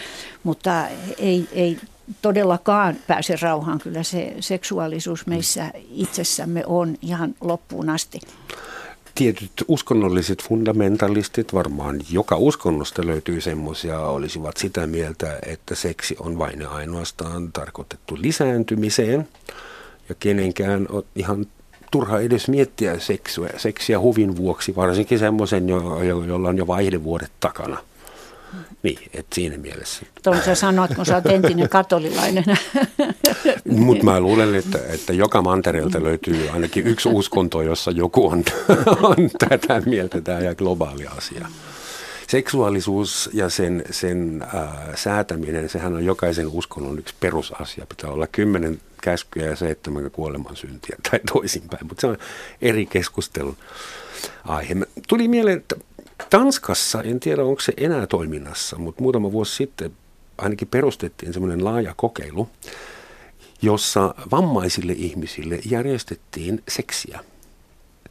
Mutta 0.43 0.85
ei, 1.19 1.49
ei 1.53 1.79
todellakaan 2.23 2.97
pääse 3.07 3.37
rauhaan. 3.43 3.79
Kyllä 3.79 4.03
se 4.03 4.35
seksuaalisuus 4.41 5.27
meissä 5.27 5.71
itsessämme 5.91 6.63
on 6.67 6.97
ihan 7.03 7.35
loppuun 7.41 7.91
asti 7.91 8.21
tietyt 9.19 9.65
uskonnolliset 9.69 10.43
fundamentalistit, 10.43 11.55
varmaan 11.55 12.01
joka 12.11 12.37
uskonnosta 12.37 13.07
löytyy 13.07 13.41
semmoisia, 13.41 14.01
olisivat 14.01 14.57
sitä 14.57 14.87
mieltä, 14.87 15.39
että 15.47 15.75
seksi 15.75 16.17
on 16.21 16.39
vain 16.39 16.61
ja 16.61 16.71
ainoastaan 16.71 17.53
tarkoitettu 17.53 18.17
lisääntymiseen. 18.21 19.29
Ja 20.09 20.15
kenenkään 20.15 20.87
on 20.91 21.05
ihan 21.15 21.47
turha 21.91 22.21
edes 22.21 22.49
miettiä 22.49 22.99
seksiä, 22.99 23.51
seksiä 23.57 24.01
huvin 24.01 24.37
vuoksi, 24.37 24.77
varsinkin 24.77 25.19
semmoisen, 25.19 25.69
jo, 25.69 26.03
jo, 26.03 26.25
jolla 26.25 26.49
on 26.49 26.59
jo 26.59 26.67
vaihdevuodet 26.67 27.33
takana. 27.41 27.79
Niin, 28.83 28.99
että 29.15 29.35
siinä 29.35 29.59
mielessä. 29.59 30.07
Tuon 30.23 30.43
sä 30.45 30.55
sanoit, 30.55 30.95
kun 30.95 31.07
sä 31.07 31.15
oot 31.15 31.27
entinen 31.27 31.69
katolilainen. 31.69 32.45
Mutta 33.71 34.05
mä 34.05 34.21
luulen, 34.21 34.55
että, 34.55 34.79
että 34.89 35.13
joka 35.13 35.43
mantereelta 35.43 36.03
löytyy 36.03 36.49
ainakin 36.49 36.87
yksi 36.87 37.09
uskonto, 37.13 37.63
jossa 37.63 37.91
joku 37.91 38.27
on, 38.29 38.45
on 39.03 39.31
tätä 39.49 39.83
mieltä, 39.87 40.21
tämä 40.21 40.41
ja 40.41 40.55
globaali 40.55 41.07
asia. 41.07 41.49
Seksuaalisuus 42.29 43.31
ja 43.33 43.49
sen, 43.49 43.85
sen 43.91 44.47
äh, 44.55 44.69
säätäminen, 44.95 45.69
sehän 45.69 45.95
on 45.95 46.05
jokaisen 46.05 46.47
uskonnon 46.47 46.99
yksi 46.99 47.15
perusasia. 47.21 47.87
Pitää 47.89 48.11
olla 48.11 48.27
kymmenen 48.27 48.81
käskyä 49.03 49.47
ja 49.47 49.57
seitsemän 49.57 50.11
kuoleman 50.11 50.57
syntiä 50.57 50.97
tai 51.11 51.21
toisinpäin, 51.33 51.87
mutta 51.87 52.01
se 52.01 52.07
on 52.07 52.19
eri 52.63 52.87
keskustelun 52.87 53.57
aihe. 54.45 54.77
Tuli 55.09 55.29
mieleen, 55.29 55.59
että 55.59 55.77
Tanskassa, 56.31 57.03
en 57.03 57.21
tiedä 57.21 57.45
onko 57.45 57.61
se 57.61 57.73
enää 57.77 58.07
toiminnassa, 58.07 58.79
mutta 58.79 59.03
muutama 59.03 59.33
vuosi 59.33 59.57
sitten 59.57 59.93
ainakin 60.39 60.69
perustettiin 60.69 61.33
semmoinen 61.33 61.65
laaja 61.65 61.95
kokeilu, 61.97 62.49
jossa 63.63 64.15
vammaisille 64.31 64.93
ihmisille 64.93 65.61
järjestettiin 65.71 66.63
seksiä. 66.69 67.21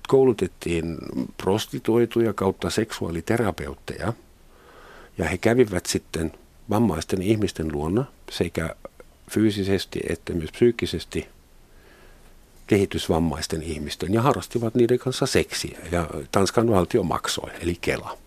Koulutettiin 0.08 0.98
prostituoituja 1.38 2.34
kautta 2.34 2.70
seksuaaliterapeutteja 2.70 4.14
ja 5.18 5.26
he 5.26 5.38
kävivät 5.38 5.86
sitten 5.86 6.32
vammaisten 6.70 7.22
ihmisten 7.22 7.72
luona 7.72 8.06
sekä 8.32 8.76
fyysisesti 9.32 10.00
että 10.10 10.34
myös 10.34 10.52
psyykkisesti 10.52 11.28
kehitysvammaisten 12.68 13.64
ihmisten 13.64 14.14
ja 14.14 14.22
harrastivat 14.22 14.76
niiden 14.76 15.00
kanssa 15.00 15.26
seksiä. 15.26 15.80
Ja 15.92 16.08
Tanskan 16.32 16.72
valtio 16.72 17.04
maksoi, 17.04 17.50
eli 17.62 17.78
Kela. 17.82 18.18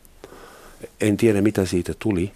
En 1.00 1.16
tiedä, 1.16 1.42
mitä 1.42 1.64
siitä 1.64 1.94
tuli. 1.98 2.32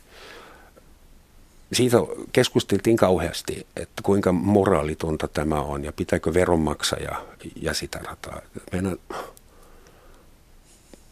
Siitä 1.72 1.96
keskusteltiin 2.32 2.96
kauheasti, 2.96 3.66
että 3.76 4.02
kuinka 4.02 4.32
moraalitonta 4.32 5.28
tämä 5.28 5.60
on 5.60 5.84
ja 5.84 5.92
pitääkö 5.92 6.34
veronmaksaja 6.34 7.24
ja 7.56 7.74
sitä 7.74 7.98
rataa. 7.98 8.40
Meidän, 8.72 8.96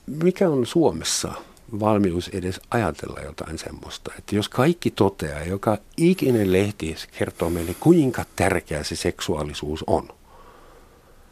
mikä 0.07 0.49
on 0.49 0.67
Suomessa 0.67 1.33
valmius 1.81 2.29
edes 2.29 2.61
ajatella 2.71 3.21
jotain 3.21 3.59
semmoista, 3.59 4.13
että 4.19 4.37
jos 4.37 4.49
kaikki 4.49 4.91
toteaa, 4.91 5.45
joka 5.45 5.79
ikinen 5.97 6.53
lehti 6.53 6.97
kertoo 7.19 7.51
meille, 7.51 7.75
kuinka 7.81 8.25
tärkeä 8.37 8.85
se 8.85 8.97
seksuaalisuus 8.97 9.85
on– 9.87 10.09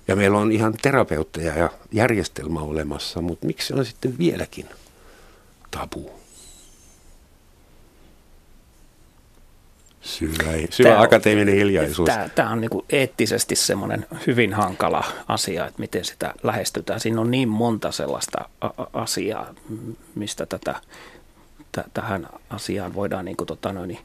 ja 0.08 0.16
meillä 0.16 0.38
on 0.38 0.52
ihan 0.52 0.74
terapeutteja 0.82 1.58
ja 1.58 1.70
järjestelmä 1.92 2.60
olemassa, 2.60 3.20
mutta 3.20 3.46
miksi 3.46 3.68
se 3.68 3.74
on 3.74 3.84
sitten 3.84 4.18
vieläkin 4.18 4.68
tabu? 5.70 6.20
Syvä, 10.00 10.52
syvä 10.70 10.88
tämä 10.88 11.02
akateeminen 11.02 11.54
hiljaisuus. 11.54 12.06
Tämä, 12.06 12.28
tämä 12.28 12.50
on 12.50 12.60
niin 12.60 12.70
kuin 12.70 12.84
eettisesti 12.90 13.56
semmoinen 13.56 14.06
hyvin 14.26 14.54
hankala 14.54 15.04
asia, 15.28 15.66
että 15.66 15.80
miten 15.80 16.04
sitä 16.04 16.34
lähestytään. 16.42 17.00
Siinä 17.00 17.20
on 17.20 17.30
niin 17.30 17.48
monta 17.48 17.92
sellaista 17.92 18.48
asiaa, 18.92 19.54
mistä 20.14 20.46
tätä, 20.46 20.74
t- 21.72 21.94
tähän 21.94 22.28
asiaan 22.50 22.94
voidaan 22.94 23.24
niin 23.24 23.36
kuin, 23.36 23.46
tota 23.46 23.72
noin, 23.72 23.98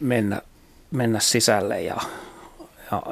mennä, 0.00 0.42
mennä 0.90 1.20
sisälle 1.20 1.82
ja, 1.82 1.96
ja 2.92 3.02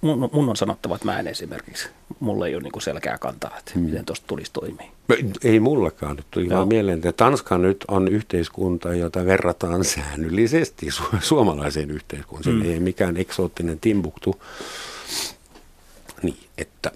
mun, 0.00 0.30
mun 0.32 0.48
on 0.48 0.56
sanottava, 0.56 0.94
että 0.94 1.04
mä 1.04 1.18
en 1.18 1.26
esimerkiksi, 1.26 1.88
mulla 2.20 2.46
ei 2.46 2.54
ole 2.54 2.62
niin 2.62 2.82
selkeää 2.82 3.18
kantaa, 3.18 3.58
että 3.58 3.72
hmm. 3.74 3.82
miten 3.82 4.04
tuosta 4.04 4.26
tulisi 4.26 4.52
toimia. 4.52 4.86
Ei 5.44 5.60
mullakaan. 5.60 6.16
Nyt 6.16 6.26
tuli 6.30 6.50
vaan 6.50 6.68
mieleen, 6.68 6.98
että 6.98 7.12
Tanska 7.12 7.58
nyt 7.58 7.84
on 7.88 8.08
yhteiskunta, 8.08 8.94
jota 8.94 9.24
verrataan 9.24 9.84
säännöllisesti 9.94 10.86
su- 10.90 11.20
suomalaiseen 11.20 11.90
yhteiskuntaan. 11.90 12.56
Hmm. 12.56 12.70
Ei 12.70 12.80
mikään 12.80 13.16
eksoottinen 13.16 13.80
timbuktu. 13.80 14.42
Niin, 16.22 16.36
että 16.58 16.92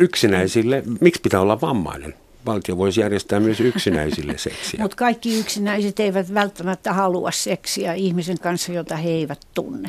yksinäisille, 0.00 0.82
miksi 1.00 1.20
pitää 1.20 1.40
olla 1.40 1.60
vammainen? 1.60 2.14
valtio 2.46 2.76
voisi 2.76 3.00
järjestää 3.00 3.40
myös 3.40 3.60
yksinäisille 3.60 4.38
seksiä. 4.48 4.80
Mutta 4.80 4.96
kaikki 4.96 5.38
yksinäiset 5.38 6.00
eivät 6.00 6.34
välttämättä 6.34 6.92
halua 6.92 7.30
seksiä 7.30 7.94
ihmisen 7.94 8.38
kanssa, 8.38 8.72
jota 8.72 8.96
he 8.96 9.10
eivät 9.10 9.40
tunne. 9.54 9.88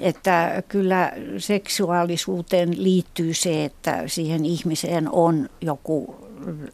Että 0.00 0.62
kyllä 0.68 1.12
seksuaalisuuteen 1.38 2.84
liittyy 2.84 3.34
se, 3.34 3.64
että 3.64 4.02
siihen 4.06 4.44
ihmiseen 4.44 5.08
on 5.12 5.48
joku 5.60 6.16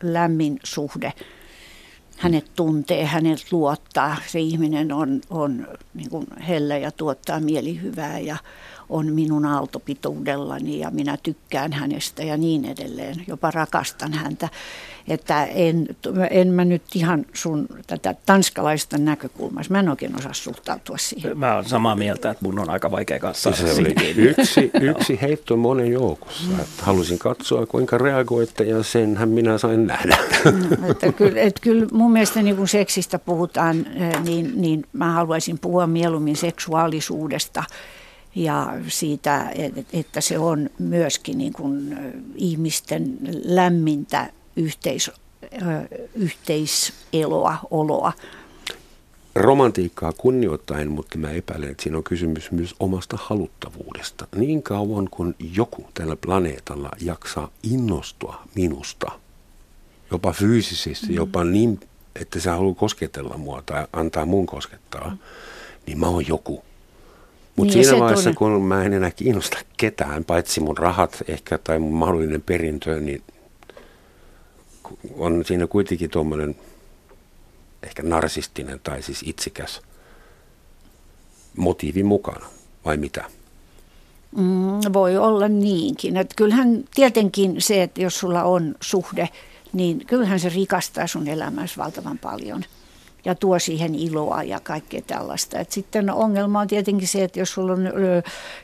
lämmin 0.02 0.60
suhde. 0.64 1.12
Hänet 2.18 2.54
tuntee, 2.56 3.04
hänet 3.04 3.52
luottaa. 3.52 4.16
Se 4.26 4.40
ihminen 4.40 4.92
on, 4.92 5.20
on 5.30 5.68
niin 5.94 6.10
kuin 6.10 6.26
hellä 6.48 6.76
ja 6.76 6.90
tuottaa 6.90 7.40
mielihyvää 7.40 8.18
ja 8.18 8.36
on 8.92 9.12
minun 9.12 9.46
aaltopituudellani 9.46 10.78
ja 10.78 10.90
minä 10.90 11.16
tykkään 11.22 11.72
hänestä 11.72 12.22
ja 12.22 12.36
niin 12.36 12.64
edelleen. 12.64 13.24
Jopa 13.26 13.50
rakastan 13.50 14.12
häntä. 14.12 14.48
Että 15.08 15.44
en, 15.44 15.86
en 16.30 16.48
mä 16.48 16.64
nyt 16.64 16.82
ihan 16.94 17.26
sun 17.32 17.66
tätä 17.86 18.14
tanskalaista 18.26 18.98
näkökulmasta, 18.98 19.72
mä 19.72 19.80
en 19.80 19.88
oikein 19.88 20.18
osaa 20.18 20.32
suhtautua 20.32 20.98
siihen. 20.98 21.38
Mä 21.38 21.54
oon 21.54 21.64
samaa 21.64 21.96
mieltä, 21.96 22.30
että 22.30 22.44
mun 22.44 22.58
on 22.58 22.70
aika 22.70 22.90
vaikea 22.90 23.18
kanssa. 23.18 23.52
Se 23.52 23.72
oli 23.72 23.94
yksi, 24.16 24.70
yksi 24.80 25.18
heitto 25.22 25.56
monen 25.56 25.92
joukossa. 25.92 26.52
Että 26.52 26.82
halusin 26.82 27.18
katsoa, 27.18 27.66
kuinka 27.66 27.98
reagoitte 27.98 28.64
ja 28.64 28.82
senhän 28.82 29.28
minä 29.28 29.58
sain 29.58 29.86
nähdä. 29.86 30.16
No, 30.78 30.90
että 30.90 31.12
kyllä, 31.12 31.40
että 31.40 31.60
kyllä 31.60 31.86
mun 31.92 32.12
mielestä 32.12 32.42
niin 32.42 32.56
kun 32.56 32.68
seksistä 32.68 33.18
puhutaan, 33.18 33.86
eh, 33.94 34.22
niin, 34.22 34.52
niin 34.54 34.84
mä 34.92 35.12
haluaisin 35.12 35.58
puhua 35.58 35.86
mieluummin 35.86 36.36
seksuaalisuudesta 36.36 37.64
ja 38.34 38.74
siitä, 38.88 39.52
että 39.92 40.20
se 40.20 40.38
on 40.38 40.70
myöskin 40.78 41.38
niin 41.38 41.52
kuin 41.52 41.98
ihmisten 42.34 43.18
lämmintä 43.44 44.32
yhteis, 44.56 45.10
yhteiseloa, 46.14 47.58
oloa. 47.70 48.12
Romantiikkaa 49.34 50.12
kunnioittain, 50.12 50.90
mutta 50.90 51.18
mä 51.18 51.30
epäilen, 51.30 51.70
että 51.70 51.82
siinä 51.82 51.96
on 51.96 52.04
kysymys 52.04 52.50
myös 52.50 52.74
omasta 52.80 53.18
haluttavuudesta. 53.20 54.26
Niin 54.36 54.62
kauan 54.62 55.08
kun 55.10 55.34
joku 55.54 55.86
tällä 55.94 56.16
planeetalla 56.16 56.90
jaksaa 57.00 57.50
innostua 57.62 58.42
minusta, 58.54 59.10
jopa 60.10 60.32
fyysisesti, 60.32 61.06
mm. 61.06 61.14
jopa 61.14 61.44
niin, 61.44 61.80
että 62.20 62.40
se 62.40 62.50
haluaa 62.50 62.74
kosketella 62.74 63.36
mua 63.36 63.62
tai 63.66 63.86
antaa 63.92 64.26
mun 64.26 64.46
koskettaa, 64.46 65.10
mm. 65.10 65.18
niin 65.86 65.98
mä 65.98 66.06
oon 66.06 66.28
joku. 66.28 66.64
Mutta 67.56 67.74
niin 67.74 67.84
siinä 67.84 68.00
vaiheessa, 68.00 68.32
tunne. 68.32 68.58
kun 68.58 68.66
mä 68.66 68.84
en 68.84 68.92
enää 68.92 69.10
kiinnosta 69.10 69.58
ketään, 69.76 70.24
paitsi 70.24 70.60
mun 70.60 70.78
rahat 70.78 71.22
ehkä 71.28 71.58
tai 71.58 71.78
mun 71.78 71.94
mahdollinen 71.94 72.42
perintö, 72.42 73.00
niin 73.00 73.22
on 75.14 75.44
siinä 75.44 75.66
kuitenkin 75.66 76.10
tuommoinen 76.10 76.56
ehkä 77.82 78.02
narsistinen 78.02 78.80
tai 78.84 79.02
siis 79.02 79.22
itsikäs 79.26 79.80
motiivi 81.56 82.02
mukana, 82.02 82.46
vai 82.84 82.96
mitä? 82.96 83.24
Mm, 84.36 84.92
voi 84.92 85.16
olla 85.16 85.48
niinkin. 85.48 86.16
Että 86.16 86.34
kyllähän 86.36 86.84
tietenkin 86.94 87.56
se, 87.58 87.82
että 87.82 88.02
jos 88.02 88.18
sulla 88.18 88.44
on 88.44 88.74
suhde, 88.80 89.28
niin 89.72 90.06
kyllähän 90.06 90.40
se 90.40 90.48
rikastaa 90.48 91.06
sun 91.06 91.28
elämässä 91.28 91.82
valtavan 91.82 92.18
paljon– 92.18 92.64
ja 93.24 93.34
tuo 93.34 93.58
siihen 93.58 93.94
iloa 93.94 94.42
ja 94.42 94.60
kaikkea 94.60 95.02
tällaista. 95.06 95.58
Et 95.58 95.72
sitten 95.72 96.10
ongelma 96.10 96.60
on 96.60 96.68
tietenkin 96.68 97.08
se, 97.08 97.24
että 97.24 97.40
jos 97.40 97.52
sulla 97.52 97.72
on 97.72 97.88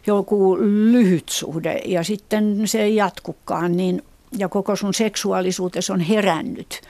joku 0.07 0.57
lyhyt 0.91 1.29
suhde 1.29 1.81
ja 1.85 2.03
sitten 2.05 2.69
se 2.69 2.83
ei 2.83 2.97
jatkukaan, 2.97 3.77
niin, 3.77 4.03
ja 4.39 4.49
koko 4.49 4.77
sun 4.77 4.95
seksuaalisuutesi 4.95 5.93
on 5.93 6.01
herännyt, 6.01 6.81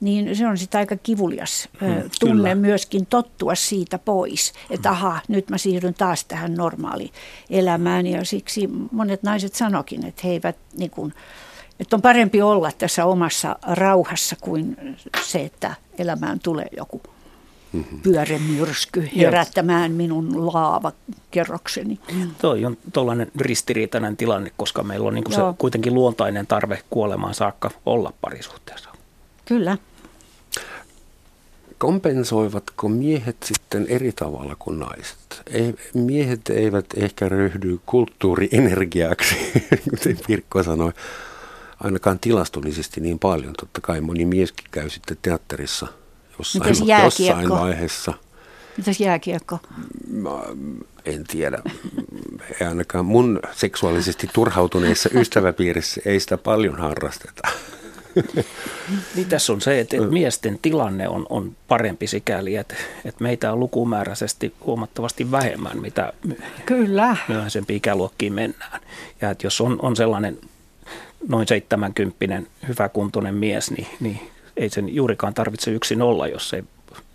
niin 0.00 0.36
se 0.36 0.46
on 0.46 0.58
sitten 0.58 0.78
aika 0.78 0.96
kivulias 0.96 1.68
hmm, 1.80 2.10
tunne 2.20 2.34
kyllä. 2.34 2.54
myöskin 2.54 3.06
tottua 3.06 3.54
siitä 3.54 3.98
pois, 3.98 4.52
että 4.70 4.88
hmm. 4.88 4.98
aha, 4.98 5.20
nyt 5.28 5.50
mä 5.50 5.58
siirryn 5.58 5.94
taas 5.94 6.24
tähän 6.24 6.54
normaali 6.54 7.10
elämään 7.50 8.06
ja 8.06 8.24
siksi 8.24 8.68
monet 8.92 9.22
naiset 9.22 9.54
sanokin, 9.54 10.06
että 10.06 10.22
he 10.24 10.30
eivät 10.30 10.56
niin 10.76 10.90
kuin, 10.90 11.14
että 11.80 11.96
on 11.96 12.02
parempi 12.02 12.42
olla 12.42 12.72
tässä 12.78 13.04
omassa 13.04 13.56
rauhassa 13.62 14.36
kuin 14.40 14.76
se, 15.22 15.40
että 15.40 15.74
elämään 15.98 16.40
tulee 16.40 16.66
joku 16.76 17.02
mhm. 17.72 17.98
pyörämyrsky 18.02 19.08
herättämään 19.16 19.92
minun 19.92 20.46
laavakerrokseni. 20.46 21.98
Mm. 22.14 22.30
Toi 22.40 22.64
on 22.64 22.76
tuollainen 22.92 23.30
ristiriitainen 23.36 24.16
tilanne, 24.16 24.52
koska 24.56 24.82
meillä 24.82 25.08
on 25.08 25.14
niin 25.14 25.24
kuin 25.24 25.34
se 25.34 25.40
kuitenkin 25.58 25.94
luontainen 25.94 26.46
tarve 26.46 26.82
kuolemaan 26.90 27.34
saakka 27.34 27.70
olla 27.86 28.12
parisuhteessa. 28.20 28.90
Kyllä. 29.44 29.78
Kompensoivatko 31.78 32.88
miehet 32.88 33.36
sitten 33.44 33.86
eri 33.88 34.12
tavalla 34.12 34.56
kuin 34.58 34.78
naiset? 34.78 35.42
Ei, 35.46 35.74
miehet 35.94 36.50
eivät 36.50 36.86
ehkä 36.96 37.28
ryhdy 37.28 37.78
kulttuurienergiaksi, 37.86 39.36
kuten 39.90 40.18
Pirkko 40.26 40.62
sanoi, 40.62 40.92
ainakaan 41.80 42.18
tilastollisesti 42.18 43.00
niin 43.00 43.18
paljon. 43.18 43.52
Totta 43.60 43.80
kai 43.80 44.00
moni 44.00 44.24
mieskin 44.24 44.66
käy 44.70 44.90
sitten 44.90 45.16
teatterissa 45.22 45.86
jossain, 46.38 46.74
jossain 47.04 47.48
vaiheessa. 47.48 48.12
Mitäs 48.76 49.00
jääkiekko? 49.00 49.58
Mä 50.10 50.30
en 51.04 51.24
tiedä. 51.24 51.58
Ei 52.60 52.66
ainakaan 52.66 53.04
mun 53.04 53.40
seksuaalisesti 53.52 54.28
turhautuneessa 54.32 55.08
ystäväpiirissä 55.20 56.00
ei 56.04 56.20
sitä 56.20 56.38
paljon 56.38 56.78
harrasteta. 56.78 57.48
Niin 59.14 59.28
tässä 59.28 59.52
on 59.52 59.60
se, 59.60 59.80
että, 59.80 59.96
että 59.96 60.08
miesten 60.08 60.58
tilanne 60.62 61.08
on, 61.08 61.26
on 61.28 61.56
parempi 61.68 62.06
sikäli, 62.06 62.56
että, 62.56 62.74
että 63.04 63.22
meitä 63.22 63.52
on 63.52 63.60
lukumääräisesti 63.60 64.54
huomattavasti 64.66 65.30
vähemmän, 65.30 65.80
mitä 65.80 66.12
Kyllä. 66.66 67.16
myöhäisempiin 67.28 67.76
ikäluokkiin 67.76 68.32
mennään. 68.32 68.80
Ja 69.20 69.30
että 69.30 69.46
jos 69.46 69.60
on, 69.60 69.78
on 69.82 69.96
sellainen 69.96 70.38
noin 71.28 71.48
70 71.48 72.50
hyväkuntoinen 72.68 73.34
mies, 73.34 73.70
niin, 73.70 73.86
niin 74.00 74.20
ei 74.56 74.70
sen 74.70 74.94
juurikaan 74.94 75.34
tarvitse 75.34 75.70
yksin 75.70 76.02
olla, 76.02 76.26
jos 76.26 76.54
ei 76.54 76.64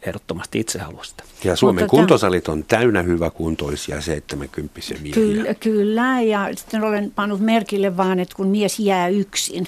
ehdottomasti 0.01 0.59
itse 0.59 0.79
halua 0.79 1.03
sitä. 1.03 1.23
Ja 1.43 1.55
Suomen 1.55 1.83
Mutta 1.83 1.97
kuntosalit 1.97 2.47
on 2.47 2.63
täynnä 2.63 3.01
hyväkuntoisia 3.01 4.01
70 4.01 4.79
miehiä. 5.01 5.13
Kyllä, 5.13 5.53
kyllä, 5.53 6.21
ja 6.21 6.49
sitten 6.55 6.83
olen 6.83 7.11
pannut 7.15 7.39
merkille 7.39 7.97
vaan, 7.97 8.19
että 8.19 8.35
kun 8.35 8.47
mies 8.47 8.79
jää 8.79 9.07
yksin, 9.07 9.67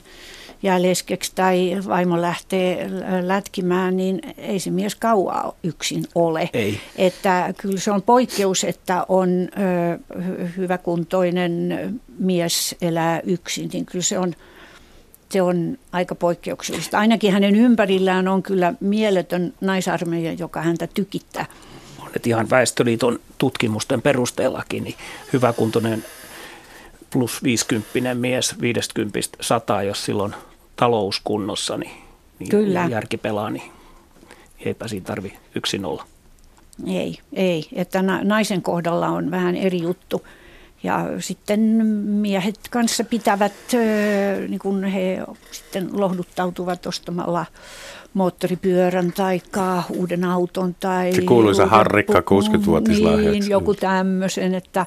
jää 0.64 0.82
leskeksi 0.82 1.32
tai 1.36 1.78
vaimo 1.88 2.22
lähtee 2.22 2.90
lätkimään, 3.22 3.98
niin 3.98 4.20
ei 4.38 4.60
se 4.60 4.72
mies 4.72 4.96
kauaa 4.96 5.54
yksin 5.64 6.06
ole. 6.16 6.50
Ei. 6.54 6.80
Että 6.96 7.54
kyllä 7.58 7.80
se 7.80 7.92
on 7.92 8.02
poikkeus, 8.02 8.64
että 8.64 9.06
on 9.10 9.30
ö, 9.30 10.00
hyväkuntoinen 10.58 11.76
mies 12.20 12.76
elää 12.82 13.20
yksin, 13.20 13.70
niin 13.74 13.86
kyllä 13.86 14.04
se 14.04 14.20
on, 14.20 14.34
se 15.30 15.42
on 15.42 15.78
aika 15.92 16.16
poikkeuksellista. 16.16 17.00
Ainakin 17.00 17.34
hänen 17.34 17.56
ympärillään 17.56 18.28
on 18.28 18.44
kyllä 18.44 18.74
mieletön 18.80 19.54
naisarmeija, 19.62 20.34
joka 20.34 20.62
häntä 20.62 20.88
tykittää. 20.88 21.46
Että 22.16 22.30
ihan 22.30 22.50
Väestöliiton 22.50 23.20
tutkimusten 23.38 24.02
perusteellakin 24.02 24.84
niin 24.84 24.96
hyväkuntoinen 25.34 26.06
plus 27.10 27.44
50 27.44 28.16
mies 28.16 28.62
50 28.62 29.20
100, 29.42 29.84
jos 29.84 30.06
silloin 30.06 30.36
talouskunnossa, 30.76 31.78
niin, 31.78 31.92
niin 32.40 32.50
Kyllä. 32.50 32.88
järki 32.92 33.18
pelaa, 33.18 33.50
niin 33.50 33.72
eipä 34.60 34.88
siinä 34.88 35.06
tarvi 35.06 35.34
yksin 35.56 35.86
olla. 35.86 36.06
Ei, 36.88 37.20
ei. 37.34 37.68
Että 37.74 38.02
naisen 38.02 38.62
kohdalla 38.62 39.08
on 39.08 39.32
vähän 39.32 39.56
eri 39.56 39.82
juttu. 39.82 40.28
Ja 40.84 41.06
sitten 41.20 41.60
miehet 42.06 42.60
kanssa 42.70 43.04
pitävät, 43.04 43.54
niin 44.48 44.60
kun 44.60 44.84
he 44.84 45.20
sitten 45.52 45.90
lohduttautuvat 46.00 46.86
ostamalla 46.86 47.46
moottoripyörän 48.18 49.14
tai 49.16 49.42
uuden 49.90 50.24
auton. 50.24 50.76
Tai 50.80 51.14
Se 51.14 51.22
kuuluisa 51.22 51.66
harrikka 51.66 52.20
60-vuotislahjaksi. 52.20 53.40
Niin, 53.40 53.50
joku 53.50 53.74
tämmöisen. 53.74 54.56
Että 54.56 54.86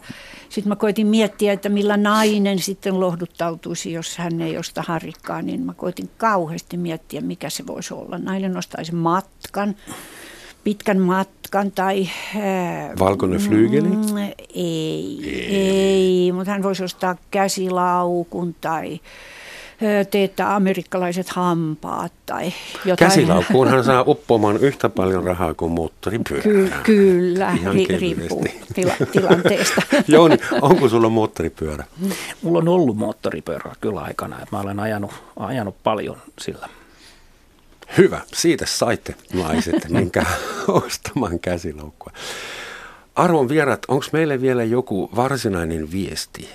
sitten 0.48 0.68
mä 0.68 0.76
koitin 0.76 1.06
miettiä, 1.06 1.52
että 1.52 1.68
millä 1.68 1.96
nainen 1.96 2.58
sitten 2.58 3.00
lohduttautuisi, 3.00 3.92
jos 3.92 4.18
hän 4.18 4.40
ei 4.40 4.58
osta 4.58 4.84
harrikkaa. 4.86 5.42
Niin 5.42 5.60
mä 5.60 5.74
koitin 5.74 6.10
kauheasti 6.16 6.76
miettiä, 6.76 7.20
mikä 7.20 7.50
se 7.50 7.66
voisi 7.66 7.94
olla. 7.94 8.18
Nainen 8.18 8.56
ostaisi 8.56 8.94
matkan 8.94 9.74
pitkän 10.64 10.98
matkan 10.98 11.72
tai... 11.72 12.08
Valkoinen 12.98 13.40
flyygeli? 13.40 13.88
Mm, 13.88 14.16
ei, 14.54 15.20
ei, 15.24 15.56
ei, 15.56 16.32
mutta 16.32 16.50
hän 16.50 16.62
voisi 16.62 16.84
ostaa 16.84 17.16
käsilaukun 17.30 18.54
tai 18.60 19.00
teettää 20.10 20.54
amerikkalaiset 20.56 21.28
hampaat 21.28 22.12
tai 22.26 22.52
jotain. 22.84 23.10
Käsilaukkuunhan 23.10 23.84
saa 23.84 24.04
uppoamaan 24.06 24.56
yhtä 24.56 24.88
paljon 24.88 25.24
rahaa 25.24 25.54
kuin 25.54 25.72
moottoripyörä. 25.72 26.42
Ky- 26.42 26.70
kyllä, 26.82 27.54
ri- 27.54 28.00
riippuu 28.00 28.44
tila- 28.74 29.06
tilanteesta. 29.12 29.82
Jouni, 30.08 30.36
onko 30.62 30.88
sulla 30.88 31.08
moottoripyörä? 31.08 31.84
Mulla 32.42 32.58
on 32.58 32.68
ollut 32.68 32.96
moottoripyörä 32.96 33.72
kyllä 33.80 34.00
aikana. 34.00 34.46
Mä 34.52 34.60
olen 34.60 34.80
ajanut, 34.80 35.12
ajanut 35.36 35.76
paljon 35.82 36.16
sillä. 36.40 36.68
Hyvä, 37.98 38.20
siitä 38.34 38.66
saitte 38.66 39.14
naiset, 39.32 39.88
minkä 39.88 40.24
ostamaan 40.68 41.40
käsilaukkua. 41.40 42.12
Arvon 43.14 43.48
vierat, 43.48 43.80
onko 43.88 44.04
meille 44.12 44.40
vielä 44.40 44.64
joku 44.64 45.10
varsinainen 45.16 45.90
viesti? 45.92 46.48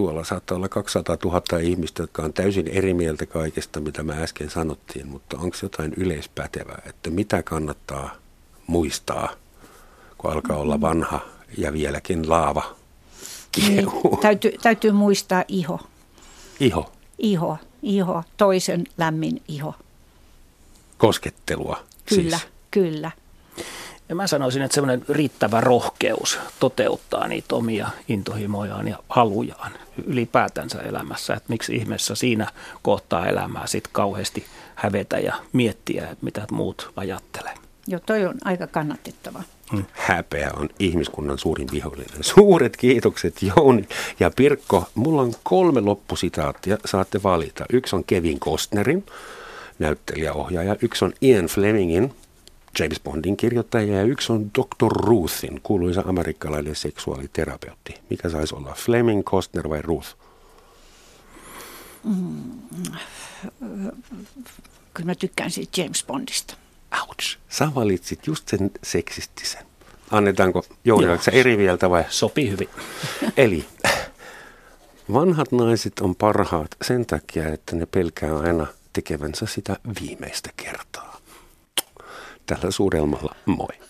Tuolla 0.00 0.24
saattaa 0.24 0.56
olla 0.56 0.68
200 0.68 1.16
000 1.24 1.58
ihmistä, 1.58 2.02
jotka 2.02 2.22
on 2.22 2.32
täysin 2.32 2.68
eri 2.68 2.94
mieltä 2.94 3.26
kaikesta, 3.26 3.80
mitä 3.80 4.02
me 4.02 4.22
äsken 4.22 4.50
sanottiin, 4.50 5.08
mutta 5.08 5.36
onko 5.36 5.56
jotain 5.62 5.94
yleispätevää, 5.96 6.82
että 6.86 7.10
mitä 7.10 7.42
kannattaa 7.42 8.14
muistaa, 8.66 9.28
kun 10.18 10.32
alkaa 10.32 10.56
olla 10.56 10.80
vanha 10.80 11.20
ja 11.58 11.72
vieläkin 11.72 12.28
laava 12.28 12.76
niin, 13.56 13.86
täytyy, 14.20 14.52
täytyy 14.62 14.92
muistaa 14.92 15.44
iho. 15.48 15.80
Iho? 16.60 16.92
Iho, 17.18 17.58
iho, 17.82 18.22
toisen 18.36 18.84
lämmin 18.98 19.42
iho 19.48 19.74
koskettelua. 20.98 21.84
Kyllä, 22.06 22.38
siis. 22.38 22.50
kyllä. 22.70 23.10
Ja 24.10 24.16
mä 24.16 24.26
sanoisin, 24.26 24.62
että 24.62 24.74
semmoinen 24.74 25.04
riittävä 25.08 25.60
rohkeus 25.60 26.38
toteuttaa 26.60 27.28
niitä 27.28 27.54
omia 27.54 27.88
intohimojaan 28.08 28.88
ja 28.88 28.98
halujaan 29.08 29.72
ylipäätänsä 30.06 30.80
elämässä. 30.80 31.34
Että 31.34 31.48
miksi 31.48 31.76
ihmeessä 31.76 32.14
siinä 32.14 32.46
kohtaa 32.82 33.26
elämää 33.26 33.66
sitten 33.66 33.92
kauheasti 33.92 34.44
hävetä 34.74 35.18
ja 35.18 35.34
miettiä, 35.52 36.16
mitä 36.20 36.46
muut 36.50 36.92
ajattelee. 36.96 37.54
Joo, 37.86 38.00
toi 38.06 38.26
on 38.26 38.34
aika 38.44 38.66
kannatettava. 38.66 39.42
Hmm. 39.72 39.84
Häpeä 39.92 40.50
on 40.56 40.68
ihmiskunnan 40.78 41.38
suurin 41.38 41.68
vihollinen. 41.72 42.24
Suuret 42.24 42.76
kiitokset 42.76 43.42
Jouni 43.42 43.88
ja 44.20 44.30
Pirkko. 44.36 44.84
Mulla 44.94 45.22
on 45.22 45.32
kolme 45.42 45.80
loppusitaattia, 45.80 46.78
saatte 46.84 47.22
valita. 47.22 47.64
Yksi 47.72 47.96
on 47.96 48.04
Kevin 48.04 48.40
Costnerin 48.40 49.06
näyttelijäohjaaja. 49.78 50.76
Yksi 50.82 51.04
on 51.04 51.12
Ian 51.22 51.46
Flemingin, 51.46 52.14
James 52.78 53.00
Bondin 53.00 53.36
kirjoittaja, 53.36 53.96
ja 53.96 54.02
yksi 54.02 54.32
on 54.32 54.50
Dr. 54.58 54.92
Ruthin, 54.92 55.60
kuuluisa 55.62 56.02
amerikkalainen 56.06 56.76
seksuaaliterapeutti. 56.76 57.94
Mikä 58.10 58.28
saisi 58.28 58.54
olla, 58.54 58.74
Fleming, 58.74 59.24
Costner 59.24 59.68
vai 59.68 59.82
Ruth? 59.82 60.16
Mm, 62.04 62.60
kyllä 64.94 65.06
mä 65.06 65.14
tykkään 65.14 65.50
siitä 65.50 65.80
James 65.80 66.04
Bondista. 66.06 66.54
Ouch, 67.00 67.38
sä 67.48 67.74
valitsit 67.74 68.26
just 68.26 68.48
sen 68.48 68.70
seksistisen. 68.82 69.62
Annetaanko 70.10 70.64
Jouni, 70.84 71.06
eri 71.32 71.56
mieltä 71.56 71.90
vai? 71.90 72.04
Sopii 72.08 72.50
hyvin. 72.50 72.68
Eli 73.36 73.64
vanhat 75.12 75.52
naiset 75.52 76.00
on 76.00 76.16
parhaat 76.16 76.76
sen 76.82 77.06
takia, 77.06 77.48
että 77.48 77.76
ne 77.76 77.86
pelkää 77.86 78.38
aina– 78.38 78.66
tekevänsä 78.92 79.46
sitä 79.46 79.76
viimeistä 80.00 80.50
kertaa. 80.56 81.09
Tällä 82.50 82.70
suurelmalla 82.70 83.34
moi. 83.46 83.89